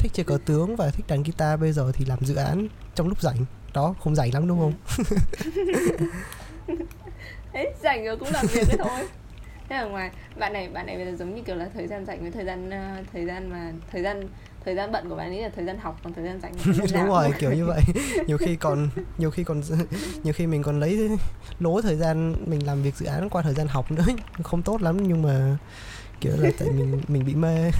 [0.00, 3.08] thích chơi cờ tướng và thích đàn guitar bây giờ thì làm dự án trong
[3.08, 3.44] lúc rảnh.
[3.74, 4.74] Đó không rảnh lắm đúng không?
[7.52, 9.08] Ấy rảnh rồi cũng làm việc đấy thôi.
[9.68, 12.06] Thế ở ngoài bạn này bạn này bây giờ giống như kiểu là thời gian
[12.06, 14.28] rảnh với thời gian uh, thời gian mà thời gian
[14.64, 16.52] thời gian bận của bạn ấy là thời gian học còn thời gian rảnh
[16.94, 17.82] đúng rồi kiểu như vậy.
[18.26, 18.88] Nhiều khi còn
[19.18, 19.62] nhiều khi còn
[20.22, 21.10] nhiều khi mình còn lấy
[21.58, 24.04] lố thời gian mình làm việc dự án qua thời gian học nữa.
[24.42, 25.56] Không tốt lắm nhưng mà
[26.20, 27.70] kiểu là tại mình mình bị mê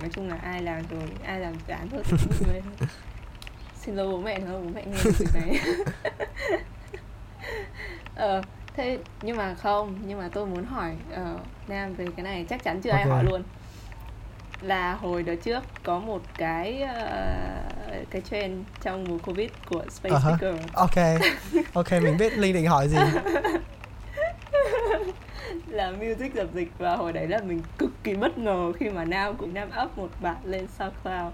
[0.00, 2.02] nói chung là ai làm rồi ai làm dự án thôi
[3.80, 5.60] xin lỗi bố mẹ thôi bố mẹ nghe được này
[8.14, 8.42] ờ
[8.74, 12.62] thế nhưng mà không nhưng mà tôi muốn hỏi uh, nam về cái này chắc
[12.64, 13.02] chắn chưa okay.
[13.02, 13.42] ai hỏi luôn
[14.60, 20.14] là hồi đợt trước có một cái uh, cái trend trong mùa covid của Space
[20.14, 20.36] uh-huh.
[20.36, 20.54] Speaker.
[20.72, 20.96] Ok,
[21.72, 22.96] ok mình biết Linh định hỏi gì.
[25.66, 29.04] là music dập dịch và hồi đấy là mình cực kỳ bất ngờ khi mà
[29.04, 31.32] Nam cũng Nam up một bạn lên SoundCloud.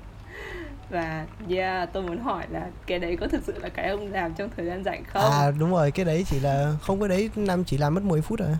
[0.90, 4.34] Và yeah tôi muốn hỏi là cái đấy có thực sự là cái ông làm
[4.34, 5.32] trong thời gian rảnh không?
[5.32, 8.22] À đúng rồi cái đấy chỉ là không cái đấy năm chỉ làm mất 10
[8.22, 8.56] phút rồi.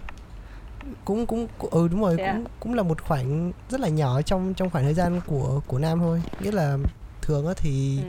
[1.05, 2.37] Cũng cũng ừ đúng rồi yeah.
[2.37, 5.79] cũng cũng là một khoảng rất là nhỏ trong trong khoảng thời gian của của
[5.79, 6.23] nam thôi.
[6.41, 6.79] Nghĩa là
[7.23, 8.09] thường á thì ừ.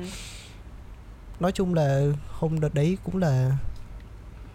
[1.39, 3.51] nói chung là hôm đợt đấy cũng là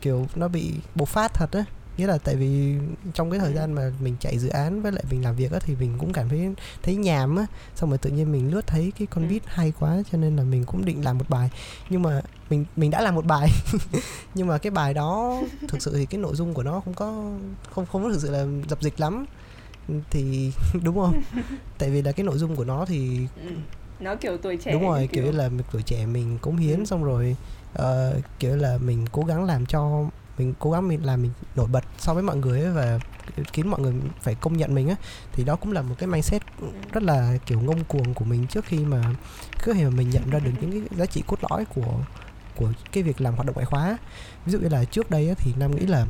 [0.00, 1.64] kiểu nó bị bộc phát thật á
[1.96, 2.74] nghĩa là tại vì
[3.14, 3.54] trong cái thời ừ.
[3.54, 6.12] gian mà mình chạy dự án với lại mình làm việc á thì mình cũng
[6.12, 9.30] cảm thấy thấy nhàm á xong rồi tự nhiên mình lướt thấy cái con ừ.
[9.30, 11.50] beat hay quá cho nên là mình cũng định làm một bài
[11.90, 12.20] nhưng mà
[12.50, 13.48] mình mình đã làm một bài
[14.34, 17.06] nhưng mà cái bài đó thực sự thì cái nội dung của nó không có
[17.70, 19.26] không không có thực sự là dập dịch lắm
[20.10, 21.22] thì đúng không
[21.78, 23.50] tại vì là cái nội dung của nó thì ừ.
[24.00, 26.84] nó kiểu tuổi trẻ đúng rồi kiểu, kiểu là tuổi trẻ mình cống hiến ừ.
[26.84, 27.36] xong rồi
[27.78, 27.84] uh,
[28.38, 30.04] kiểu là mình cố gắng làm cho
[30.40, 32.98] mình cố gắng mình làm mình nổi bật so với mọi người ấy và
[33.52, 34.96] khiến mọi người phải công nhận mình á
[35.32, 36.42] thì đó cũng là một cái mindset
[36.92, 39.02] rất là kiểu ngông cuồng của mình trước khi mà
[39.62, 41.94] cứ hiểu mà mình nhận ra được những cái giá trị cốt lõi của
[42.56, 43.98] của cái việc làm hoạt động ngoại khóa
[44.44, 46.06] ví dụ như là trước đây á, thì nam nghĩ là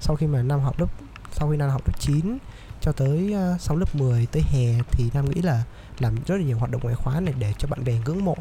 [0.00, 0.86] sau khi mà năm học lớp
[1.32, 2.38] sau khi năm học lớp 9
[2.80, 5.62] cho tới uh, sau lớp 10 tới hè thì nam nghĩ là
[5.98, 8.36] làm rất là nhiều hoạt động ngoại khóa này để cho bạn bè ngưỡng mộ.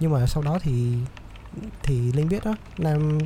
[0.00, 0.94] Nhưng mà sau đó thì
[1.82, 3.18] thì linh biết đó nam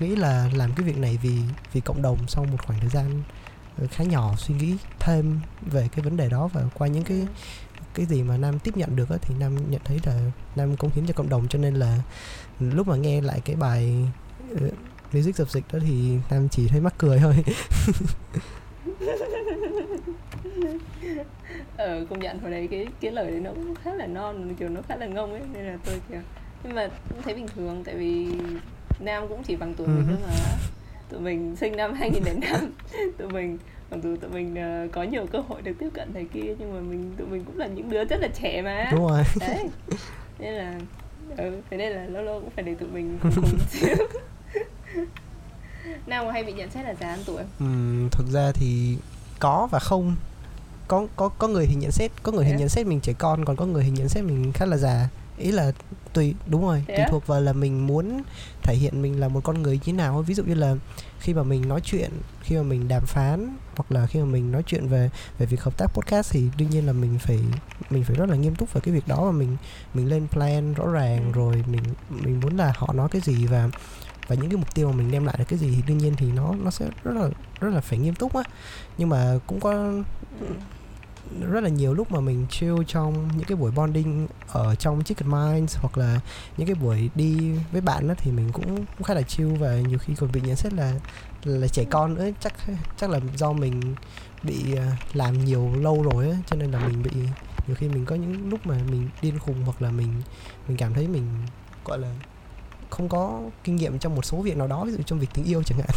[0.00, 1.38] nghĩ là làm cái việc này vì
[1.72, 3.22] vì cộng đồng sau một khoảng thời gian
[3.78, 7.26] ờ, khá nhỏ suy nghĩ thêm về cái vấn đề đó và qua những cái
[7.94, 10.90] cái gì mà nam tiếp nhận được đó, thì nam nhận thấy là nam cống
[10.94, 11.48] hiến cho cộng đồng.
[11.48, 11.98] Cho nên là
[12.60, 14.06] lúc mà nghe lại cái bài
[14.52, 14.60] uh,
[15.12, 17.34] music dập dịch đó thì nam chỉ thấy mắc cười thôi.
[21.76, 24.68] Ờ công nhận hồi đấy cái cái lời đấy nó cũng khá là non kiểu
[24.68, 26.20] nó khá là ngông ấy nên là tôi kiểu
[26.64, 26.88] nhưng mà
[27.24, 28.26] thấy bình thường tại vì
[29.00, 30.34] nam cũng chỉ bằng tuổi mình thôi mà.
[31.08, 32.72] Tụi mình sinh năm 2005
[33.18, 33.58] tụi mình
[33.90, 34.54] mặc dù tụi mình
[34.84, 37.44] uh, có nhiều cơ hội được tiếp cận thầy kia nhưng mà mình tụi mình
[37.44, 38.88] cũng là những đứa rất là trẻ mà.
[38.92, 39.22] Đúng rồi.
[39.40, 39.68] Đấy.
[40.38, 40.74] Nên là
[41.36, 43.96] ừ thế nên là lâu lâu cũng phải để tụi mình cùng xíu.
[46.06, 47.46] Nam có hay bị nhận xét là già hơn tuổi không?
[47.58, 48.96] Ừm, thực ra thì
[49.38, 50.16] có và không
[50.88, 53.12] có có có người thì nhận xét có người Thế thì nhận xét mình trẻ
[53.12, 55.08] con còn có người thì nhận xét mình khá là già.
[55.38, 55.72] Ý là
[56.12, 58.22] tùy đúng rồi Thế tùy thuộc vào là mình muốn
[58.62, 60.22] thể hiện mình là một con người như thế nào.
[60.22, 60.74] Ví dụ như là
[61.20, 62.10] khi mà mình nói chuyện
[62.42, 65.62] khi mà mình đàm phán hoặc là khi mà mình nói chuyện về về việc
[65.62, 67.38] hợp tác podcast thì đương nhiên là mình phải
[67.90, 69.56] mình phải rất là nghiêm túc về cái việc đó và mình
[69.94, 71.32] mình lên plan rõ ràng Ừ.
[71.32, 73.68] rồi mình mình muốn là họ nói cái gì và
[74.28, 76.14] và những cái mục tiêu mà mình đem lại là cái gì thì đương nhiên
[76.16, 77.28] thì nó nó sẽ rất là
[77.60, 78.42] rất là phải nghiêm túc á.
[78.98, 79.92] Nhưng mà cũng có
[80.40, 80.46] Ừ
[81.40, 85.30] rất là nhiều lúc mà mình chill trong những cái buổi bonding ở trong Chicken
[85.30, 86.20] Minds hoặc là
[86.56, 89.76] những cái buổi đi với bạn đó thì mình cũng, cũng khá là chill và
[89.76, 90.92] nhiều khi còn bị nhận xét là
[91.44, 92.52] là trẻ con nữa chắc
[92.96, 93.94] chắc là do mình
[94.42, 97.10] bị à, làm nhiều lâu rồi ấy cho nên là mình bị
[97.66, 100.22] nhiều khi mình có những lúc mà mình điên khùng hoặc là mình
[100.68, 101.26] mình cảm thấy mình
[101.84, 102.08] gọi là
[102.90, 105.44] không có kinh nghiệm trong một số việc nào đó ví dụ trong việc tình
[105.44, 105.90] yêu chẳng hạn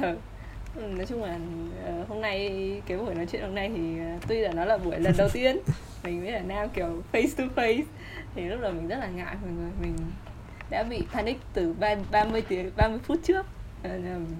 [0.00, 0.16] Ừ.
[0.78, 1.38] Ừ, nói chung là
[1.84, 2.50] ờ, hôm nay
[2.86, 5.28] cái buổi nói chuyện hôm nay thì ờ, tuy là nó là buổi lần đầu
[5.32, 5.58] tiên
[6.04, 7.82] mình với là nam kiểu face to face
[8.34, 9.96] thì lúc đầu mình rất là ngại mọi người mình
[10.70, 13.46] đã bị panic từ ba 30 tiếng 30 phút trước.
[13.82, 13.90] Ờ,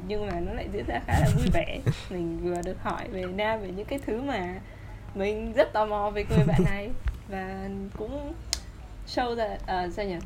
[0.09, 1.79] nhưng mà nó lại diễn ra khá là vui vẻ.
[2.11, 4.55] Mình vừa được hỏi về nam về những cái thứ mà
[5.15, 6.91] mình rất tò mò về người bạn này
[7.29, 8.33] và cũng
[9.07, 10.17] show ra uh, sao nhỉ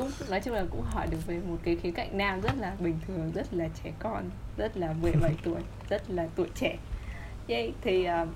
[0.00, 2.76] cũng nói chung là cũng hỏi được về một cái khía cạnh nam rất là
[2.78, 6.76] bình thường rất là trẻ con rất là 17 tuổi rất là tuổi trẻ
[7.48, 7.72] Yay.
[7.82, 8.28] thì uh,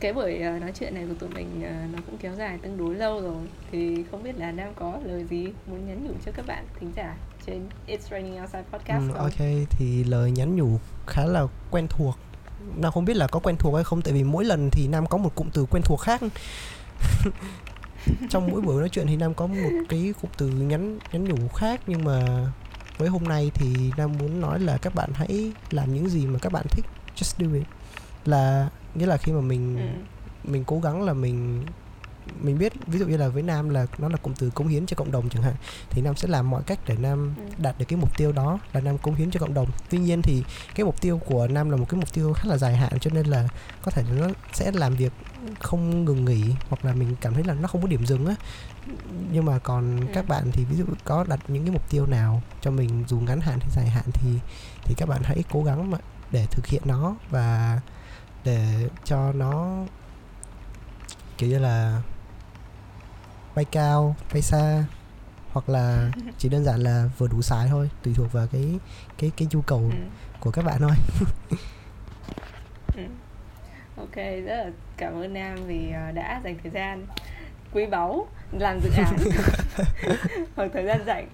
[0.00, 2.76] cái buổi uh, nói chuyện này của tụi mình uh, nó cũng kéo dài tương
[2.76, 6.32] đối lâu rồi thì không biết là nam có lời gì muốn nhắn nhủ cho
[6.32, 7.16] các bạn thính giả
[7.46, 9.22] trên It's Raining Outside podcast Ừ, không?
[9.22, 12.14] ok thì lời nhắn nhủ khá là quen thuộc
[12.76, 15.06] Nam không biết là có quen thuộc hay không tại vì mỗi lần thì Nam
[15.06, 16.20] có một cụm từ quen thuộc khác
[18.30, 21.48] trong mỗi buổi nói chuyện thì Nam có một cái cụm từ nhắn nhắn nhủ
[21.48, 22.46] khác nhưng mà
[22.98, 26.38] với hôm nay thì Nam muốn nói là các bạn hãy làm những gì mà
[26.38, 26.84] các bạn thích
[27.16, 27.66] just do it
[28.24, 29.84] là nghĩa là khi mà mình Ừ.
[30.50, 31.62] mình cố gắng là mình
[32.42, 34.86] mình biết ví dụ như là với Nam là nó là cụm từ cống hiến
[34.86, 35.54] cho cộng đồng chẳng hạn
[35.90, 37.42] thì Nam sẽ làm mọi cách để Nam Ừ.
[37.58, 40.22] đạt được cái mục tiêu đó là Nam cống hiến cho cộng đồng tuy nhiên
[40.22, 40.42] thì
[40.74, 43.10] cái mục tiêu của Nam là một cái mục tiêu khá là dài hạn cho
[43.14, 43.48] nên là
[43.82, 45.12] có thể là nó sẽ làm việc
[45.60, 48.34] không ngừng nghỉ hoặc là mình cảm thấy là nó không có điểm dừng á
[49.32, 50.06] nhưng mà còn Ừ.
[50.14, 53.20] các bạn thì ví dụ có đặt những cái mục tiêu nào cho mình dù
[53.20, 54.38] ngắn hạn hay dài hạn thì
[54.84, 55.98] thì các bạn hãy cố gắng mà
[56.30, 57.80] để thực hiện nó và
[58.44, 59.84] để cho nó
[61.38, 62.02] kiểu như là
[63.54, 64.84] bay cao bay xa
[65.52, 68.78] hoặc là chỉ đơn giản là vừa đủ xài thôi tùy thuộc vào cái
[69.18, 69.96] cái cái nhu cầu Ừ.
[70.40, 70.94] của các bạn thôi
[72.96, 73.02] Ừ.
[74.10, 74.16] Ok,
[74.46, 77.06] rất là cảm ơn Nam vì ờ, đã dành thời gian
[77.72, 78.26] quý báu
[78.58, 79.16] làm dự án
[80.56, 81.26] hoặc thời gian rảnh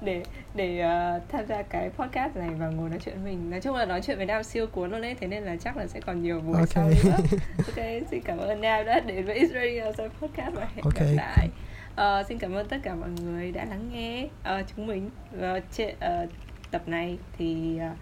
[0.00, 0.22] để
[0.54, 3.50] để ờ, tham gia cái podcast này và ngồi nói chuyện với mình.
[3.50, 5.76] Nói chung là nói chuyện với Nam siêu cuốn luôn đấy, thế nên là chắc
[5.76, 6.68] là sẽ còn nhiều buổi Ok.
[6.68, 7.16] sau nữa.
[7.58, 10.94] Ok, xin cảm ơn Nam đã đến với Israeli Outside Podcast và hẹn Ok.
[10.94, 11.48] gặp lại.
[11.96, 15.10] Ờ, xin cảm ơn tất cả mọi người đã lắng nghe ờ, chúng mình
[15.40, 16.26] ờ, trên ờ,
[16.70, 17.94] tập này thì Ừm,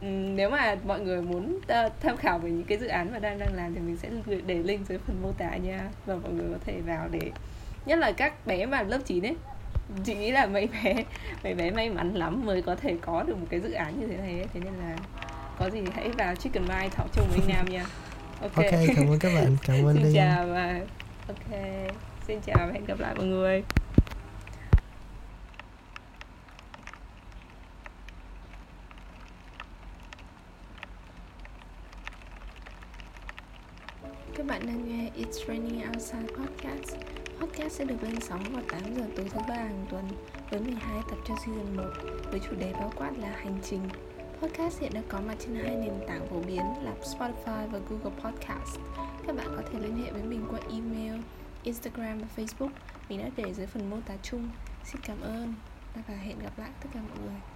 [0.00, 1.60] nếu mà mọi người muốn
[2.00, 4.08] tham khảo về những cái dự án mà đang đang làm thì mình sẽ
[4.46, 5.80] để link dưới phần mô tả nha.
[6.06, 7.30] Và mọi người có thể vào để
[7.86, 9.36] nhất là các bé mà lớp 9 ấy.
[10.04, 10.94] Chị nghĩ là mấy bé
[11.44, 14.06] mấy bé may mắn lắm mới có thể có được một cái dự án như
[14.06, 14.46] thế này ấy.
[14.54, 14.96] thế nên là
[15.58, 17.84] có gì hãy vào Chicken Mind thảo chung với Nam nha.
[18.40, 18.64] Ok, ok
[18.96, 19.56] cảm ơn các bạn.
[19.66, 20.14] Cảm ơn xin Linh.
[20.14, 20.80] chào và
[21.28, 21.60] ok.
[22.26, 23.62] Xin chào và hẹn gặp lại mọi người
[34.36, 36.96] Các bạn đang nghe It's Raining Outside Podcast.
[37.40, 40.04] Podcast sẽ được lên sóng vào 8 giờ tối thứ ba hàng tuần
[40.50, 41.82] với 12 tập cho season 1
[42.30, 43.80] với chủ đề bao quát là hành trình.
[44.42, 48.20] Podcast hiện đã có mặt trên hai nền tảng phổ biến là Spotify và Google
[48.22, 48.78] Podcast.
[49.26, 51.20] Các bạn có thể liên hệ với mình qua email,
[51.62, 52.70] Instagram và Facebook.
[53.08, 54.48] Mình đã để dưới phần mô tả chung.
[54.84, 55.54] Xin cảm ơn
[56.08, 57.55] và hẹn gặp lại tất cả mọi người.